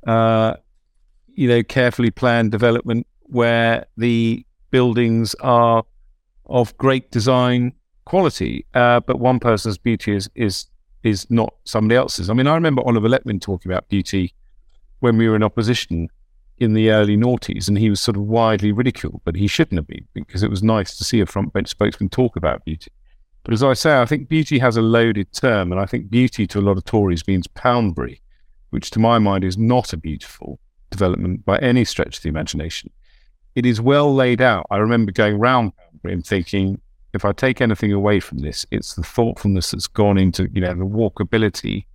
uh, 0.06 0.56
you 1.28 1.48
know, 1.48 1.64
carefully 1.64 2.12
planned 2.12 2.52
development 2.52 3.08
where 3.24 3.86
the 3.98 4.46
buildings 4.72 5.36
are 5.36 5.84
of 6.46 6.78
great 6.78 7.12
design 7.12 7.74
quality, 8.06 8.66
uh, 8.74 9.00
but 9.02 9.20
one 9.20 9.40
person's 9.40 9.78
beauty 9.78 10.16
is 10.16 10.30
is 10.36 10.68
is 11.04 11.30
not 11.30 11.54
somebody 11.64 11.96
else's. 11.96 12.30
I 12.30 12.34
mean, 12.34 12.48
I 12.48 12.56
remember 12.56 12.82
Oliver 12.86 13.08
Letwin 13.08 13.40
talking 13.40 13.72
about 13.72 13.88
beauty 13.90 14.34
when 15.00 15.18
we 15.18 15.30
were 15.30 15.36
in 15.36 15.44
opposition 15.44 16.10
in 16.60 16.74
the 16.74 16.90
early 16.90 17.16
noughties, 17.16 17.68
and 17.68 17.78
he 17.78 17.90
was 17.90 18.02
sort 18.02 18.18
of 18.18 18.24
widely 18.24 18.72
ridiculed, 18.72 19.22
but 19.24 19.36
he 19.36 19.48
shouldn't 19.48 19.78
have 19.78 19.88
been 19.88 20.08
because 20.14 20.44
it 20.44 20.50
was 20.50 20.64
nice 20.64 20.98
to 20.98 21.04
see 21.04 21.20
a 21.20 21.26
front 21.26 21.54
bench 21.54 21.70
spokesman 21.70 22.10
talk 22.10 22.36
about 22.36 22.66
beauty. 22.66 22.92
But 23.44 23.54
as 23.54 23.64
I 23.64 23.74
say, 23.74 24.02
I 24.02 24.06
think 24.06 24.28
beauty 24.28 24.60
has 24.60 24.76
a 24.76 24.82
loaded 24.82 25.32
term, 25.32 25.72
and 25.72 25.80
I 25.80 25.86
think 25.86 26.10
beauty 26.10 26.48
to 26.48 26.60
a 26.60 26.62
lot 26.62 26.78
of 26.78 26.86
Tories 26.86 27.28
means 27.28 27.48
Poundbury, 27.48 28.22
which 28.72 28.92
to 28.92 29.00
my 29.00 29.20
mind 29.20 29.44
is 29.44 29.58
not 29.58 29.94
a 29.94 29.98
beautiful 29.98 30.60
development 30.90 31.46
by 31.46 31.58
any 31.60 31.86
stretch 31.86 32.18
of 32.18 32.24
the 32.24 32.30
imagination. 32.30 32.90
It 33.56 33.66
is 33.66 33.80
well 33.80 34.14
laid 34.14 34.42
out. 34.42 34.66
I 34.70 34.78
remember 34.78 35.12
going 35.12 35.40
round 35.40 35.74
Poundbury 35.78 36.14
and 36.14 36.26
thinking, 36.26 36.82
if 37.14 37.24
I 37.24 37.32
take 37.32 37.62
anything 37.62 37.94
away 37.94 38.20
from 38.20 38.40
this, 38.40 38.66
it's 38.70 38.96
the 38.96 39.04
thoughtfulness 39.04 39.72
that's 39.72 39.88
gone 39.88 40.18
into, 40.18 40.50
you 40.52 40.62
know, 40.62 40.74
the 40.74 40.86
walkability, 40.86 41.86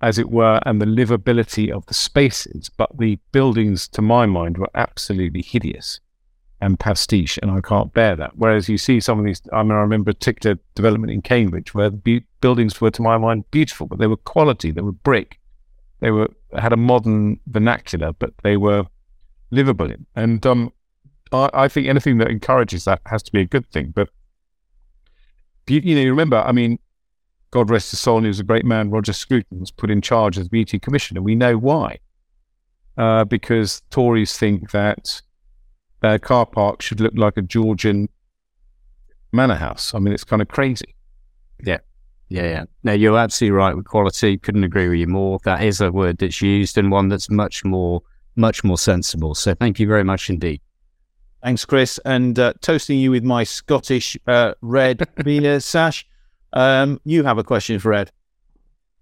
as 0.00 0.18
it 0.18 0.30
were, 0.30 0.60
and 0.64 0.80
the 0.80 0.86
livability 0.86 1.70
of 1.70 1.86
the 1.86 1.94
spaces. 1.94 2.70
But 2.70 2.98
the 2.98 3.18
buildings, 3.32 3.88
to 3.88 4.02
my 4.02 4.26
mind, 4.26 4.58
were 4.58 4.70
absolutely 4.74 5.42
hideous 5.42 6.00
and 6.60 6.78
pastiche, 6.78 7.38
and 7.42 7.50
I 7.50 7.60
can't 7.60 7.92
bear 7.92 8.16
that. 8.16 8.36
Whereas 8.36 8.68
you 8.68 8.78
see 8.78 9.00
some 9.00 9.18
of 9.18 9.24
these, 9.24 9.40
I 9.52 9.62
mean, 9.62 9.72
I 9.72 9.80
remember 9.80 10.10
a 10.10 10.14
particular 10.14 10.58
development 10.74 11.12
in 11.12 11.22
Cambridge 11.22 11.74
where 11.74 11.90
the 11.90 12.22
buildings 12.40 12.80
were, 12.80 12.90
to 12.90 13.02
my 13.02 13.16
mind, 13.16 13.50
beautiful, 13.50 13.86
but 13.86 13.98
they 13.98 14.06
were 14.06 14.16
quality, 14.16 14.70
they 14.70 14.82
were 14.82 14.92
brick, 14.92 15.38
they 16.00 16.10
were 16.10 16.28
had 16.58 16.72
a 16.72 16.76
modern 16.76 17.38
vernacular, 17.46 18.12
but 18.12 18.32
they 18.42 18.56
were 18.56 18.84
livable. 19.50 19.90
And 20.16 20.44
um, 20.44 20.72
I, 21.32 21.50
I, 21.52 21.68
think 21.68 21.86
anything 21.86 22.18
that 22.18 22.28
encourages 22.28 22.84
that 22.84 23.00
has 23.06 23.22
to 23.24 23.32
be 23.32 23.40
a 23.40 23.46
good 23.46 23.70
thing. 23.70 23.92
But 23.94 24.08
you, 25.66 25.80
you 25.80 25.94
know, 25.94 26.02
you 26.02 26.10
remember, 26.10 26.38
I 26.38 26.52
mean, 26.52 26.78
God 27.50 27.70
rest 27.70 27.90
his 27.90 28.00
soul, 28.00 28.20
he 28.20 28.28
was 28.28 28.40
a 28.40 28.44
great 28.44 28.64
man. 28.64 28.90
Roger 28.90 29.12
Scruton 29.12 29.60
was 29.60 29.70
put 29.70 29.90
in 29.90 30.00
charge 30.00 30.38
as 30.38 30.44
the 30.44 30.50
beauty 30.50 30.78
commissioner. 30.78 31.20
We 31.20 31.34
know 31.34 31.56
why, 31.58 31.98
uh, 32.96 33.24
because 33.24 33.82
Tories 33.90 34.36
think 34.36 34.70
that 34.70 35.20
uh, 36.02 36.18
car 36.18 36.46
park 36.46 36.82
should 36.82 37.00
look 37.00 37.14
like 37.16 37.36
a 37.36 37.42
Georgian 37.42 38.08
manor 39.32 39.54
house. 39.54 39.94
I 39.94 39.98
mean, 39.98 40.14
it's 40.14 40.24
kind 40.24 40.42
of 40.42 40.48
crazy. 40.48 40.94
Yeah. 41.64 41.78
Yeah, 42.28 42.44
yeah. 42.44 42.64
No, 42.84 42.92
you're 42.92 43.18
absolutely 43.18 43.56
right 43.56 43.76
with 43.76 43.86
quality. 43.86 44.38
Couldn't 44.38 44.64
agree 44.64 44.88
with 44.88 44.98
you 44.98 45.08
more. 45.08 45.40
That 45.44 45.62
is 45.62 45.80
a 45.80 45.90
word 45.90 46.18
that's 46.18 46.40
used 46.40 46.78
and 46.78 46.90
one 46.90 47.08
that's 47.08 47.28
much 47.28 47.64
more, 47.64 48.02
much 48.36 48.62
more 48.62 48.78
sensible. 48.78 49.34
So 49.34 49.54
thank 49.54 49.80
you 49.80 49.88
very 49.88 50.04
much 50.04 50.30
indeed. 50.30 50.60
Thanks, 51.42 51.64
Chris. 51.64 51.98
And 52.04 52.38
uh, 52.38 52.52
toasting 52.60 52.98
you 52.98 53.10
with 53.10 53.24
my 53.24 53.42
Scottish 53.42 54.16
uh, 54.26 54.54
red 54.60 55.08
beer 55.24 55.58
sash. 55.58 56.06
Um, 56.52 57.00
you 57.04 57.24
have 57.24 57.38
a 57.38 57.44
question 57.44 57.78
for 57.78 57.92
Ed. 57.92 58.10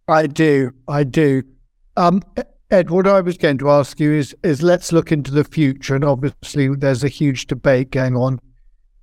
I 0.06 0.26
do. 0.26 0.72
I 0.86 1.04
do. 1.04 1.42
Um, 1.96 2.22
Ed, 2.70 2.90
what 2.90 3.06
I 3.06 3.20
was 3.20 3.38
going 3.38 3.58
to 3.58 3.70
ask 3.70 3.98
you 3.98 4.12
is 4.12 4.36
is 4.42 4.62
let's 4.62 4.92
look 4.92 5.12
into 5.12 5.30
the 5.30 5.44
future, 5.44 5.94
and 5.94 6.04
obviously 6.04 6.68
there's 6.68 7.04
a 7.04 7.08
huge 7.08 7.46
debate 7.46 7.90
going 7.90 8.16
on 8.16 8.40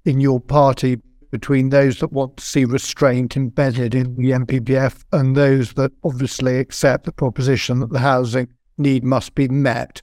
in 0.06 0.20
your 0.20 0.40
party 0.40 1.02
between 1.32 1.70
those 1.70 2.00
that 2.00 2.14
want 2.14 2.38
to 2.38 2.46
see 2.46 2.64
restraint 2.64 3.36
embedded 3.36 3.94
in 3.94 4.16
the 4.16 4.32
NPPF 4.32 5.04
and 5.12 5.36
those 5.36 5.74
that 5.74 5.92
obviously 6.04 6.60
accept 6.60 7.06
the 7.06 7.12
proposition 7.12 7.80
that 7.80 7.92
the 7.92 8.00
housing 8.00 8.48
need 8.78 9.04
must 9.04 9.36
be 9.36 9.48
met. 9.48 10.02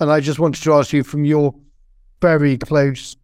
And 0.00 0.10
I 0.10 0.20
just 0.20 0.38
wanted 0.38 0.62
to 0.62 0.74
ask 0.74 0.92
you 0.92 1.02
from 1.02 1.24
your 1.24 1.54
very 2.20 2.58
close 2.58 3.16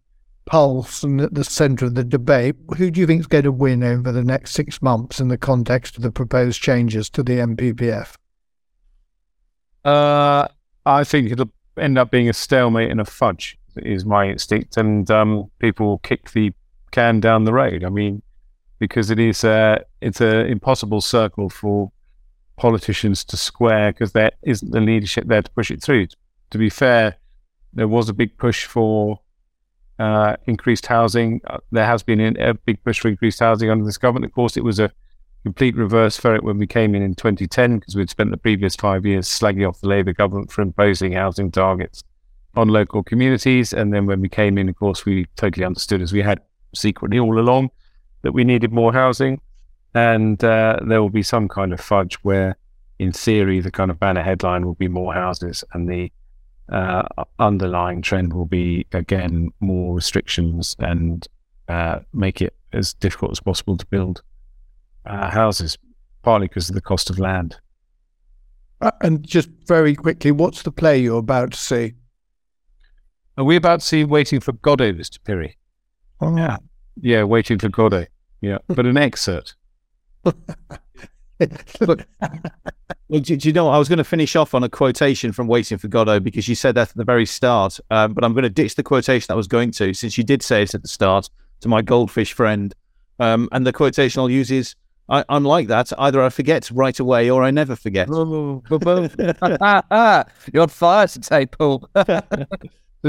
pulse 0.45 1.03
and 1.03 1.21
at 1.21 1.33
the 1.33 1.43
centre 1.43 1.85
of 1.85 1.95
the 1.95 2.03
debate, 2.03 2.55
who 2.77 2.91
do 2.91 2.99
you 2.99 3.07
think 3.07 3.21
is 3.21 3.27
going 3.27 3.43
to 3.43 3.51
win 3.51 3.83
over 3.83 4.11
the 4.11 4.23
next 4.23 4.51
six 4.51 4.81
months 4.81 5.19
in 5.19 5.27
the 5.27 5.37
context 5.37 5.97
of 5.97 6.03
the 6.03 6.11
proposed 6.11 6.61
changes 6.61 7.09
to 7.11 7.23
the 7.23 7.33
NPPF? 7.33 8.15
Uh, 9.83 10.47
I 10.85 11.03
think 11.03 11.31
it'll 11.31 11.51
end 11.77 11.97
up 11.97 12.11
being 12.11 12.29
a 12.29 12.33
stalemate 12.33 12.91
and 12.91 13.01
a 13.01 13.05
fudge, 13.05 13.57
is 13.77 14.05
my 14.05 14.29
instinct, 14.29 14.77
and 14.77 15.09
um, 15.09 15.49
people 15.59 15.87
will 15.87 15.99
kick 15.99 16.31
the 16.31 16.53
can 16.91 17.19
down 17.19 17.45
the 17.45 17.53
road. 17.53 17.83
I 17.83 17.89
mean, 17.89 18.21
because 18.79 19.09
it 19.09 19.19
is 19.19 19.43
a 19.43 19.83
it's 20.01 20.21
an 20.21 20.47
impossible 20.47 21.01
circle 21.01 21.49
for 21.49 21.91
politicians 22.57 23.23
to 23.25 23.37
square 23.37 23.91
because 23.91 24.11
there 24.11 24.31
isn't 24.43 24.71
the 24.71 24.81
leadership 24.81 25.25
there 25.27 25.41
to 25.41 25.51
push 25.51 25.71
it 25.71 25.81
through. 25.81 26.07
To 26.51 26.57
be 26.57 26.69
fair, 26.69 27.15
there 27.73 27.87
was 27.87 28.09
a 28.09 28.13
big 28.13 28.37
push 28.37 28.65
for 28.65 29.19
uh, 30.01 30.35
increased 30.47 30.87
housing. 30.87 31.39
Uh, 31.45 31.59
there 31.71 31.85
has 31.85 32.01
been 32.01 32.35
a 32.37 32.55
big 32.55 32.83
push 32.83 32.99
for 32.99 33.07
increased 33.07 33.39
housing 33.39 33.69
under 33.69 33.85
this 33.85 33.99
government. 33.99 34.25
Of 34.25 34.33
course, 34.33 34.57
it 34.57 34.63
was 34.63 34.79
a 34.79 34.91
complete 35.43 35.75
reverse 35.75 36.17
for 36.17 36.33
it 36.33 36.43
when 36.43 36.57
we 36.57 36.65
came 36.65 36.95
in 36.95 37.03
in 37.03 37.13
2010 37.13 37.77
because 37.77 37.95
we'd 37.95 38.09
spent 38.09 38.31
the 38.31 38.37
previous 38.37 38.75
five 38.75 39.05
years 39.05 39.27
slagging 39.27 39.67
off 39.67 39.79
the 39.79 39.87
Labour 39.87 40.13
government 40.13 40.51
for 40.51 40.63
imposing 40.63 41.11
housing 41.11 41.51
targets 41.51 42.03
on 42.55 42.67
local 42.67 43.03
communities. 43.03 43.73
And 43.73 43.93
then 43.93 44.07
when 44.07 44.21
we 44.21 44.29
came 44.29 44.57
in, 44.57 44.69
of 44.69 44.75
course, 44.75 45.05
we 45.05 45.25
totally 45.35 45.65
understood, 45.65 46.01
as 46.01 46.11
we 46.11 46.23
had 46.23 46.41
secretly 46.73 47.19
all 47.19 47.39
along, 47.39 47.69
that 48.23 48.31
we 48.31 48.43
needed 48.43 48.71
more 48.71 48.91
housing. 48.91 49.39
And 49.93 50.43
uh, 50.43 50.79
there 50.83 50.99
will 50.99 51.09
be 51.09 51.23
some 51.23 51.47
kind 51.47 51.73
of 51.73 51.79
fudge 51.79 52.15
where, 52.23 52.55
in 52.97 53.11
theory, 53.11 53.59
the 53.59 53.71
kind 53.71 53.91
of 53.91 53.99
banner 53.99 54.23
headline 54.23 54.65
will 54.65 54.73
be 54.73 54.87
more 54.87 55.13
houses 55.13 55.63
and 55.73 55.87
the 55.87 56.11
uh, 56.71 57.03
underlying 57.39 58.01
trend 58.01 58.33
will 58.33 58.45
be 58.45 58.85
again 58.93 59.49
more 59.59 59.95
restrictions 59.95 60.75
and 60.79 61.27
uh, 61.67 61.99
make 62.13 62.41
it 62.41 62.55
as 62.73 62.93
difficult 62.93 63.31
as 63.31 63.39
possible 63.39 63.77
to 63.77 63.85
build 63.87 64.21
uh, 65.05 65.29
houses, 65.29 65.77
partly 66.23 66.47
because 66.47 66.69
of 66.69 66.75
the 66.75 66.81
cost 66.81 67.09
of 67.09 67.19
land. 67.19 67.57
Uh, 68.81 68.91
and 69.01 69.23
just 69.23 69.49
very 69.67 69.95
quickly, 69.95 70.31
what's 70.31 70.63
the 70.63 70.71
play 70.71 70.97
you're 70.97 71.19
about 71.19 71.51
to 71.51 71.57
see? 71.57 71.93
Are 73.37 73.43
we 73.43 73.55
about 73.55 73.81
to 73.81 73.85
see 73.85 74.03
Waiting 74.03 74.39
for 74.39 74.53
Godot, 74.53 74.93
Mr. 74.93 75.19
Pirrie? 75.19 75.55
Oh, 76.19 76.35
Yeah. 76.35 76.57
Yeah, 76.99 77.23
Waiting 77.23 77.57
for 77.57 77.69
Godot. 77.69 78.07
Yeah, 78.41 78.57
but 78.67 78.85
an 78.85 78.97
excerpt. 78.97 79.55
Well, 83.11 83.19
do, 83.19 83.35
do 83.35 83.49
you 83.49 83.53
know 83.53 83.65
what? 83.65 83.73
I 83.73 83.77
was 83.77 83.89
going 83.89 83.97
to 83.97 84.05
finish 84.05 84.37
off 84.37 84.53
on 84.53 84.63
a 84.63 84.69
quotation 84.69 85.33
from 85.33 85.47
Waiting 85.47 85.77
for 85.77 85.89
Godot 85.89 86.21
because 86.21 86.47
you 86.47 86.55
said 86.55 86.75
that 86.75 86.91
at 86.91 86.95
the 86.95 87.03
very 87.03 87.25
start. 87.25 87.77
Um, 87.89 88.13
but 88.13 88.23
I'm 88.23 88.31
going 88.31 88.43
to 88.43 88.49
ditch 88.49 88.75
the 88.75 88.83
quotation 88.83 89.33
I 89.33 89.35
was 89.35 89.47
going 89.47 89.71
to 89.71 89.93
since 89.93 90.17
you 90.17 90.23
did 90.23 90.41
say 90.41 90.63
it 90.63 90.73
at 90.73 90.81
the 90.81 90.87
start 90.87 91.29
to 91.59 91.67
my 91.67 91.81
goldfish 91.81 92.31
friend. 92.31 92.73
Um, 93.19 93.49
and 93.51 93.67
the 93.67 93.73
quotation 93.73 94.21
I'll 94.21 94.29
use 94.29 94.49
is 94.49 94.75
I, 95.09 95.25
I'm 95.27 95.43
like 95.43 95.67
that. 95.67 95.91
Either 95.97 96.21
I 96.21 96.29
forget 96.29 96.71
right 96.71 96.97
away 96.97 97.29
or 97.29 97.43
I 97.43 97.51
never 97.51 97.75
forget. 97.75 98.07
You're 100.53 100.63
on 100.63 100.69
fire 100.69 101.07
today, 101.07 101.47
Paul. 101.47 101.89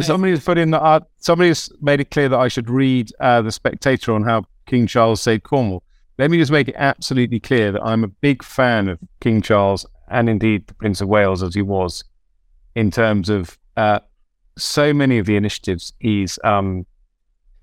Somebody's 0.00 0.44
put 0.44 0.58
in 0.58 0.70
that 0.70 0.82
uh, 0.82 1.00
somebody's 1.18 1.70
made 1.82 2.00
it 2.00 2.10
clear 2.10 2.28
that 2.28 2.38
I 2.38 2.48
should 2.48 2.70
read 2.70 3.12
uh, 3.20 3.42
the 3.42 3.52
Spectator 3.52 4.14
on 4.14 4.22
how 4.22 4.44
King 4.66 4.86
Charles 4.86 5.20
saved 5.20 5.42
Cornwall. 5.42 5.82
Let 6.18 6.30
me 6.30 6.38
just 6.38 6.52
make 6.52 6.68
it 6.68 6.74
absolutely 6.76 7.40
clear 7.40 7.72
that 7.72 7.82
I'm 7.82 8.04
a 8.04 8.08
big 8.08 8.42
fan 8.42 8.88
of 8.88 8.98
King 9.20 9.42
Charles 9.42 9.86
and 10.08 10.28
indeed 10.28 10.66
the 10.66 10.74
Prince 10.74 11.00
of 11.00 11.08
Wales 11.08 11.42
as 11.42 11.54
he 11.54 11.62
was, 11.62 12.04
in 12.74 12.90
terms 12.90 13.28
of 13.28 13.58
uh, 13.76 14.00
so 14.56 14.92
many 14.92 15.18
of 15.18 15.26
the 15.26 15.36
initiatives 15.36 15.92
he's 15.98 16.38
um, 16.44 16.86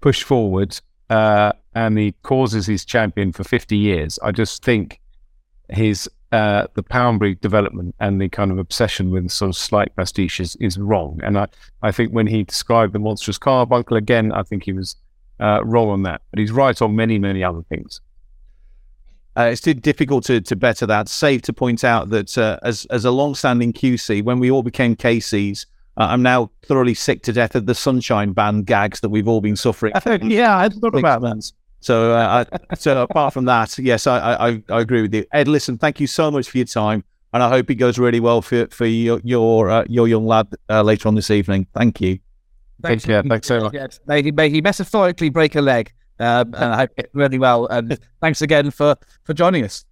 pushed 0.02 0.24
forward 0.24 0.80
uh, 1.10 1.54
and 1.76 1.98
the 1.98 2.14
causes 2.24 2.66
he's 2.66 2.86
championed 2.86 3.36
for 3.36 3.44
50 3.44 3.78
years. 3.78 4.18
I 4.24 4.32
just 4.32 4.64
think 4.64 5.00
his 5.70 6.10
uh, 6.32 6.68
the 6.76 6.84
Poundbury 6.84 7.36
development 7.36 7.96
and 8.00 8.22
the 8.22 8.30
kind 8.30 8.52
of 8.52 8.60
obsession 8.60 9.10
with 9.10 9.32
sort 9.32 9.50
of 9.50 9.56
slight 9.56 9.96
pastiches 9.96 10.56
is, 10.60 10.78
wrong. 10.78 11.20
And 11.24 11.40
I, 11.40 11.48
I 11.82 11.92
think 11.92 12.12
when 12.12 12.28
he 12.28 12.44
described 12.44 12.94
the 12.94 13.00
monstrous 13.00 13.40
carbuncle 13.40 13.98
again, 13.98 14.32
I 14.32 14.44
think 14.44 14.64
he 14.64 14.72
was 14.72 14.96
uh, 15.40 15.62
wrong 15.66 15.90
on 15.90 16.04
that. 16.04 16.22
But 16.30 16.40
he's 16.40 16.52
right 16.52 16.80
on 16.82 16.96
many, 16.96 17.18
many 17.18 17.44
other 17.44 17.64
things. 17.64 18.00
Uh, 19.40 19.46
it's 19.46 19.62
too 19.62 19.74
difficult 19.74 20.26
to, 20.26 20.42
to 20.42 20.54
better 20.54 20.86
that. 20.86 21.08
Safe 21.08 21.42
to 21.44 21.54
point 21.54 21.86
out 21.86 22.10
that 22.10 22.38
uh, 22.38 22.60
as 22.62 22.86
as 22.88 23.06
a 23.06 23.12
long-standing 23.12 23.72
QC, 23.72 24.22
when 24.22 24.38
we 24.38 24.52
all 24.52 24.64
became 24.64 24.98
KCs, 24.98 25.66
uh, 25.96 26.08
I'm 26.10 26.22
now 26.22 26.52
thoroughly 26.64 26.94
sick 26.94 27.24
to 27.24 27.32
death 27.32 27.56
of 27.56 27.66
the 27.66 27.74
sunshine 27.74 28.34
band 28.34 28.66
gags 28.66 29.00
that 29.00 29.08
we've 29.08 29.30
all 29.30 29.40
been 29.40 29.56
suffering. 29.56 29.94
yeah, 30.24 30.58
I 30.58 30.68
thought 30.68 30.94
about 30.94 31.22
that. 31.22 31.50
So, 31.80 32.12
uh, 32.12 32.44
I, 32.52 32.76
so 32.76 33.04
apart 33.04 33.34
from 33.34 33.46
that, 33.46 33.78
yes, 33.80 34.08
I, 34.08 34.18
I 34.20 34.64
I 34.70 34.82
agree 34.82 35.02
with 35.02 35.14
you, 35.14 35.24
Ed. 35.32 35.48
Listen, 35.48 35.78
thank 35.78 36.02
you 36.02 36.08
so 36.08 36.30
much 36.30 36.50
for 36.50 36.58
your 36.58 36.68
time, 36.68 37.06
and 37.32 37.42
I 37.42 37.48
hope 37.48 37.70
it 37.70 37.76
goes 37.76 37.98
really 37.98 38.20
well 38.20 38.42
for 38.42 38.68
for 38.68 38.88
your 38.88 39.22
your 39.24 39.70
uh, 39.70 39.86
your 39.88 40.10
young 40.10 40.26
lad 40.26 40.48
uh, 40.70 40.82
later 40.82 41.08
on 41.08 41.16
this 41.16 41.32
evening. 41.32 41.66
Thank 41.74 42.02
you. 42.02 42.20
Thanks, 42.82 43.06
yeah, 43.08 43.22
thanks 43.22 43.48
so 43.48 43.62
much. 43.62 43.74
May 44.06 44.22
he, 44.22 44.32
may 44.32 44.50
he 44.50 44.60
metaphorically 44.60 45.30
break 45.30 45.56
a 45.56 45.62
leg. 45.62 45.94
Um, 46.20 46.54
and 46.54 46.74
I 46.74 46.78
hope 46.78 46.92
it 46.98 47.10
really 47.14 47.40
well. 47.40 47.66
And 47.68 47.98
thanks 48.22 48.42
again 48.42 48.72
for 48.72 48.96
for 49.24 49.34
joining 49.34 49.64
us. 49.64 49.86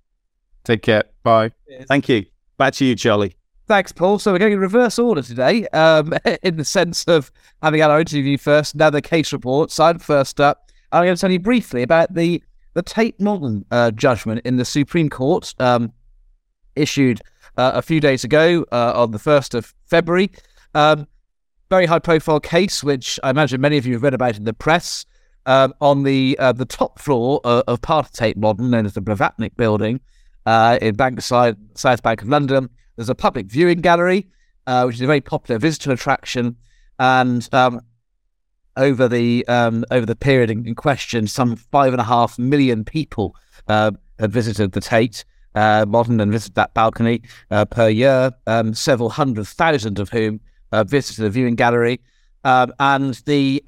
Take 0.63 0.81
care. 0.81 1.03
Bye. 1.23 1.51
Thank 1.87 2.09
you. 2.09 2.25
Back 2.57 2.73
to 2.73 2.85
you, 2.85 2.95
Charlie. 2.95 3.35
Thanks, 3.67 3.91
Paul. 3.91 4.17
So 4.19 4.31
we're 4.31 4.39
going 4.39 4.53
in 4.53 4.59
reverse 4.59 4.97
order 4.97 5.21
today, 5.21 5.67
um, 5.67 6.13
in 6.43 6.55
the 6.55 6.65
sense 6.65 7.03
of 7.05 7.31
having 7.61 7.81
had 7.81 7.91
our 7.91 7.99
interview 7.99 8.37
first, 8.37 8.75
now 8.75 8.89
the 8.89 9.01
case 9.01 9.33
report. 9.33 9.71
So 9.71 9.83
I'm 9.83 9.99
first 9.99 10.39
up. 10.39 10.71
I'm 10.91 11.03
going 11.03 11.15
to 11.15 11.19
tell 11.19 11.31
you 11.31 11.39
briefly 11.39 11.83
about 11.83 12.13
the 12.13 12.41
the 12.73 12.83
Tate 12.83 13.19
Modern 13.19 13.65
uh, 13.71 13.91
judgment 13.91 14.41
in 14.45 14.57
the 14.57 14.63
Supreme 14.63 15.09
Court, 15.09 15.53
um, 15.59 15.91
issued 16.75 17.21
uh, 17.57 17.71
a 17.73 17.81
few 17.81 17.99
days 17.99 18.23
ago 18.23 18.65
uh, 18.71 18.93
on 18.95 19.11
the 19.11 19.19
first 19.19 19.55
of 19.55 19.73
February. 19.85 20.31
Um, 20.75 21.07
very 21.69 21.87
high 21.87 21.99
profile 21.99 22.39
case, 22.39 22.83
which 22.83 23.19
I 23.23 23.31
imagine 23.31 23.59
many 23.59 23.77
of 23.77 23.85
you 23.85 23.93
have 23.93 24.03
read 24.03 24.13
about 24.13 24.37
in 24.37 24.43
the 24.43 24.53
press. 24.53 25.05
Um, 25.47 25.73
on 25.79 26.03
the 26.03 26.37
uh, 26.39 26.51
the 26.51 26.65
top 26.65 26.99
floor 26.99 27.39
of, 27.45 27.63
of 27.67 27.81
part 27.81 28.05
of 28.05 28.11
Tate 28.11 28.35
Modern, 28.35 28.69
known 28.69 28.85
as 28.85 28.93
the 28.93 29.01
Blavatnik 29.01 29.55
Building, 29.55 30.01
uh, 30.45 30.77
in 30.81 30.95
Bankside, 30.95 31.55
South 31.73 32.03
Bank 32.03 32.21
of 32.21 32.27
London, 32.27 32.69
there's 32.97 33.09
a 33.09 33.15
public 33.15 33.45
viewing 33.45 33.79
gallery, 33.79 34.27
uh, 34.65 34.83
which 34.83 34.95
is 34.95 35.01
a 35.01 35.07
very 35.07 35.21
popular 35.21 35.57
visitor 35.57 35.93
attraction. 35.93 36.57
And 36.99 37.47
um, 37.53 37.79
over 38.75 39.07
the 39.07 39.47
um, 39.47 39.85
over 39.89 40.05
the 40.05 40.17
period 40.17 40.49
in, 40.51 40.67
in 40.67 40.75
question, 40.75 41.27
some 41.27 41.55
five 41.55 41.93
and 41.93 42.01
a 42.01 42.05
half 42.05 42.37
million 42.37 42.83
people 42.83 43.33
uh, 43.69 43.91
have 44.19 44.31
visited 44.31 44.73
the 44.73 44.81
Tate 44.81 45.23
uh, 45.55 45.85
Modern 45.87 46.19
and 46.19 46.31
visited 46.31 46.55
that 46.55 46.73
balcony 46.73 47.21
uh, 47.51 47.65
per 47.65 47.87
year. 47.87 48.31
Um, 48.47 48.73
several 48.73 49.09
hundred 49.09 49.47
thousand 49.47 49.99
of 49.99 50.09
whom 50.09 50.41
uh, 50.71 50.83
visited 50.83 51.23
the 51.23 51.29
viewing 51.29 51.55
gallery, 51.55 52.01
um, 52.43 52.73
and 52.79 53.13
the 53.25 53.63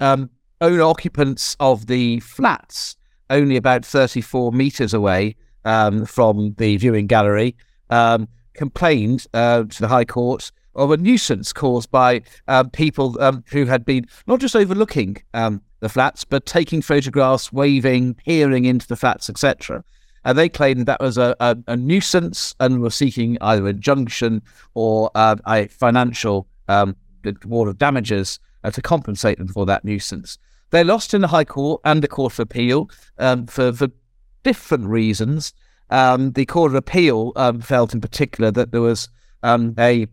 owner 0.60 0.82
occupants 0.82 1.56
of 1.60 1.86
the 1.86 2.20
flats, 2.20 2.96
only 3.28 3.56
about 3.56 3.84
thirty 3.84 4.20
four 4.20 4.52
meters 4.52 4.94
away 4.94 5.36
um, 5.64 6.04
from 6.06 6.54
the 6.58 6.76
viewing 6.76 7.06
gallery, 7.06 7.56
um, 7.90 8.28
complained 8.54 9.26
uh, 9.34 9.64
to 9.64 9.80
the 9.80 9.88
High 9.88 10.04
Court 10.04 10.50
of 10.74 10.90
a 10.90 10.96
nuisance 10.96 11.52
caused 11.52 11.90
by 11.90 12.22
um, 12.48 12.70
people 12.70 13.20
um, 13.20 13.44
who 13.50 13.64
had 13.64 13.84
been 13.84 14.06
not 14.26 14.40
just 14.40 14.54
overlooking 14.54 15.16
um, 15.34 15.60
the 15.80 15.88
flats, 15.88 16.24
but 16.24 16.46
taking 16.46 16.80
photographs, 16.80 17.52
waving, 17.52 18.14
peering 18.14 18.64
into 18.64 18.86
the 18.86 18.96
flats, 18.96 19.28
etc. 19.28 19.82
And 20.24 20.38
they 20.38 20.48
claimed 20.48 20.86
that 20.86 21.00
was 21.00 21.18
a, 21.18 21.34
a, 21.40 21.56
a 21.66 21.76
nuisance 21.76 22.54
and 22.60 22.80
were 22.80 22.90
seeking 22.90 23.38
either 23.40 23.66
injunction 23.68 24.42
or 24.74 25.10
uh, 25.14 25.36
a 25.46 25.66
financial 25.68 26.46
award 26.68 27.68
of 27.68 27.78
damages 27.78 28.38
uh, 28.62 28.70
to 28.70 28.82
compensate 28.82 29.38
them 29.38 29.48
for 29.48 29.66
that 29.66 29.84
nuisance. 29.84 30.38
They 30.70 30.84
lost 30.84 31.14
in 31.14 31.20
the 31.20 31.28
High 31.28 31.44
Court 31.44 31.80
and 31.84 32.02
the 32.02 32.08
Court 32.08 32.32
of 32.34 32.40
Appeal 32.40 32.90
um, 33.18 33.46
for, 33.46 33.72
for 33.72 33.88
different 34.42 34.86
reasons. 34.86 35.52
Um, 35.90 36.32
the 36.32 36.46
Court 36.46 36.70
of 36.70 36.76
Appeal 36.76 37.32
um, 37.36 37.60
felt 37.60 37.92
in 37.92 38.00
particular 38.00 38.50
that 38.52 38.70
there 38.70 38.80
was 38.80 39.08
um, 39.42 39.74
a 39.78 40.06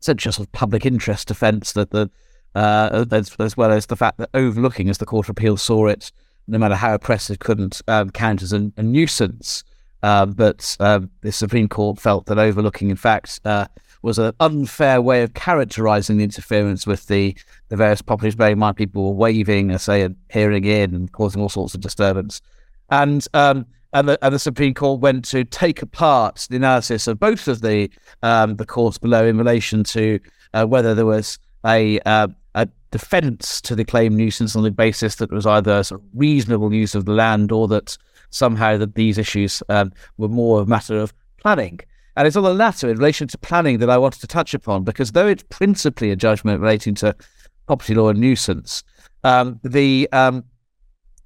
essentially 0.00 0.32
sort 0.32 0.48
of 0.48 0.52
public 0.52 0.86
interest 0.86 1.28
defence 1.28 1.72
that 1.72 1.90
the 1.90 2.10
uh, 2.54 3.06
as, 3.12 3.36
as 3.38 3.56
well 3.56 3.70
as 3.70 3.86
the 3.86 3.96
fact 3.96 4.18
that 4.18 4.30
overlooking, 4.34 4.88
as 4.88 4.98
the 4.98 5.06
Court 5.06 5.26
of 5.26 5.30
Appeal 5.30 5.56
saw 5.56 5.86
it, 5.86 6.10
no 6.46 6.58
matter 6.58 6.74
how 6.74 6.94
oppressive, 6.94 7.38
couldn't 7.38 7.82
um, 7.88 8.10
count 8.10 8.42
as 8.42 8.52
a, 8.52 8.72
a 8.76 8.82
nuisance. 8.82 9.64
Um, 10.02 10.32
but 10.32 10.76
um, 10.80 11.10
the 11.22 11.32
Supreme 11.32 11.68
Court 11.68 11.98
felt 11.98 12.26
that 12.26 12.38
overlooking, 12.38 12.90
in 12.90 12.96
fact, 12.96 13.40
uh, 13.44 13.66
was 14.02 14.18
an 14.18 14.32
unfair 14.40 15.02
way 15.02 15.22
of 15.22 15.34
characterising 15.34 16.18
the 16.18 16.24
interference 16.24 16.86
with 16.86 17.06
the, 17.06 17.36
the 17.68 17.76
various 17.76 18.02
properties. 18.02 18.36
Bearing 18.36 18.52
in 18.52 18.58
mind, 18.60 18.76
people 18.76 19.04
were 19.04 19.12
waving, 19.12 19.72
I 19.72 19.76
say, 19.76 20.02
and 20.02 20.16
peering 20.28 20.64
in 20.64 20.94
and 20.94 21.10
causing 21.10 21.42
all 21.42 21.48
sorts 21.48 21.74
of 21.74 21.80
disturbance. 21.80 22.40
And 22.90 23.26
um, 23.34 23.66
and 23.92 24.08
the, 24.08 24.18
and 24.24 24.34
the 24.34 24.38
Supreme 24.38 24.74
Court 24.74 25.00
went 25.00 25.24
to 25.26 25.44
take 25.44 25.82
apart 25.82 26.46
the 26.50 26.56
analysis 26.56 27.06
of 27.06 27.18
both 27.18 27.48
of 27.48 27.62
the 27.62 27.90
um, 28.22 28.56
the 28.56 28.66
courts 28.66 28.98
below 28.98 29.26
in 29.26 29.38
relation 29.38 29.82
to 29.84 30.20
uh, 30.54 30.66
whether 30.66 30.94
there 30.94 31.06
was 31.06 31.38
a 31.64 31.98
uh, 32.00 32.28
a 32.54 32.68
defence 32.90 33.60
to 33.62 33.74
the 33.74 33.84
claim 33.84 34.16
nuisance 34.16 34.54
on 34.54 34.62
the 34.62 34.70
basis 34.70 35.16
that 35.16 35.30
it 35.30 35.34
was 35.34 35.46
either 35.46 35.82
sort 35.82 36.00
of 36.00 36.06
reasonable 36.14 36.72
use 36.72 36.94
of 36.94 37.04
the 37.04 37.12
land 37.12 37.50
or 37.50 37.66
that 37.68 37.96
somehow 38.30 38.76
that 38.76 38.94
these 38.94 39.18
issues 39.18 39.62
um, 39.68 39.92
were 40.16 40.28
more 40.28 40.62
a 40.62 40.66
matter 40.66 40.98
of 40.98 41.12
planning. 41.40 41.80
And 42.16 42.26
it's 42.26 42.36
on 42.36 42.42
the 42.42 42.52
latter 42.52 42.90
in 42.90 42.98
relation 42.98 43.28
to 43.28 43.38
planning 43.38 43.78
that 43.78 43.90
I 43.90 43.98
wanted 43.98 44.20
to 44.22 44.26
touch 44.26 44.52
upon 44.52 44.82
because 44.82 45.12
though 45.12 45.28
it's 45.28 45.44
principally 45.50 46.10
a 46.10 46.16
judgment 46.16 46.60
relating 46.60 46.94
to 46.96 47.14
property 47.66 47.94
law 47.94 48.08
and 48.08 48.18
nuisance, 48.18 48.82
um, 49.22 49.60
the 49.62 50.08
um, 50.12 50.44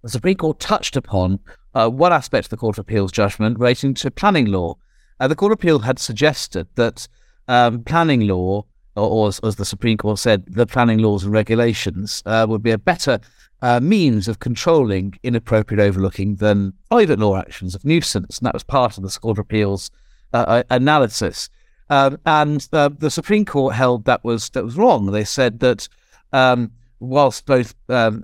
the 0.03 0.11
Supreme 0.11 0.37
Court 0.37 0.59
touched 0.59 0.97
upon 0.97 1.39
uh, 1.75 1.89
one 1.89 2.13
aspect 2.13 2.47
of 2.47 2.51
the 2.51 2.57
Court 2.57 2.77
of 2.77 2.83
Appeal's 2.83 3.13
judgment 3.13 3.59
relating 3.59 3.95
to 3.95 4.11
planning 4.11 4.47
law. 4.47 4.75
Uh, 5.21 5.29
the 5.29 5.37
Court 5.37 5.53
of 5.53 5.59
Appeal 5.59 5.79
had 5.79 5.99
suggested 5.99 6.67
that 6.75 7.07
um, 7.49 7.85
planning 7.85 8.27
law, 8.27 8.65
or, 8.97 9.09
or 9.09 9.29
as, 9.29 9.39
as, 9.41 9.57
the 9.57 9.65
Supreme 9.65 9.97
Court 9.97 10.19
said, 10.19 10.45
the 10.47 10.67
planning 10.67 10.99
laws 10.99 11.25
and 11.25 11.33
regulations 11.33 12.23
uh, 12.27 12.47
would 12.49 12.63
be 12.63 12.73
a 12.73 12.79
better 12.79 13.21
uh, 13.63 13.81
means 13.81 14.29
of 14.29 14.41
controlling 14.41 15.19
inappropriate 15.23 15.81
overlooking 15.81 16.37
than 16.37 16.75
private 16.91 17.19
law 17.19 17.37
actions 17.37 17.75
of 17.75 17.85
nuisance. 17.85 18.39
And 18.39 18.47
that 18.47 18.55
was 18.55 18.65
part 18.65 18.99
of 18.99 19.05
the 19.05 19.19
Court 19.19 19.39
of 19.39 19.43
Appeal's 19.43 19.91
uh, 20.33 20.63
analysis. 20.69 21.49
Um, 21.89 22.19
and 22.27 22.67
uh, 22.73 22.91
the 22.99 23.11
Supreme 23.11 23.45
Court 23.45 23.75
held 23.75 24.05
that 24.05 24.25
was 24.25 24.51
that 24.51 24.65
was 24.65 24.77
wrong. 24.77 25.07
They 25.07 25.25
said 25.25 25.61
that 25.61 25.89
um, 26.33 26.73
whilst 27.01 27.47
both 27.47 27.75
um, 27.89 28.23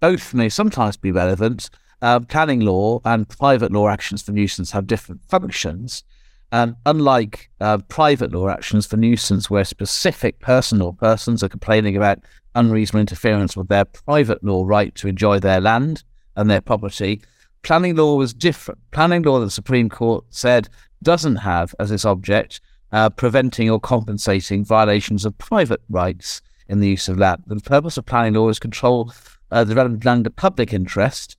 both 0.00 0.34
may 0.34 0.48
sometimes 0.48 0.96
be 0.96 1.12
relevant, 1.12 1.70
uh, 2.02 2.20
planning 2.20 2.60
law 2.60 3.00
and 3.04 3.28
private 3.28 3.72
law 3.72 3.88
actions 3.88 4.22
for 4.22 4.32
nuisance 4.32 4.70
have 4.70 4.86
different 4.86 5.22
functions. 5.28 6.04
And 6.50 6.76
unlike 6.86 7.50
uh, 7.60 7.78
private 7.88 8.32
law 8.32 8.48
actions 8.48 8.86
for 8.86 8.96
nuisance, 8.96 9.50
where 9.50 9.64
specific 9.64 10.40
person 10.40 10.80
or 10.80 10.94
persons 10.94 11.42
are 11.42 11.48
complaining 11.48 11.96
about 11.96 12.20
unreasonable 12.54 13.00
interference 13.00 13.56
with 13.56 13.68
their 13.68 13.84
private 13.84 14.42
law 14.42 14.64
right 14.64 14.94
to 14.96 15.08
enjoy 15.08 15.38
their 15.38 15.60
land 15.60 16.04
and 16.36 16.50
their 16.50 16.60
property, 16.60 17.20
planning 17.62 17.96
law 17.96 18.16
was 18.16 18.32
different. 18.32 18.80
Planning 18.90 19.22
law, 19.22 19.40
the 19.40 19.50
Supreme 19.50 19.88
Court 19.88 20.24
said, 20.30 20.68
doesn't 21.02 21.36
have 21.36 21.74
as 21.78 21.90
its 21.90 22.04
object 22.04 22.60
uh, 22.92 23.10
preventing 23.10 23.70
or 23.70 23.78
compensating 23.78 24.64
violations 24.64 25.24
of 25.24 25.36
private 25.38 25.82
rights 25.88 26.40
in 26.68 26.80
the 26.80 26.88
use 26.88 27.08
of 27.08 27.18
land. 27.18 27.42
The 27.46 27.56
purpose 27.56 27.96
of 27.96 28.06
planning 28.06 28.34
law 28.34 28.48
is 28.48 28.58
control 28.58 29.12
uh, 29.50 29.64
the 29.64 29.80
of 29.80 30.04
land 30.04 30.26
of 30.26 30.36
public 30.36 30.72
interest. 30.72 31.36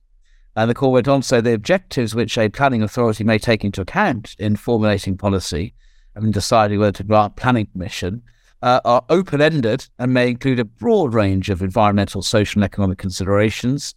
And 0.56 0.68
the 0.68 0.74
court 0.74 0.92
went 0.92 1.08
on 1.08 1.20
to 1.20 1.26
say 1.26 1.40
the 1.40 1.54
objectives 1.54 2.14
which 2.14 2.36
a 2.36 2.48
planning 2.48 2.82
authority 2.82 3.24
may 3.24 3.38
take 3.38 3.64
into 3.64 3.80
account 3.80 4.34
in 4.38 4.56
formulating 4.56 5.16
policy 5.16 5.74
and 6.14 6.24
in 6.24 6.32
deciding 6.32 6.80
whether 6.80 6.92
to 6.92 7.04
grant 7.04 7.36
planning 7.36 7.66
permission 7.66 8.22
uh, 8.62 8.80
are 8.84 9.04
open 9.08 9.40
ended 9.40 9.88
and 9.98 10.12
may 10.12 10.28
include 10.28 10.60
a 10.60 10.64
broad 10.64 11.14
range 11.14 11.50
of 11.50 11.62
environmental, 11.62 12.22
social, 12.22 12.58
and 12.58 12.64
economic 12.64 12.98
considerations. 12.98 13.94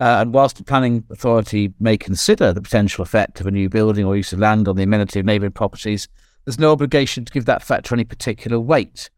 Uh, 0.00 0.18
and 0.20 0.32
whilst 0.32 0.56
the 0.56 0.64
planning 0.64 1.04
authority 1.10 1.72
may 1.78 1.96
consider 1.96 2.52
the 2.52 2.62
potential 2.62 3.02
effect 3.02 3.40
of 3.40 3.46
a 3.46 3.50
new 3.50 3.68
building 3.68 4.04
or 4.04 4.16
use 4.16 4.32
of 4.32 4.38
land 4.38 4.66
on 4.66 4.76
the 4.76 4.82
amenity 4.82 5.20
of 5.20 5.26
neighbouring 5.26 5.52
properties, 5.52 6.08
there's 6.44 6.58
no 6.58 6.72
obligation 6.72 7.24
to 7.24 7.32
give 7.32 7.44
that 7.44 7.62
factor 7.62 7.94
any 7.94 8.04
particular 8.04 8.58
weight. 8.58 9.10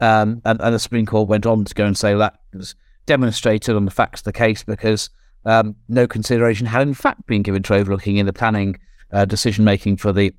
Um, 0.00 0.42
and, 0.44 0.60
and, 0.60 0.74
the 0.74 0.78
Supreme 0.78 1.06
Court 1.06 1.28
went 1.28 1.46
on 1.46 1.64
to 1.64 1.74
go 1.74 1.86
and 1.86 1.96
say 1.96 2.14
that 2.14 2.40
was 2.52 2.74
demonstrated 3.06 3.76
on 3.76 3.84
the 3.84 3.90
facts 3.90 4.20
of 4.20 4.24
the 4.24 4.32
case 4.32 4.62
because 4.62 5.08
um, 5.46 5.76
no 5.88 6.06
consideration 6.06 6.66
had 6.66 6.82
in 6.82 6.94
fact 6.94 7.26
been 7.26 7.42
given 7.42 7.62
to 7.62 7.74
overlooking 7.74 8.18
in 8.18 8.26
the 8.26 8.32
planning 8.32 8.78
uh, 9.12 9.24
decision 9.24 9.64
making 9.64 9.96
for 9.96 10.12
the 10.12 10.34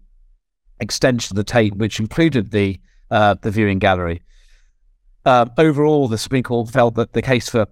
extension 0.80 1.34
of 1.34 1.38
the 1.38 1.52
Tate, 1.52 1.76
which 1.76 2.00
included 2.00 2.52
the 2.52 2.80
uh, 3.10 3.36
the 3.42 3.50
viewing 3.50 3.80
gallery. 3.80 4.22
Uh, 5.26 5.46
overall, 5.58 6.08
the 6.08 6.18
Supreme 6.18 6.44
Court 6.44 6.70
felt 6.70 6.96
that 6.96 7.14
the 7.14 7.22
case 7.22 7.50
for 7.50 7.68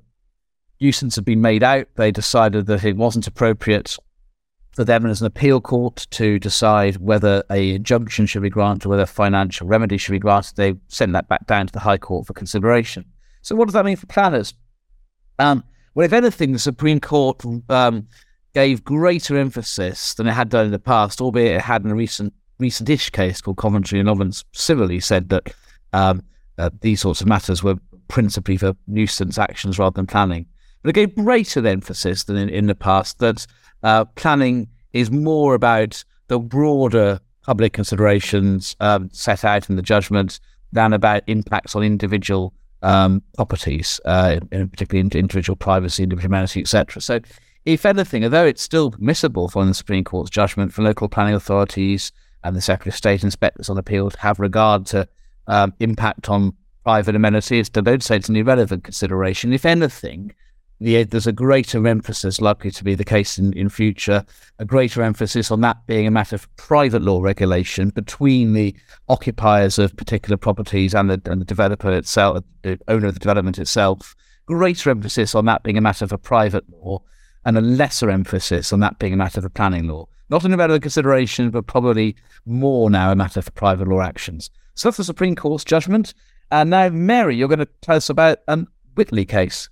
nuisance 0.79 1.15
had 1.15 1.25
been 1.25 1.41
made 1.41 1.63
out. 1.63 1.88
They 1.95 2.11
decided 2.11 2.65
that 2.67 2.83
it 2.83 2.95
wasn't 2.95 3.27
appropriate 3.27 3.97
for 4.71 4.83
them 4.83 5.05
as 5.05 5.21
an 5.21 5.27
appeal 5.27 5.61
court 5.61 6.07
to 6.11 6.38
decide 6.39 6.97
whether 6.97 7.43
a 7.49 7.75
injunction 7.75 8.25
should 8.25 8.41
be 8.41 8.49
granted, 8.49 8.86
or 8.86 8.89
whether 8.89 9.05
financial 9.05 9.67
remedy 9.67 9.97
should 9.97 10.11
be 10.13 10.19
granted. 10.19 10.55
They 10.55 10.75
sent 10.88 11.13
that 11.13 11.27
back 11.27 11.47
down 11.47 11.67
to 11.67 11.73
the 11.73 11.79
High 11.79 11.97
Court 11.97 12.27
for 12.27 12.33
consideration. 12.33 13.05
So, 13.41 13.55
what 13.55 13.65
does 13.65 13.73
that 13.73 13.86
mean 13.86 13.97
for 13.97 14.07
planners? 14.07 14.53
Um, 15.38 15.63
well, 15.95 16.05
if 16.05 16.13
anything, 16.13 16.51
the 16.51 16.59
Supreme 16.59 16.99
Court 16.99 17.41
um, 17.69 18.07
gave 18.53 18.83
greater 18.83 19.37
emphasis 19.37 20.13
than 20.13 20.27
it 20.27 20.33
had 20.33 20.49
done 20.49 20.65
in 20.65 20.71
the 20.71 20.79
past, 20.79 21.21
albeit 21.21 21.55
it 21.55 21.61
had 21.61 21.83
in 21.83 21.91
a 21.91 21.95
recent 21.95 22.33
recent-ish 22.59 23.09
case 23.09 23.41
called 23.41 23.57
Coventry 23.57 23.99
and 23.99 24.07
Ovens 24.07 24.45
civilly 24.53 25.01
said 25.01 25.27
that 25.29 25.53
um, 25.91 26.23
uh, 26.57 26.69
these 26.79 27.01
sorts 27.01 27.19
of 27.19 27.27
matters 27.27 27.63
were 27.63 27.75
principally 28.07 28.55
for 28.55 28.73
nuisance 28.87 29.37
actions 29.37 29.77
rather 29.77 29.95
than 29.95 30.07
planning. 30.07 30.45
But 30.81 30.89
it 30.89 30.93
gave 30.93 31.15
greater 31.15 31.65
emphasis 31.67 32.23
than 32.23 32.37
in, 32.37 32.49
in 32.49 32.67
the 32.67 32.75
past 32.75 33.19
that 33.19 33.45
uh, 33.83 34.05
planning 34.05 34.69
is 34.93 35.11
more 35.11 35.53
about 35.53 36.03
the 36.27 36.39
broader 36.39 37.19
public 37.43 37.73
considerations 37.73 38.75
um, 38.79 39.09
set 39.11 39.43
out 39.43 39.69
in 39.69 39.75
the 39.75 39.81
judgment 39.81 40.39
than 40.71 40.93
about 40.93 41.23
impacts 41.27 41.75
on 41.75 41.83
individual 41.83 42.53
um, 42.82 43.21
properties, 43.36 43.99
uh, 44.05 44.39
in, 44.51 44.69
particularly 44.69 45.09
individual 45.17 45.55
privacy, 45.55 46.03
individual 46.03 46.30
humanity, 46.30 46.61
etc. 46.61 47.01
So, 47.01 47.19
if 47.65 47.86
anything, 47.86 48.23
although 48.23 48.45
it's 48.45 48.61
still 48.61 48.91
permissible 48.91 49.49
following 49.49 49.69
the 49.69 49.76
Supreme 49.76 50.03
Court's 50.03 50.30
judgment 50.30 50.71
for 50.71 50.84
local 50.84 51.09
planning 51.09 51.34
authorities 51.34 52.11
and 52.43 52.55
the 52.55 52.61
Secretary 52.61 52.91
of 52.91 52.95
State 52.95 53.23
inspectors 53.23 53.69
on 53.69 53.78
appeal 53.78 54.11
to 54.11 54.19
have 54.19 54.39
regard 54.39 54.86
to 54.88 55.07
um, 55.47 55.73
impact 55.80 56.30
on 56.30 56.53
private 56.84 57.15
amenities, 57.15 57.69
they 57.69 57.82
don't 57.82 58.03
say 58.03 58.15
it's 58.17 58.30
an 58.30 58.36
irrelevant 58.36 58.84
consideration. 58.84 59.51
If 59.51 59.65
anything, 59.65 60.34
the, 60.80 61.03
there's 61.03 61.28
a 61.28 61.32
greater 61.32 61.86
emphasis 61.88 62.41
likely 62.41 62.71
to 62.71 62.84
be 62.84 62.95
the 62.95 63.05
case 63.05 63.38
in, 63.38 63.53
in 63.53 63.69
future, 63.69 64.26
a 64.59 64.65
greater 64.65 65.01
emphasis 65.01 65.51
on 65.51 65.61
that 65.61 65.86
being 65.88 66.05
a 66.05 66.11
matter 66.11 66.36
of 66.36 66.53
private 66.57 67.01
law 67.01 67.21
regulation 67.21 67.89
between 67.89 68.53
the 68.53 68.76
occupiers 69.07 69.80
of 69.80 69.95
particular 69.95 70.38
properties 70.38 70.93
and 70.93 71.09
the, 71.09 71.21
and 71.26 71.39
the 71.39 71.45
developer 71.45 71.91
itself, 71.91 72.43
the 72.63 72.80
owner 72.88 73.07
of 73.07 73.13
the 73.13 73.19
development 73.19 73.57
itself, 73.57 74.15
greater 74.45 74.89
emphasis 74.89 75.34
on 75.34 75.45
that 75.45 75.63
being 75.63 75.78
a 75.78 75.82
matter 75.82 76.07
for 76.07 76.17
private 76.17 76.65
law 76.69 77.01
and 77.45 77.57
a 77.57 77.61
lesser 77.61 78.09
emphasis 78.09 78.73
on 78.73 78.80
that 78.82 78.99
being 78.99 79.13
a 79.13 79.17
matter 79.17 79.41
for 79.41 79.49
planning 79.49 79.88
law. 79.88 80.07
Not 80.30 80.43
an 80.43 80.53
irrelevant 80.53 80.82
consideration, 80.82 81.51
but 81.51 81.67
probably 81.67 82.15
more 82.45 82.89
now 82.89 83.11
a 83.11 83.15
matter 83.15 83.41
for 83.41 83.51
private 83.51 83.88
law 83.88 84.01
actions. 84.01 84.49
So 84.73 84.88
that's 84.88 84.97
the 84.97 85.03
Supreme 85.03 85.36
Court's 85.36 85.63
judgment. 85.63 86.13
And 86.51 86.71
now, 86.71 86.89
Mary, 86.89 87.36
you're 87.36 87.47
going 87.47 87.59
to 87.59 87.67
tell 87.82 87.95
us 87.95 88.09
about 88.09 88.39
an 88.47 88.67
Whitley 88.95 89.26
case. 89.26 89.69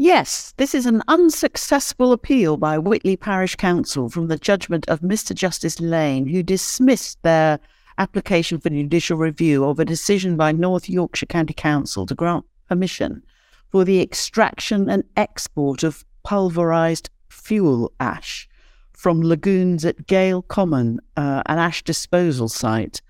Yes, 0.00 0.54
this 0.58 0.76
is 0.76 0.86
an 0.86 1.02
unsuccessful 1.08 2.12
appeal 2.12 2.56
by 2.56 2.78
Whitley 2.78 3.16
Parish 3.16 3.56
Council 3.56 4.08
from 4.08 4.28
the 4.28 4.38
judgment 4.38 4.88
of 4.88 5.00
Mr. 5.00 5.34
Justice 5.34 5.80
Lane, 5.80 6.28
who 6.28 6.40
dismissed 6.40 7.20
their 7.24 7.58
application 7.98 8.60
for 8.60 8.70
judicial 8.70 9.18
review 9.18 9.64
of 9.64 9.80
a 9.80 9.84
decision 9.84 10.36
by 10.36 10.52
North 10.52 10.88
Yorkshire 10.88 11.26
County 11.26 11.52
Council 11.52 12.06
to 12.06 12.14
grant 12.14 12.44
permission 12.68 13.24
for 13.72 13.84
the 13.84 14.00
extraction 14.00 14.88
and 14.88 15.02
export 15.16 15.82
of 15.82 16.04
pulverised 16.24 17.08
fuel 17.28 17.92
ash 17.98 18.48
from 18.92 19.20
lagoons 19.20 19.84
at 19.84 20.06
Gale 20.06 20.42
Common, 20.42 21.00
uh, 21.16 21.42
an 21.46 21.58
ash 21.58 21.82
disposal 21.82 22.48
site 22.48 23.02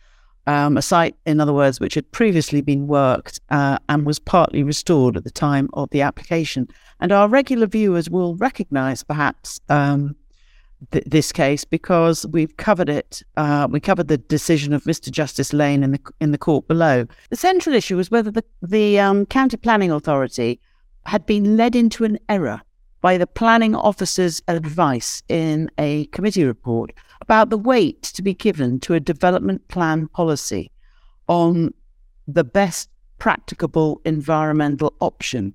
um, 0.49 0.79
a 0.79 0.83
site, 0.83 1.15
in 1.27 1.41
other 1.41 1.53
words, 1.53 1.79
which 1.79 1.95
had 1.95 2.11
previously 2.11 2.63
been 2.63 2.87
worked 2.87 3.39
uh, 3.51 3.79
and 3.91 4.07
was 4.07 4.19
partly 4.19 4.63
restored 4.63 5.17
at 5.17 5.25
the 5.25 5.31
time 5.31 5.69
of 5.75 5.91
the 5.91 6.01
application. 6.01 6.67
And 7.01 7.13
our 7.13 7.29
regular 7.29 7.67
viewers 7.67 8.09
will 8.09 8.35
recognise 8.35 9.03
perhaps 9.03 9.61
um, 9.69 10.17
th- 10.91 11.05
this 11.05 11.33
case 11.33 11.67
because 11.67 12.27
we've 12.29 12.57
covered 12.57 12.89
it. 12.89 13.23
Uh, 13.37 13.69
we 13.71 13.79
covered 13.79 14.09
the 14.09 14.17
decision 14.17 14.73
of 14.73 14.85
Mr. 14.85 15.11
Justice 15.11 15.53
Lane 15.53 15.83
in 15.83 15.93
the 15.93 16.01
in 16.19 16.33
the 16.33 16.39
court 16.39 16.67
below. 16.67 17.07
The 17.29 17.37
central 17.37 17.75
issue 17.75 17.99
was 17.99 18.11
whether 18.11 18.31
the 18.31 18.45
the 18.63 18.99
um, 18.99 19.27
county 19.27 19.59
planning 19.59 19.91
authority 19.91 20.61
had 21.05 21.27
been 21.27 21.59
led 21.59 21.77
into 21.77 22.05
an 22.05 22.19
error 22.31 22.63
by 23.03 23.19
the 23.19 23.27
planning 23.27 23.75
officer's 23.75 24.43
advice 24.49 25.23
in 25.29 25.71
a 25.79 26.07
committee 26.07 26.45
report 26.45 26.93
about 27.21 27.51
the 27.51 27.59
weight 27.59 28.03
to 28.03 28.23
be 28.23 28.35
given 28.35 28.81
to 28.81 28.95
a 28.95 29.01
development 29.01 29.67
plan 29.69 30.09
policy 30.09 30.71
on 31.29 31.73
the 32.27 32.45
best 32.45 32.89
practicable 33.19 34.01
environmental 34.05 34.95
option. 35.01 35.55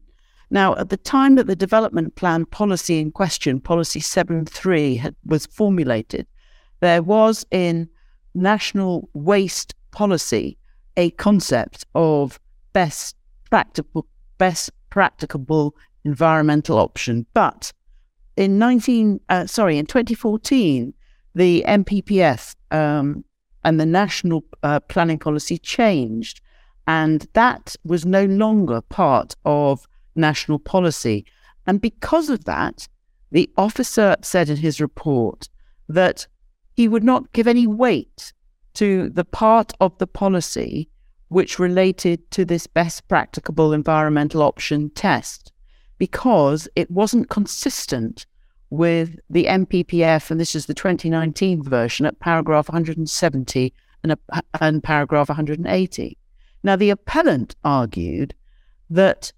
Now, 0.50 0.76
at 0.76 0.90
the 0.90 0.98
time 0.98 1.36
that 1.36 1.48
the 1.48 1.56
development 1.56 2.16
plan 2.16 2.46
policy 2.46 3.00
in 3.00 3.12
question, 3.12 3.60
Policy 3.60 4.00
73, 4.00 4.98
had, 4.98 5.16
was 5.26 5.46
formulated, 5.48 6.28
there 6.80 7.02
was 7.02 7.46
in 7.50 7.90
national 8.36 9.10
waste 9.14 9.74
policy 9.92 10.58
a 10.98 11.12
concept 11.12 11.86
of 11.96 12.40
best 12.74 13.16
practical, 13.50 14.06
best 14.38 14.72
practicable 14.90 15.76
environmental 16.04 16.78
option. 16.78 17.26
But 17.34 17.72
in 18.36 18.60
19, 18.60 19.20
uh, 19.30 19.46
sorry, 19.48 19.78
in 19.78 19.86
2014, 19.86 20.94
the 21.36 21.64
NPPF 21.68 22.56
um, 22.72 23.24
and 23.64 23.80
the 23.80 23.86
national 23.86 24.44
uh, 24.62 24.80
planning 24.82 25.20
policy 25.20 25.58
changed, 25.58 26.42
and 26.88 27.28
that 27.34 27.76
was 27.84 28.06
no 28.06 28.26
longer 28.26 28.82
part 28.82 29.36
of 29.46 29.88
national 30.16 30.60
policy. 30.60 31.26
And 31.66 31.82
because 31.82 32.30
of 32.30 32.46
that, 32.46 32.88
the 33.32 33.50
officer 33.58 34.16
said 34.22 34.50
in 34.50 34.58
his 34.58 34.80
report 34.80 35.50
that 35.88 36.28
he 36.74 36.88
would 36.88 37.04
not 37.04 37.32
give 37.34 37.48
any 37.48 37.68
weight 37.68 38.34
to 38.76 39.10
the 39.10 39.26
part 39.26 39.74
of 39.80 39.98
the 39.98 40.08
policy 40.08 40.90
which 41.30 41.58
related 41.58 42.30
to 42.32 42.46
this 42.46 42.68
best 42.68 43.08
practicable 43.08 43.74
environmental 43.74 44.44
option 44.44 44.90
test 44.92 45.52
because 45.98 46.68
it 46.76 46.92
wasn't 46.92 47.30
consistent 47.30 48.26
with 48.74 49.20
the 49.30 49.46
NPPF, 49.46 50.32
and 50.32 50.40
this 50.40 50.56
is 50.56 50.66
the 50.66 50.74
2019 50.74 51.62
version 51.62 52.08
at 52.08 52.20
paragraph 52.20 52.68
170 52.70 53.72
and, 54.02 54.12
a, 54.14 54.18
and 54.62 54.84
paragraph 54.84 55.30
180. 55.30 56.18
Now, 56.64 56.76
the 56.76 56.90
appellant 56.90 57.56
argued 57.64 58.34
that 58.90 59.32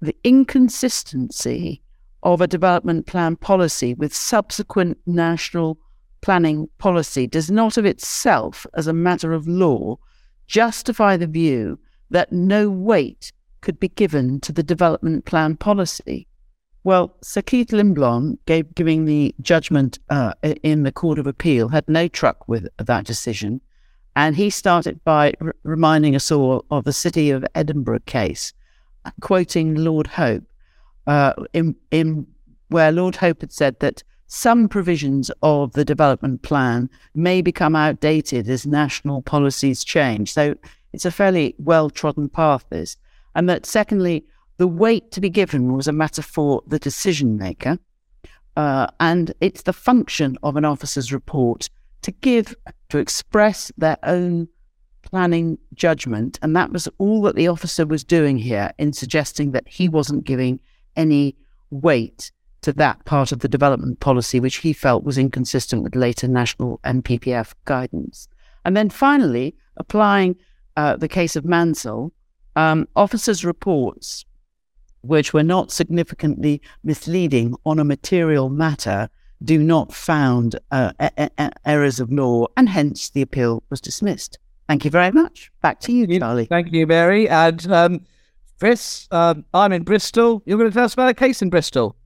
the 0.00 0.14
inconsistency 0.22 1.82
of 2.22 2.40
a 2.40 2.46
development 2.46 3.08
plan 3.08 3.34
policy 3.34 3.94
with 3.94 4.14
subsequent 4.14 4.98
national 5.04 5.76
planning 6.20 6.68
policy 6.78 7.26
does 7.26 7.50
not 7.50 7.76
of 7.76 7.84
itself, 7.84 8.68
as 8.74 8.86
a 8.86 8.92
matter 8.92 9.32
of 9.32 9.48
law, 9.48 9.98
justify 10.46 11.16
the 11.16 11.26
view 11.26 11.76
that 12.10 12.30
no 12.30 12.70
weight 12.70 13.32
could 13.62 13.80
be 13.80 13.88
given 13.88 14.38
to 14.42 14.52
the 14.52 14.62
development 14.62 15.24
plan 15.24 15.56
policy. 15.56 16.28
Well, 16.82 17.14
Sir 17.20 17.42
Keith 17.42 17.68
Lindblom 17.68 18.38
gave, 18.46 18.74
giving 18.74 19.04
the 19.04 19.34
judgment 19.42 19.98
uh, 20.08 20.32
in 20.42 20.82
the 20.82 20.92
Court 20.92 21.18
of 21.18 21.26
Appeal 21.26 21.68
had 21.68 21.86
no 21.88 22.08
truck 22.08 22.48
with 22.48 22.68
that 22.78 23.04
decision. 23.04 23.60
And 24.16 24.34
he 24.34 24.50
started 24.50 25.02
by 25.04 25.34
r- 25.40 25.54
reminding 25.62 26.16
us 26.16 26.32
all 26.32 26.64
of 26.70 26.84
the 26.84 26.92
City 26.92 27.30
of 27.30 27.44
Edinburgh 27.54 28.00
case, 28.06 28.54
quoting 29.20 29.74
Lord 29.74 30.06
Hope, 30.06 30.44
uh, 31.06 31.34
in, 31.52 31.76
in 31.90 32.26
where 32.68 32.92
Lord 32.92 33.16
Hope 33.16 33.42
had 33.42 33.52
said 33.52 33.78
that 33.80 34.02
some 34.26 34.68
provisions 34.68 35.30
of 35.42 35.72
the 35.72 35.84
development 35.84 36.42
plan 36.42 36.88
may 37.14 37.42
become 37.42 37.76
outdated 37.76 38.48
as 38.48 38.66
national 38.66 39.22
policies 39.22 39.84
change. 39.84 40.32
So 40.32 40.54
it's 40.92 41.04
a 41.04 41.10
fairly 41.10 41.54
well 41.58 41.90
trodden 41.90 42.28
path, 42.28 42.64
this. 42.70 42.96
And 43.34 43.48
that, 43.48 43.66
secondly, 43.66 44.24
the 44.60 44.68
weight 44.68 45.10
to 45.10 45.22
be 45.22 45.30
given 45.30 45.72
was 45.72 45.88
a 45.88 45.92
matter 45.92 46.20
for 46.20 46.62
the 46.66 46.78
decision 46.78 47.38
maker. 47.38 47.78
Uh, 48.58 48.86
and 49.00 49.32
it's 49.40 49.62
the 49.62 49.72
function 49.72 50.36
of 50.42 50.54
an 50.54 50.66
officer's 50.66 51.14
report 51.14 51.70
to 52.02 52.10
give, 52.10 52.54
to 52.90 52.98
express 52.98 53.72
their 53.78 53.96
own 54.02 54.46
planning 55.00 55.56
judgment. 55.72 56.38
And 56.42 56.54
that 56.56 56.72
was 56.72 56.86
all 56.98 57.22
that 57.22 57.36
the 57.36 57.48
officer 57.48 57.86
was 57.86 58.04
doing 58.04 58.36
here 58.36 58.70
in 58.76 58.92
suggesting 58.92 59.52
that 59.52 59.66
he 59.66 59.88
wasn't 59.88 60.24
giving 60.24 60.60
any 60.94 61.36
weight 61.70 62.30
to 62.60 62.74
that 62.74 63.02
part 63.06 63.32
of 63.32 63.38
the 63.38 63.48
development 63.48 64.00
policy, 64.00 64.40
which 64.40 64.56
he 64.56 64.74
felt 64.74 65.04
was 65.04 65.16
inconsistent 65.16 65.84
with 65.84 65.96
later 65.96 66.28
national 66.28 66.80
NPPF 66.84 67.54
guidance. 67.64 68.28
And 68.66 68.76
then 68.76 68.90
finally, 68.90 69.54
applying 69.78 70.36
uh, 70.76 70.96
the 70.98 71.08
case 71.08 71.34
of 71.34 71.46
Mansell, 71.46 72.12
um, 72.56 72.86
officers' 72.94 73.42
reports, 73.42 74.26
which 75.02 75.32
were 75.32 75.42
not 75.42 75.70
significantly 75.70 76.60
misleading 76.84 77.54
on 77.64 77.78
a 77.78 77.84
material 77.84 78.48
matter, 78.50 79.08
do 79.42 79.58
not 79.62 79.92
found 79.92 80.58
uh, 80.70 80.92
a- 81.00 81.30
a- 81.38 81.50
errors 81.64 82.00
of 82.00 82.12
law, 82.12 82.46
and 82.56 82.68
hence 82.68 83.10
the 83.10 83.22
appeal 83.22 83.62
was 83.70 83.80
dismissed. 83.80 84.38
Thank 84.68 84.84
you 84.84 84.90
very 84.90 85.10
much. 85.10 85.50
Back 85.62 85.80
to 85.80 85.92
you, 85.92 86.18
Charlie. 86.18 86.44
Thank 86.46 86.72
you, 86.72 86.86
Mary. 86.86 87.28
And 87.28 87.72
um, 87.72 88.00
Chris, 88.58 89.08
um, 89.10 89.44
I'm 89.54 89.72
in 89.72 89.82
Bristol. 89.82 90.42
You're 90.44 90.58
going 90.58 90.70
to 90.70 90.74
tell 90.74 90.84
us 90.84 90.92
about 90.94 91.08
a 91.08 91.14
case 91.14 91.42
in 91.42 91.50
Bristol. 91.50 91.96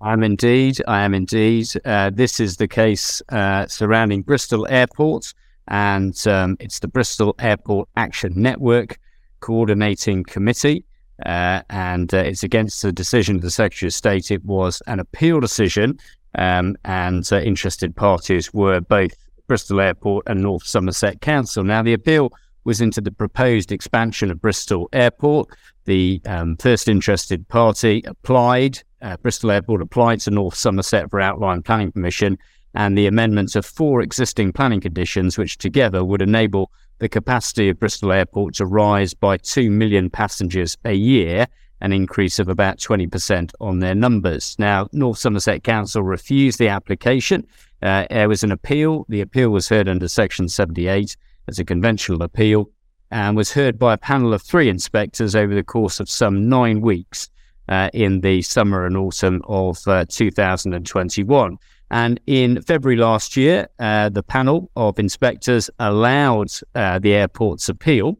I'm 0.00 0.22
indeed. 0.22 0.82
I 0.86 1.02
am 1.02 1.14
indeed. 1.14 1.68
Uh, 1.84 2.10
this 2.10 2.38
is 2.38 2.58
the 2.58 2.68
case 2.68 3.22
uh, 3.30 3.66
surrounding 3.66 4.22
Bristol 4.22 4.66
Airport, 4.68 5.32
and 5.68 6.14
um, 6.26 6.56
it's 6.60 6.80
the 6.80 6.88
Bristol 6.88 7.34
Airport 7.38 7.88
Action 7.96 8.34
Network 8.36 8.98
Coordinating 9.40 10.22
Committee. 10.24 10.84
Uh, 11.24 11.62
and 11.70 12.12
uh, 12.12 12.18
it's 12.18 12.42
against 12.42 12.82
the 12.82 12.92
decision 12.92 13.36
of 13.36 13.42
the 13.42 13.50
Secretary 13.50 13.88
of 13.88 13.94
State. 13.94 14.30
It 14.30 14.44
was 14.44 14.82
an 14.86 14.98
appeal 14.98 15.40
decision, 15.40 15.98
um, 16.36 16.76
and 16.84 17.28
uh, 17.32 17.40
interested 17.40 17.94
parties 17.94 18.52
were 18.52 18.80
both 18.80 19.12
Bristol 19.46 19.80
Airport 19.80 20.24
and 20.26 20.42
North 20.42 20.66
Somerset 20.66 21.20
Council. 21.20 21.62
Now, 21.62 21.82
the 21.82 21.92
appeal 21.92 22.32
was 22.64 22.80
into 22.80 23.00
the 23.00 23.12
proposed 23.12 23.70
expansion 23.70 24.30
of 24.30 24.40
Bristol 24.40 24.88
Airport. 24.92 25.48
The 25.84 26.20
um, 26.24 26.56
first 26.56 26.88
interested 26.88 27.46
party 27.48 28.02
applied, 28.06 28.82
uh, 29.02 29.18
Bristol 29.18 29.50
Airport 29.50 29.82
applied 29.82 30.20
to 30.20 30.30
North 30.30 30.54
Somerset 30.54 31.10
for 31.10 31.20
outline 31.20 31.62
planning 31.62 31.92
permission 31.92 32.38
and 32.74 32.98
the 32.98 33.06
amendments 33.06 33.54
of 33.54 33.64
four 33.64 34.00
existing 34.00 34.52
planning 34.52 34.80
conditions, 34.80 35.38
which 35.38 35.58
together 35.58 36.04
would 36.04 36.22
enable 36.22 36.72
the 36.98 37.08
capacity 37.08 37.68
of 37.68 37.78
Bristol 37.78 38.12
Airport 38.12 38.54
to 38.54 38.66
rise 38.66 39.14
by 39.14 39.36
2 39.36 39.70
million 39.70 40.10
passengers 40.10 40.76
a 40.84 40.92
year, 40.92 41.46
an 41.80 41.92
increase 41.92 42.38
of 42.38 42.48
about 42.48 42.78
20% 42.78 43.52
on 43.60 43.80
their 43.80 43.94
numbers. 43.94 44.56
Now, 44.58 44.88
North 44.92 45.18
Somerset 45.18 45.64
Council 45.64 46.02
refused 46.02 46.58
the 46.58 46.68
application. 46.68 47.46
Uh, 47.82 48.06
there 48.08 48.28
was 48.28 48.42
an 48.42 48.52
appeal. 48.52 49.04
The 49.08 49.20
appeal 49.20 49.50
was 49.50 49.68
heard 49.68 49.88
under 49.88 50.08
Section 50.08 50.48
78 50.48 51.16
as 51.48 51.58
a 51.58 51.64
conventional 51.64 52.22
appeal 52.22 52.70
and 53.10 53.36
was 53.36 53.52
heard 53.52 53.78
by 53.78 53.92
a 53.94 53.98
panel 53.98 54.32
of 54.32 54.42
three 54.42 54.68
inspectors 54.68 55.36
over 55.36 55.54
the 55.54 55.62
course 55.62 56.00
of 56.00 56.08
some 56.08 56.48
nine 56.48 56.80
weeks 56.80 57.28
uh, 57.68 57.90
in 57.92 58.20
the 58.20 58.42
summer 58.42 58.86
and 58.86 58.96
autumn 58.96 59.42
of 59.46 59.86
uh, 59.86 60.04
2021. 60.08 61.58
And 61.94 62.20
in 62.26 62.60
February 62.60 62.96
last 62.96 63.36
year, 63.36 63.68
uh, 63.78 64.08
the 64.08 64.24
panel 64.24 64.68
of 64.74 64.98
inspectors 64.98 65.70
allowed 65.78 66.50
uh, 66.74 66.98
the 66.98 67.14
airport's 67.14 67.68
appeal. 67.68 68.18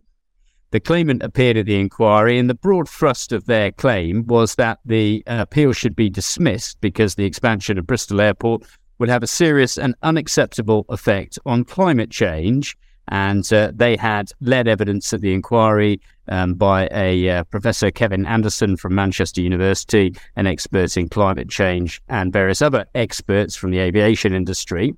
The 0.70 0.78
claimant 0.78 1.24
appeared 1.24 1.56
at 1.56 1.66
the 1.66 1.80
inquiry, 1.80 2.38
and 2.38 2.48
the 2.48 2.54
broad 2.54 2.88
thrust 2.88 3.32
of 3.32 3.46
their 3.46 3.72
claim 3.72 4.28
was 4.28 4.54
that 4.54 4.78
the 4.84 5.24
appeal 5.26 5.72
should 5.72 5.96
be 5.96 6.08
dismissed 6.08 6.80
because 6.80 7.16
the 7.16 7.24
expansion 7.24 7.76
of 7.76 7.84
Bristol 7.84 8.20
Airport 8.20 8.62
would 9.00 9.08
have 9.08 9.24
a 9.24 9.26
serious 9.26 9.76
and 9.76 9.96
unacceptable 10.04 10.86
effect 10.88 11.36
on 11.44 11.64
climate 11.64 12.12
change 12.12 12.76
and 13.08 13.50
uh, 13.52 13.70
they 13.74 13.96
had 13.96 14.30
led 14.40 14.66
evidence 14.68 15.12
at 15.12 15.20
the 15.20 15.32
inquiry 15.32 16.00
um, 16.28 16.54
by 16.54 16.88
a 16.90 17.28
uh, 17.28 17.44
Professor 17.44 17.90
Kevin 17.90 18.26
Anderson 18.26 18.76
from 18.76 18.94
Manchester 18.94 19.40
University, 19.40 20.14
an 20.36 20.46
expert 20.46 20.96
in 20.96 21.08
climate 21.08 21.48
change, 21.48 22.00
and 22.08 22.32
various 22.32 22.62
other 22.62 22.86
experts 22.94 23.54
from 23.54 23.70
the 23.70 23.78
aviation 23.78 24.32
industry. 24.32 24.94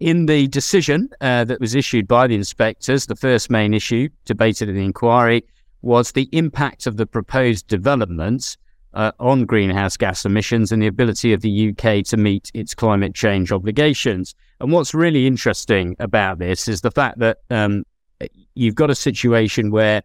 In 0.00 0.26
the 0.26 0.46
decision 0.46 1.08
uh, 1.20 1.44
that 1.44 1.60
was 1.60 1.74
issued 1.74 2.06
by 2.06 2.28
the 2.28 2.36
inspectors, 2.36 3.06
the 3.06 3.16
first 3.16 3.50
main 3.50 3.74
issue 3.74 4.08
debated 4.24 4.68
in 4.68 4.76
the 4.76 4.84
inquiry 4.84 5.44
was 5.82 6.12
the 6.12 6.28
impact 6.32 6.86
of 6.86 6.96
the 6.96 7.06
proposed 7.06 7.66
developments 7.66 8.56
uh, 8.94 9.12
on 9.20 9.44
greenhouse 9.44 9.96
gas 9.96 10.24
emissions 10.24 10.72
and 10.72 10.82
the 10.82 10.86
ability 10.86 11.32
of 11.32 11.40
the 11.42 11.70
UK 11.70 12.04
to 12.04 12.16
meet 12.16 12.50
its 12.54 12.74
climate 12.74 13.14
change 13.14 13.52
obligations. 13.52 14.34
And 14.60 14.72
what's 14.72 14.94
really 14.94 15.26
interesting 15.26 15.96
about 15.98 16.38
this 16.38 16.68
is 16.68 16.80
the 16.80 16.90
fact 16.90 17.18
that 17.18 17.38
um, 17.50 17.84
you've 18.54 18.74
got 18.74 18.90
a 18.90 18.94
situation 18.94 19.70
where 19.70 20.02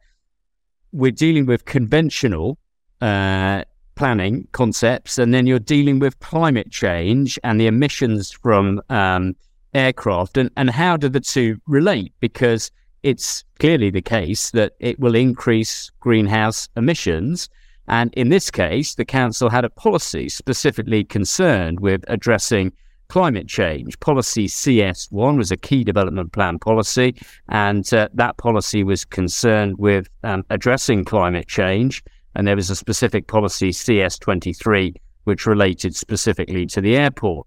we're 0.91 1.11
dealing 1.11 1.45
with 1.45 1.65
conventional 1.65 2.57
uh, 3.01 3.63
planning 3.95 4.47
concepts, 4.51 5.17
and 5.17 5.33
then 5.33 5.45
you're 5.47 5.59
dealing 5.59 5.99
with 5.99 6.19
climate 6.19 6.71
change 6.71 7.39
and 7.43 7.59
the 7.59 7.67
emissions 7.67 8.31
from 8.31 8.81
um, 8.89 9.35
aircraft, 9.73 10.37
and, 10.37 10.49
and 10.57 10.69
how 10.69 10.97
do 10.97 11.09
the 11.09 11.19
two 11.19 11.59
relate? 11.67 12.13
Because 12.19 12.71
it's 13.01 13.43
clearly 13.59 13.89
the 13.89 14.01
case 14.01 14.51
that 14.51 14.73
it 14.79 14.99
will 14.99 15.15
increase 15.15 15.91
greenhouse 15.99 16.69
emissions. 16.77 17.49
And 17.87 18.13
in 18.13 18.29
this 18.29 18.49
case, 18.49 18.95
the 18.95 19.05
council 19.05 19.49
had 19.49 19.65
a 19.65 19.69
policy 19.69 20.29
specifically 20.29 21.03
concerned 21.03 21.79
with 21.79 22.03
addressing 22.07 22.71
climate 23.09 23.47
change. 23.47 23.99
Policy 23.99 24.47
CS1 24.47 25.37
was 25.37 25.51
a 25.51 25.57
key 25.57 25.83
development 25.83 26.31
plan 26.31 26.57
policy, 26.59 27.15
and 27.49 27.93
uh, 27.93 28.07
that 28.13 28.37
policy 28.37 28.83
was 28.83 29.05
concerned 29.05 29.77
with 29.77 30.09
um, 30.23 30.43
addressing 30.49 31.05
climate 31.05 31.47
change. 31.47 32.03
And 32.35 32.47
there 32.47 32.55
was 32.55 32.69
a 32.69 32.75
specific 32.75 33.27
policy 33.27 33.69
CS23, 33.69 34.95
which 35.25 35.45
related 35.45 35.95
specifically 35.95 36.65
to 36.67 36.81
the 36.81 36.95
airport. 36.97 37.45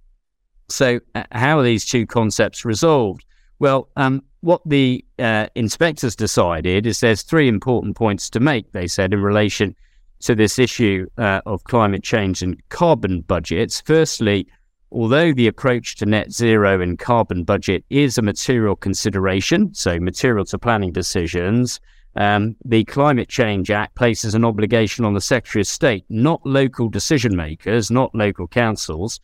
So, 0.68 1.01
uh, 1.14 1.24
how 1.32 1.59
are 1.59 1.64
these 1.64 1.84
two 1.84 2.07
concepts 2.07 2.64
resolved? 2.64 3.24
Well, 3.59 3.89
um, 3.97 4.22
what 4.41 4.61
the 4.66 5.05
uh, 5.18 5.47
inspectors 5.55 6.14
decided 6.14 6.87
is 6.87 7.01
there's 7.01 7.22
three 7.22 7.49
important 7.49 7.97
points 7.97 8.30
to 8.30 8.41
make, 8.41 8.70
they 8.72 8.87
said, 8.87 9.12
in 9.12 9.22
relation 9.22 9.74
to 10.21 10.35
this 10.35 10.59
issue 10.59 11.07
uh, 11.19 11.41
of 11.47 11.64
climate 11.64 12.03
change 12.03 12.43
and 12.43 12.61
carbon 12.69 13.21
budgets. 13.23 13.81
Firstly, 13.81 14.47
although 14.91 15.33
the 15.33 15.47
approach 15.47 15.97
to 15.97 16.07
net 16.07 16.33
zero 16.33 16.81
and 16.81 16.99
carbon 16.99 17.45
budget 17.45 17.85
is 17.91 18.19
a 18.19 18.23
material 18.23 18.77
consideration, 18.77 19.75
so 19.75 19.99
material 19.99 20.45
to 20.47 20.59
planning 20.59 20.93
decisions, 20.93 21.81
um, 22.17 22.57
the 22.64 22.85
Climate 22.85 23.29
Change 23.29 23.71
Act 23.71 23.95
places 23.95 24.35
an 24.35 24.45
obligation 24.45 25.05
on 25.05 25.12
the 25.12 25.21
Secretary 25.21 25.61
of 25.61 25.67
State, 25.67 26.05
not 26.09 26.41
local 26.47 26.89
decision 26.89 27.37
makers, 27.37 27.91
not 27.91 28.14
local 28.14 28.49
councils, 28.49 29.21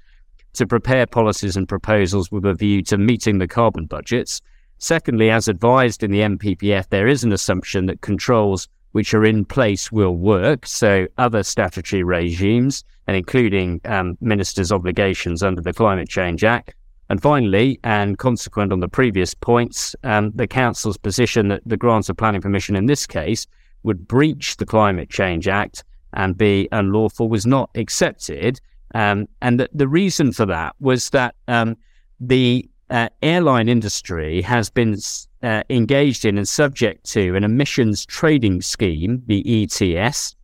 to 0.52 0.66
prepare 0.66 1.06
policies 1.06 1.56
and 1.56 1.66
proposals 1.66 2.30
with 2.30 2.44
a 2.44 2.52
view 2.52 2.82
to 2.82 2.98
meeting 2.98 3.38
the 3.38 3.48
carbon 3.48 3.86
budgets. 3.86 4.42
Secondly, 4.76 5.30
as 5.30 5.48
advised 5.48 6.02
in 6.02 6.10
the 6.10 6.20
NPPF, 6.20 6.88
there 6.90 7.06
is 7.06 7.24
an 7.24 7.32
assumption 7.32 7.86
that 7.86 8.02
controls 8.02 8.68
which 8.92 9.12
are 9.14 9.24
in 9.24 9.44
place 9.44 9.90
will 9.90 10.16
work. 10.16 10.66
So 10.66 11.06
other 11.18 11.42
statutory 11.42 12.02
regimes, 12.02 12.84
and 13.06 13.16
including 13.16 13.80
um, 13.84 14.16
ministers' 14.20 14.72
obligations 14.72 15.42
under 15.42 15.60
the 15.60 15.72
Climate 15.72 16.08
Change 16.08 16.44
Act. 16.44 16.74
And 17.10 17.20
finally, 17.20 17.78
and 17.84 18.16
consequent 18.16 18.72
on 18.72 18.80
the 18.80 18.88
previous 18.88 19.34
points, 19.34 19.94
um, 20.04 20.32
the 20.34 20.46
council's 20.46 20.96
position 20.96 21.48
that 21.48 21.62
the 21.66 21.76
grant 21.76 22.08
of 22.08 22.16
planning 22.16 22.40
permission 22.40 22.76
in 22.76 22.86
this 22.86 23.06
case 23.06 23.46
would 23.82 24.06
breach 24.06 24.56
the 24.56 24.64
Climate 24.64 25.10
Change 25.10 25.48
Act 25.48 25.84
and 26.14 26.38
be 26.38 26.68
unlawful 26.72 27.28
was 27.28 27.46
not 27.46 27.70
accepted. 27.74 28.60
Um, 28.94 29.28
and 29.40 29.60
the, 29.60 29.68
the 29.72 29.88
reason 29.88 30.32
for 30.32 30.46
that 30.46 30.74
was 30.80 31.10
that 31.10 31.34
um, 31.48 31.76
the 32.20 32.68
uh, 32.90 33.08
airline 33.22 33.68
industry 33.68 34.42
has 34.42 34.70
been 34.70 34.96
uh, 35.42 35.62
engaged 35.70 36.24
in 36.24 36.38
and 36.38 36.48
subject 36.48 37.04
to 37.10 37.34
an 37.34 37.44
emissions 37.44 38.04
trading 38.06 38.60
scheme, 38.60 39.22
the 39.26 39.64
ETS. 39.64 40.36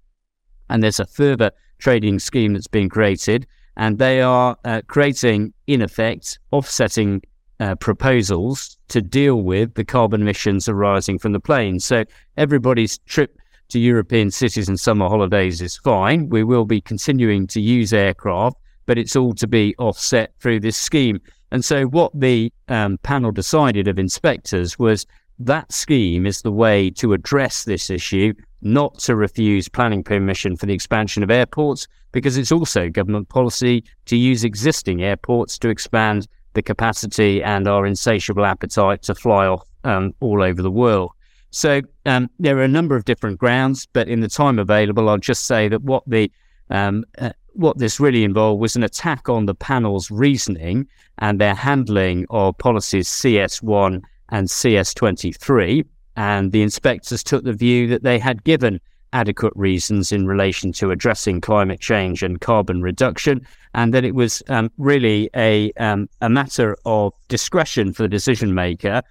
And 0.70 0.82
there's 0.82 1.00
a 1.00 1.06
further 1.06 1.50
trading 1.78 2.18
scheme 2.18 2.52
that's 2.52 2.66
been 2.66 2.88
created, 2.88 3.46
and 3.76 3.98
they 3.98 4.20
are 4.20 4.56
uh, 4.64 4.82
creating, 4.86 5.52
in 5.66 5.82
effect, 5.82 6.38
offsetting 6.50 7.22
uh, 7.60 7.74
proposals 7.76 8.78
to 8.88 9.00
deal 9.00 9.42
with 9.42 9.74
the 9.74 9.84
carbon 9.84 10.22
emissions 10.22 10.68
arising 10.68 11.18
from 11.18 11.32
the 11.32 11.40
planes. 11.40 11.84
So 11.84 12.04
everybody's 12.36 12.98
trip 12.98 13.38
to 13.68 13.78
European 13.78 14.30
cities 14.30 14.68
and 14.68 14.78
summer 14.78 15.08
holidays 15.08 15.60
is 15.60 15.76
fine. 15.76 16.28
We 16.28 16.44
will 16.44 16.64
be 16.64 16.80
continuing 16.80 17.46
to 17.48 17.60
use 17.60 17.92
aircraft, 17.92 18.56
but 18.86 18.98
it's 18.98 19.16
all 19.16 19.34
to 19.34 19.46
be 19.46 19.74
offset 19.78 20.32
through 20.40 20.60
this 20.60 20.76
scheme. 20.76 21.20
And 21.50 21.64
so, 21.64 21.84
what 21.84 22.12
the 22.14 22.52
um, 22.68 22.98
panel 22.98 23.32
decided 23.32 23.88
of 23.88 23.98
inspectors 23.98 24.78
was 24.78 25.06
that 25.38 25.72
scheme 25.72 26.26
is 26.26 26.42
the 26.42 26.52
way 26.52 26.90
to 26.90 27.12
address 27.12 27.64
this 27.64 27.90
issue, 27.90 28.34
not 28.60 28.98
to 29.00 29.14
refuse 29.14 29.68
planning 29.68 30.02
permission 30.02 30.56
for 30.56 30.66
the 30.66 30.74
expansion 30.74 31.22
of 31.22 31.30
airports, 31.30 31.86
because 32.12 32.36
it's 32.36 32.52
also 32.52 32.88
government 32.88 33.28
policy 33.28 33.84
to 34.06 34.16
use 34.16 34.44
existing 34.44 35.02
airports 35.02 35.58
to 35.58 35.68
expand 35.68 36.26
the 36.54 36.62
capacity 36.62 37.42
and 37.42 37.68
our 37.68 37.86
insatiable 37.86 38.44
appetite 38.44 39.02
to 39.02 39.14
fly 39.14 39.46
off 39.46 39.66
um, 39.84 40.12
all 40.20 40.42
over 40.42 40.60
the 40.60 40.70
world. 40.70 41.12
So 41.50 41.80
um, 42.04 42.28
there 42.38 42.58
are 42.58 42.62
a 42.62 42.68
number 42.68 42.96
of 42.96 43.04
different 43.04 43.38
grounds, 43.38 43.86
but 43.92 44.08
in 44.08 44.20
the 44.20 44.28
time 44.28 44.58
available, 44.58 45.08
I'll 45.08 45.18
just 45.18 45.46
say 45.46 45.68
that 45.68 45.82
what 45.82 46.02
the 46.06 46.30
um, 46.70 47.04
uh, 47.18 47.30
what 47.58 47.78
this 47.78 47.98
really 47.98 48.22
involved 48.22 48.60
was 48.60 48.76
an 48.76 48.84
attack 48.84 49.28
on 49.28 49.46
the 49.46 49.54
panel's 49.54 50.12
reasoning 50.12 50.86
and 51.18 51.40
their 51.40 51.56
handling 51.56 52.24
of 52.30 52.56
policies 52.58 53.08
CS1 53.08 54.00
and 54.28 54.46
CS23. 54.46 55.84
And 56.16 56.52
the 56.52 56.62
inspectors 56.62 57.24
took 57.24 57.42
the 57.42 57.52
view 57.52 57.88
that 57.88 58.04
they 58.04 58.18
had 58.20 58.44
given 58.44 58.80
adequate 59.12 59.52
reasons 59.56 60.12
in 60.12 60.28
relation 60.28 60.70
to 60.74 60.92
addressing 60.92 61.40
climate 61.40 61.80
change 61.80 62.22
and 62.22 62.40
carbon 62.40 62.80
reduction, 62.80 63.44
and 63.74 63.92
that 63.92 64.04
it 64.04 64.14
was 64.14 64.40
um, 64.48 64.70
really 64.78 65.28
a, 65.34 65.72
um, 65.72 66.08
a 66.20 66.28
matter 66.28 66.76
of 66.84 67.12
discretion 67.26 67.92
for 67.92 68.02
the 68.02 68.08
decision 68.08 68.54
maker. 68.54 69.02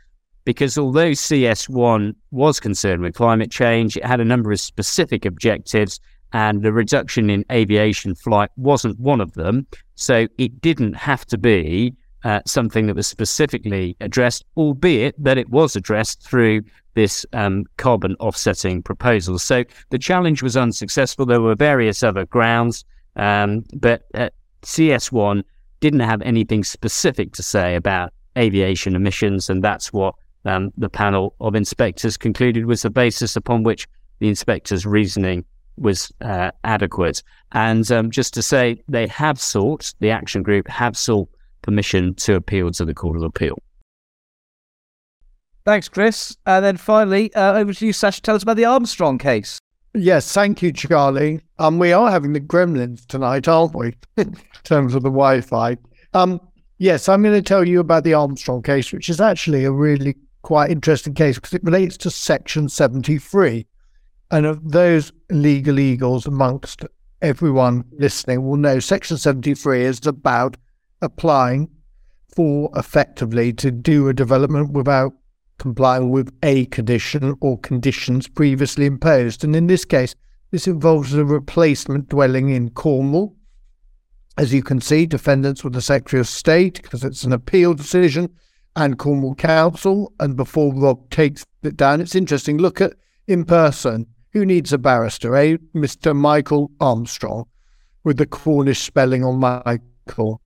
Because 0.45 0.77
although 0.77 1.11
CS1 1.11 2.15
was 2.31 2.61
concerned 2.61 3.01
with 3.01 3.15
climate 3.15 3.51
change, 3.51 3.97
it 3.97 4.05
had 4.05 4.21
a 4.21 4.25
number 4.25 4.53
of 4.53 4.61
specific 4.61 5.25
objectives, 5.25 5.99
and 6.33 6.61
the 6.61 6.73
reduction 6.73 7.29
in 7.29 7.45
aviation 7.51 8.15
flight 8.15 8.49
wasn't 8.57 8.99
one 8.99 9.21
of 9.21 9.33
them. 9.33 9.65
So 9.95 10.27
it 10.37 10.61
didn't 10.61 10.93
have 10.93 11.25
to 11.27 11.37
be 11.37 11.95
uh, 12.23 12.41
something 12.45 12.87
that 12.87 12.95
was 12.95 13.07
specifically 13.07 13.95
addressed, 14.01 14.43
albeit 14.57 15.15
that 15.23 15.37
it 15.37 15.49
was 15.49 15.75
addressed 15.75 16.21
through 16.21 16.63
this 16.93 17.25
um, 17.33 17.63
carbon 17.77 18.15
offsetting 18.19 18.81
proposal. 18.81 19.39
So 19.39 19.63
the 19.91 19.99
challenge 19.99 20.41
was 20.41 20.57
unsuccessful. 20.57 21.25
There 21.25 21.41
were 21.41 21.55
various 21.55 22.03
other 22.03 22.25
grounds, 22.25 22.83
um, 23.15 23.63
but 23.73 24.03
uh, 24.13 24.29
CS1 24.63 25.43
didn't 25.79 25.99
have 25.99 26.21
anything 26.23 26.63
specific 26.63 27.33
to 27.33 27.43
say 27.43 27.75
about 27.75 28.13
aviation 28.37 28.95
emissions, 28.95 29.49
and 29.49 29.63
that's 29.63 29.93
what 29.93 30.15
um, 30.45 30.71
the 30.77 30.89
panel 30.89 31.35
of 31.39 31.55
inspectors 31.55 32.17
concluded 32.17 32.65
was 32.65 32.81
the 32.81 32.89
basis 32.89 33.35
upon 33.35 33.63
which 33.63 33.87
the 34.19 34.27
inspectors' 34.27 34.85
reasoning 34.85 35.45
was 35.77 36.11
uh, 36.21 36.51
adequate. 36.63 37.23
And 37.51 37.89
um, 37.91 38.11
just 38.11 38.33
to 38.35 38.41
say, 38.41 38.81
they 38.87 39.07
have 39.07 39.39
sought, 39.39 39.93
the 39.99 40.09
action 40.09 40.43
group 40.43 40.67
have 40.67 40.97
sought 40.97 41.29
permission 41.61 42.15
to 42.15 42.35
appeal 42.35 42.71
to 42.71 42.85
the 42.85 42.93
Court 42.93 43.17
of 43.17 43.23
Appeal. 43.23 43.61
Thanks, 45.65 45.89
Chris. 45.89 46.37
And 46.45 46.63
then 46.63 46.77
finally, 46.77 47.33
uh, 47.33 47.53
over 47.55 47.73
to 47.73 47.85
you, 47.85 47.93
Sacha. 47.93 48.21
Tell 48.21 48.35
us 48.35 48.43
about 48.43 48.55
the 48.55 48.65
Armstrong 48.65 49.17
case. 49.17 49.59
Yes, 49.93 50.31
thank 50.31 50.61
you, 50.61 50.71
Charlie. 50.71 51.41
Um, 51.59 51.79
we 51.79 51.91
are 51.91 52.11
having 52.11 52.33
the 52.33 52.39
gremlins 52.39 53.05
tonight, 53.07 53.47
aren't 53.47 53.75
we? 53.75 53.95
in 54.17 54.35
terms 54.63 54.93
of 54.93 55.03
the 55.03 55.09
Wi-Fi. 55.09 55.77
Um, 56.13 56.39
yes, 56.77 57.09
I'm 57.09 57.23
going 57.23 57.33
to 57.33 57.41
tell 57.41 57.67
you 57.67 57.79
about 57.79 58.03
the 58.03 58.13
Armstrong 58.13 58.61
case, 58.61 58.93
which 58.93 59.09
is 59.09 59.19
actually 59.19 59.65
a 59.65 59.71
really 59.71 60.15
quite 60.43 60.71
interesting 60.71 61.13
case 61.13 61.35
because 61.35 61.53
it 61.53 61.63
relates 61.63 61.97
to 61.97 62.09
Section 62.09 62.69
73. 62.69 63.65
And 64.29 64.45
of 64.45 64.71
those 64.71 65.13
legal 65.29 65.79
eagles 65.79 66.25
amongst 66.25 66.83
everyone 67.21 67.85
listening 67.91 68.45
will 68.45 68.57
know 68.57 68.79
Section 68.79 69.17
73 69.17 69.83
is 69.83 70.05
about 70.05 70.57
applying 71.01 71.69
for 72.35 72.69
effectively 72.75 73.53
to 73.53 73.71
do 73.71 74.09
a 74.09 74.13
development 74.13 74.71
without 74.71 75.13
complying 75.57 76.11
with 76.11 76.31
a 76.43 76.65
condition 76.65 77.35
or 77.41 77.57
conditions 77.59 78.27
previously 78.27 78.85
imposed. 78.85 79.43
And 79.43 79.55
in 79.55 79.67
this 79.67 79.85
case, 79.85 80.13
this 80.51 80.67
involves 80.67 81.13
a 81.13 81.25
replacement 81.25 82.09
dwelling 82.09 82.49
in 82.49 82.69
Cornwall. 82.69 83.35
As 84.37 84.53
you 84.53 84.61
can 84.61 84.81
see, 84.81 85.05
defendants 85.05 85.63
were 85.63 85.71
the 85.71 85.81
Secretary 85.81 86.19
of 86.19 86.27
State 86.27 86.81
because 86.83 87.03
it's 87.03 87.23
an 87.23 87.33
appeal 87.33 87.73
decision 87.73 88.29
and 88.75 88.99
Cornwall 88.99 89.35
Council. 89.35 90.13
And 90.19 90.35
before 90.35 90.73
Rob 90.73 91.09
takes 91.09 91.43
it 91.63 91.77
down, 91.77 92.01
it's 92.01 92.13
interesting. 92.13 92.57
Look 92.57 92.81
at 92.81 92.93
in 93.25 93.45
person. 93.45 94.07
Who 94.37 94.45
needs 94.45 94.71
a 94.71 94.77
barrister, 94.77 95.35
eh? 95.35 95.57
Mr. 95.73 96.15
Michael 96.15 96.69
Armstrong 96.79 97.47
with 98.03 98.17
the 98.17 98.27
Cornish 98.27 98.83
spelling 98.83 99.23
on 99.23 99.39
Michael. 99.39 100.41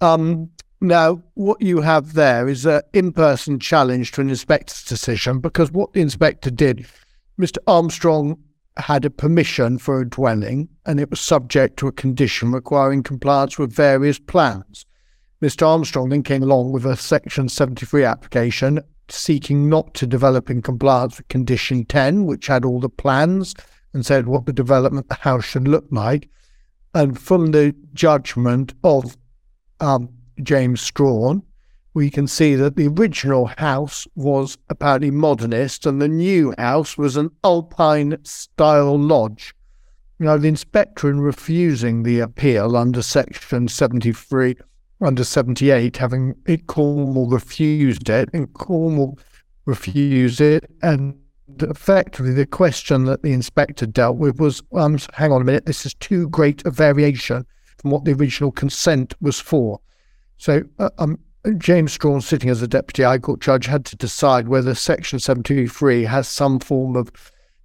Um, 0.00 0.48
now, 0.80 1.20
what 1.34 1.60
you 1.60 1.80
have 1.80 2.12
there 2.12 2.46
is 2.46 2.66
an 2.66 2.82
in 2.92 3.10
person 3.10 3.58
challenge 3.58 4.12
to 4.12 4.20
an 4.20 4.28
inspector's 4.28 4.84
decision 4.84 5.40
because 5.40 5.72
what 5.72 5.92
the 5.92 6.00
inspector 6.00 6.52
did, 6.52 6.86
Mr. 7.36 7.58
Armstrong 7.66 8.38
had 8.76 9.04
a 9.04 9.10
permission 9.10 9.76
for 9.76 10.00
a 10.00 10.08
dwelling 10.08 10.68
and 10.86 11.00
it 11.00 11.10
was 11.10 11.18
subject 11.18 11.76
to 11.78 11.88
a 11.88 11.92
condition 11.92 12.52
requiring 12.52 13.02
compliance 13.02 13.58
with 13.58 13.72
various 13.72 14.20
plans. 14.20 14.86
Mr. 15.42 15.66
Armstrong 15.66 16.10
then 16.10 16.22
came 16.22 16.44
along 16.44 16.70
with 16.70 16.86
a 16.86 16.94
Section 16.96 17.48
73 17.48 18.04
application 18.04 18.78
seeking 19.12 19.68
not 19.68 19.94
to 19.94 20.06
develop 20.06 20.50
in 20.50 20.62
compliance 20.62 21.18
with 21.18 21.28
Condition 21.28 21.84
10, 21.84 22.26
which 22.26 22.46
had 22.46 22.64
all 22.64 22.80
the 22.80 22.88
plans 22.88 23.54
and 23.92 24.04
said 24.04 24.26
what 24.26 24.46
the 24.46 24.52
development 24.52 25.08
the 25.08 25.14
house 25.14 25.44
should 25.44 25.68
look 25.68 25.86
like. 25.90 26.28
And 26.94 27.18
from 27.18 27.52
the 27.52 27.74
judgment 27.94 28.74
of 28.84 29.16
um, 29.80 30.08
James 30.42 30.80
Strachan, 30.80 31.42
we 31.94 32.10
can 32.10 32.26
see 32.26 32.54
that 32.54 32.76
the 32.76 32.88
original 32.88 33.46
house 33.46 34.06
was 34.14 34.56
apparently 34.70 35.10
modernist 35.10 35.84
and 35.84 36.00
the 36.00 36.08
new 36.08 36.54
house 36.56 36.96
was 36.96 37.16
an 37.16 37.30
Alpine 37.44 38.16
style 38.24 38.98
lodge. 38.98 39.54
Now, 40.18 40.36
the 40.36 40.48
inspector, 40.48 41.10
in 41.10 41.20
refusing 41.20 42.02
the 42.02 42.20
appeal 42.20 42.76
under 42.76 43.02
Section 43.02 43.68
73, 43.68 44.56
under 45.02 45.24
78, 45.24 45.96
having 45.96 46.34
it, 46.46 46.66
Cornwall 46.66 47.28
refused 47.28 48.08
it, 48.08 48.28
and 48.32 48.52
Cornwall 48.54 49.18
refused 49.64 50.40
it, 50.40 50.70
and 50.82 51.18
effectively 51.60 52.32
the 52.32 52.46
question 52.46 53.04
that 53.04 53.22
the 53.22 53.32
inspector 53.32 53.86
dealt 53.86 54.16
with 54.16 54.40
was 54.40 54.62
um, 54.72 54.98
hang 55.14 55.32
on 55.32 55.42
a 55.42 55.44
minute, 55.44 55.66
this 55.66 55.84
is 55.84 55.94
too 55.94 56.28
great 56.30 56.64
a 56.64 56.70
variation 56.70 57.44
from 57.78 57.90
what 57.90 58.04
the 58.04 58.12
original 58.12 58.52
consent 58.52 59.14
was 59.20 59.38
for. 59.38 59.80
So 60.38 60.62
uh, 60.78 60.90
um, 60.98 61.18
James 61.58 61.92
Strachan, 61.92 62.20
sitting 62.20 62.50
as 62.50 62.62
a 62.62 62.68
deputy 62.68 63.02
High 63.02 63.18
Court 63.18 63.40
judge, 63.40 63.66
had 63.66 63.84
to 63.86 63.96
decide 63.96 64.48
whether 64.48 64.74
Section 64.74 65.18
723 65.18 66.04
has 66.04 66.28
some 66.28 66.60
form 66.60 66.96
of 66.96 67.10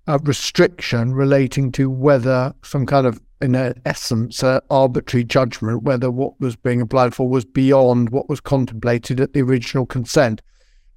uh, 0.07 0.17
restriction 0.23 1.13
relating 1.13 1.71
to 1.73 1.89
whether 1.89 2.53
some 2.63 2.85
kind 2.85 3.05
of, 3.05 3.21
in 3.41 3.55
essence, 3.85 4.43
uh, 4.43 4.59
arbitrary 4.69 5.23
judgment, 5.23 5.83
whether 5.83 6.09
what 6.09 6.39
was 6.39 6.55
being 6.55 6.81
applied 6.81 7.13
for 7.13 7.29
was 7.29 7.45
beyond 7.45 8.09
what 8.09 8.29
was 8.29 8.39
contemplated 8.39 9.19
at 9.19 9.33
the 9.33 9.41
original 9.41 9.85
consent. 9.85 10.41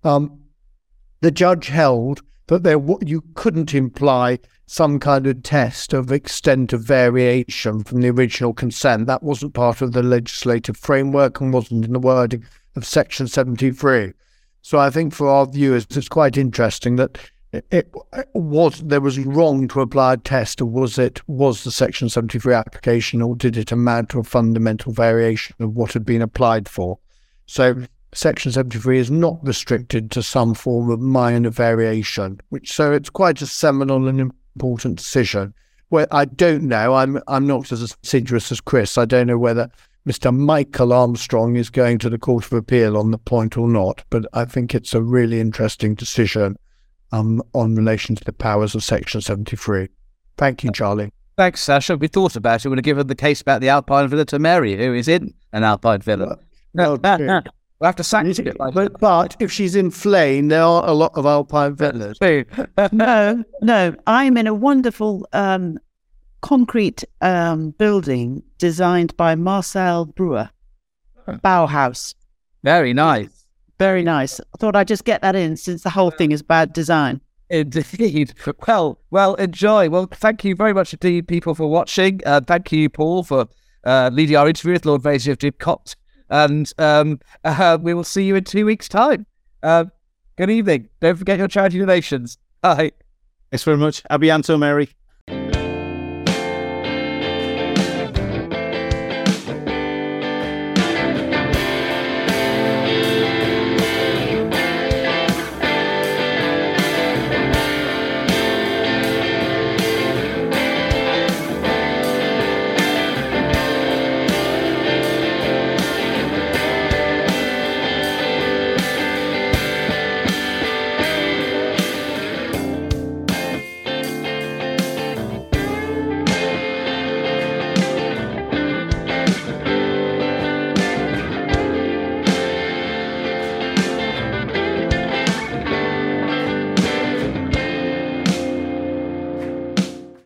Um, 0.05 0.41
the 1.21 1.31
judge 1.31 1.67
held 1.67 2.23
that 2.47 2.63
there 2.63 2.81
you 3.03 3.23
couldn't 3.35 3.75
imply 3.75 4.39
some 4.67 4.99
kind 4.99 5.27
of 5.27 5.43
test 5.43 5.93
of 5.93 6.11
extent 6.11 6.73
of 6.73 6.83
variation 6.83 7.85
from 7.85 8.01
the 8.01 8.09
original 8.09 8.55
consent. 8.55 9.07
That 9.07 9.23
wasn't 9.23 9.55
part 9.55 9.83
of 9.83 9.93
the 9.93 10.03
legislative 10.03 10.77
framework 10.77 11.41
and 11.41 11.53
wasn't 11.53 11.85
in 11.85 11.93
the 11.93 11.99
wording 11.99 12.45
of 12.77 12.87
Section 12.87 13.29
73. 13.29 14.13
So 14.63 14.79
I 14.79 14.91
think 14.91 15.13
for 15.13 15.29
our 15.29 15.47
viewers, 15.47 15.87
it's 15.91 16.09
quite 16.09 16.37
interesting 16.37 16.97
that 16.97 17.19
it, 17.53 17.93
was 18.35 18.81
there 18.81 19.01
was 19.01 19.19
wrong 19.19 19.67
to 19.69 19.81
apply 19.81 20.15
a 20.15 20.17
test, 20.17 20.61
or 20.61 20.67
was 20.67 20.99
it 20.99 21.21
was 21.29 21.65
the 21.65 21.73
Section 21.73 22.09
73 22.09 22.55
application, 22.55 23.21
or 23.21 23.35
did 23.35 23.57
it 23.57 23.73
amount 23.73 24.11
to 24.11 24.21
a 24.21 24.25
fundamental 24.25 24.93
variation 24.93 25.57
of 25.59 25.75
what 25.75 25.93
had 25.93 26.05
been 26.05 26.23
applied 26.23 26.69
for? 26.69 26.99
So 27.47 27.85
Section 28.13 28.53
73 28.53 28.99
is 28.99 29.11
not 29.11 29.39
restricted 29.43 30.13
to 30.13 30.23
some 30.23 30.55
form 30.55 30.91
of 30.91 31.01
minor 31.01 31.51
variation, 31.51 32.41
which 32.51 32.73
so 32.73 32.93
it's 32.93 33.11
quite 33.11 33.43
a 33.43 33.47
seminal 33.47 34.07
and 34.07 34.33
important 34.55 34.99
decision. 34.99 35.53
Where 35.89 36.07
I 36.13 36.27
don't 36.27 36.65
know, 36.65 36.95
I'm 36.95 37.21
I'm 37.27 37.49
not 37.49 37.73
as 37.73 37.83
assiduous 37.83 38.53
as 38.53 38.61
Chris. 38.61 38.97
I 38.97 39.07
don't 39.07 39.27
know 39.27 39.39
whether 39.39 39.69
Mr. 40.07 40.35
Michael 40.35 40.93
Armstrong 40.93 41.57
is 41.57 41.69
going 41.69 41.99
to 41.99 42.09
the 42.09 42.19
Court 42.19 42.47
of 42.47 42.53
Appeal 42.53 42.97
on 42.97 43.11
the 43.11 43.19
point 43.19 43.57
or 43.57 43.69
not, 43.69 44.05
but 44.09 44.25
I 44.33 44.45
think 44.45 44.73
it's 44.73 44.95
a 44.95 45.03
really 45.03 45.41
interesting 45.41 45.97
decision 45.97 46.57
um, 47.13 47.43
on 47.55 47.75
relation 47.75 48.15
to 48.17 48.25
the 48.25 48.33
powers 48.33 48.75
of 48.75 48.83
Section 48.85 49.21
73. 49.21 49.89
Thank 50.37 50.65
you, 50.65 50.73
Charlie. 50.73 51.13
Thanks, 51.37 51.61
Sasha. 51.61 51.97
We 51.97 52.09
thought 52.09 52.37
about 52.37 52.65
it. 52.65 52.69
We'd 52.69 52.79
have 52.79 52.85
given 52.85 53.07
the 53.07 53.15
case 53.15 53.41
about 53.41 53.61
the 53.61 53.69
Alpine 53.69 54.09
Villa 54.09 54.25
to 54.27 54.39
Mary, 54.39 54.77
who 54.77 54.95
is 54.95 55.09
in 55.09 55.35
an 55.53 55.65
Alpine 55.65 56.01
Villa. 56.01 56.39
Well, 56.75 56.99
true. 56.99 57.41
We'll 57.81 57.89
have 57.89 57.97
to 57.97 58.05
sack 58.05 58.27
it. 58.27 58.57
but, 58.75 59.01
but 59.01 59.37
if 59.41 59.51
she's 59.51 59.75
in 59.75 59.91
Flaine, 59.91 60.49
there 60.49 60.63
are 60.63 60.87
a 60.87 60.93
lot 60.93 61.13
of 61.15 61.25
Alpine 61.25 61.75
villas. 61.75 62.19
no, 62.93 63.43
no. 63.63 63.97
I'm 64.07 64.37
in 64.37 64.47
a 64.47 64.53
wonderful 64.53 65.27
um, 65.33 65.79
concrete 66.43 67.05
um, 67.23 67.71
building 67.71 68.43
designed 68.59 69.17
by 69.17 69.35
Marcel 69.35 70.05
Breuer, 70.05 70.51
Bauhaus. 71.27 72.15
Very 72.63 72.93
nice. 72.93 73.40
Very 73.81 74.03
nice. 74.03 74.39
I 74.41 74.59
thought 74.59 74.77
I'd 74.77 74.89
just 74.89 75.07
get 75.07 75.23
that 75.23 75.35
in 75.35 75.57
since 75.57 75.85
the 75.85 75.89
whole 75.89 76.11
thing 76.11 76.33
is 76.33 76.43
bad 76.43 76.75
design. 76.75 77.23
Indeed. 77.49 78.35
Well, 78.69 79.01
well, 79.11 79.37
enjoy. 79.37 79.89
Well, 79.89 80.07
thank 80.13 80.45
you 80.45 80.55
very 80.55 80.75
much 80.75 80.93
indeed, 80.93 81.27
people, 81.27 81.55
for 81.55 81.67
watching. 81.67 82.21
Uh, 82.27 82.43
thank 82.47 82.71
you, 82.73 82.91
Paul, 82.91 83.23
for 83.23 83.49
uh, 83.87 84.11
leading 84.13 84.37
our 84.37 84.47
interview 84.47 84.75
with 84.75 84.85
Lord 84.85 85.01
Vaizey 85.01 85.33
of 85.33 85.39
Didcot. 85.39 85.97
And 86.29 86.71
um, 86.77 87.21
uh, 87.45 87.79
we 87.81 87.95
will 87.95 88.05
see 88.05 88.25
you 88.25 88.37
in 88.37 88.45
two 88.45 88.67
weeks' 88.67 88.87
time. 88.87 89.25
Uh, 89.63 89.87
good 90.37 90.51
evening. 90.51 90.91
Don't 91.01 91.17
forget 91.17 91.39
your 91.39 91.49
charity 91.49 91.79
donations. 91.79 92.37
Bye. 92.61 92.93
Thanks 93.51 93.65
very 93.65 93.79
much. 93.79 94.03
Abianto, 94.11 94.59
Mary. 94.59 94.91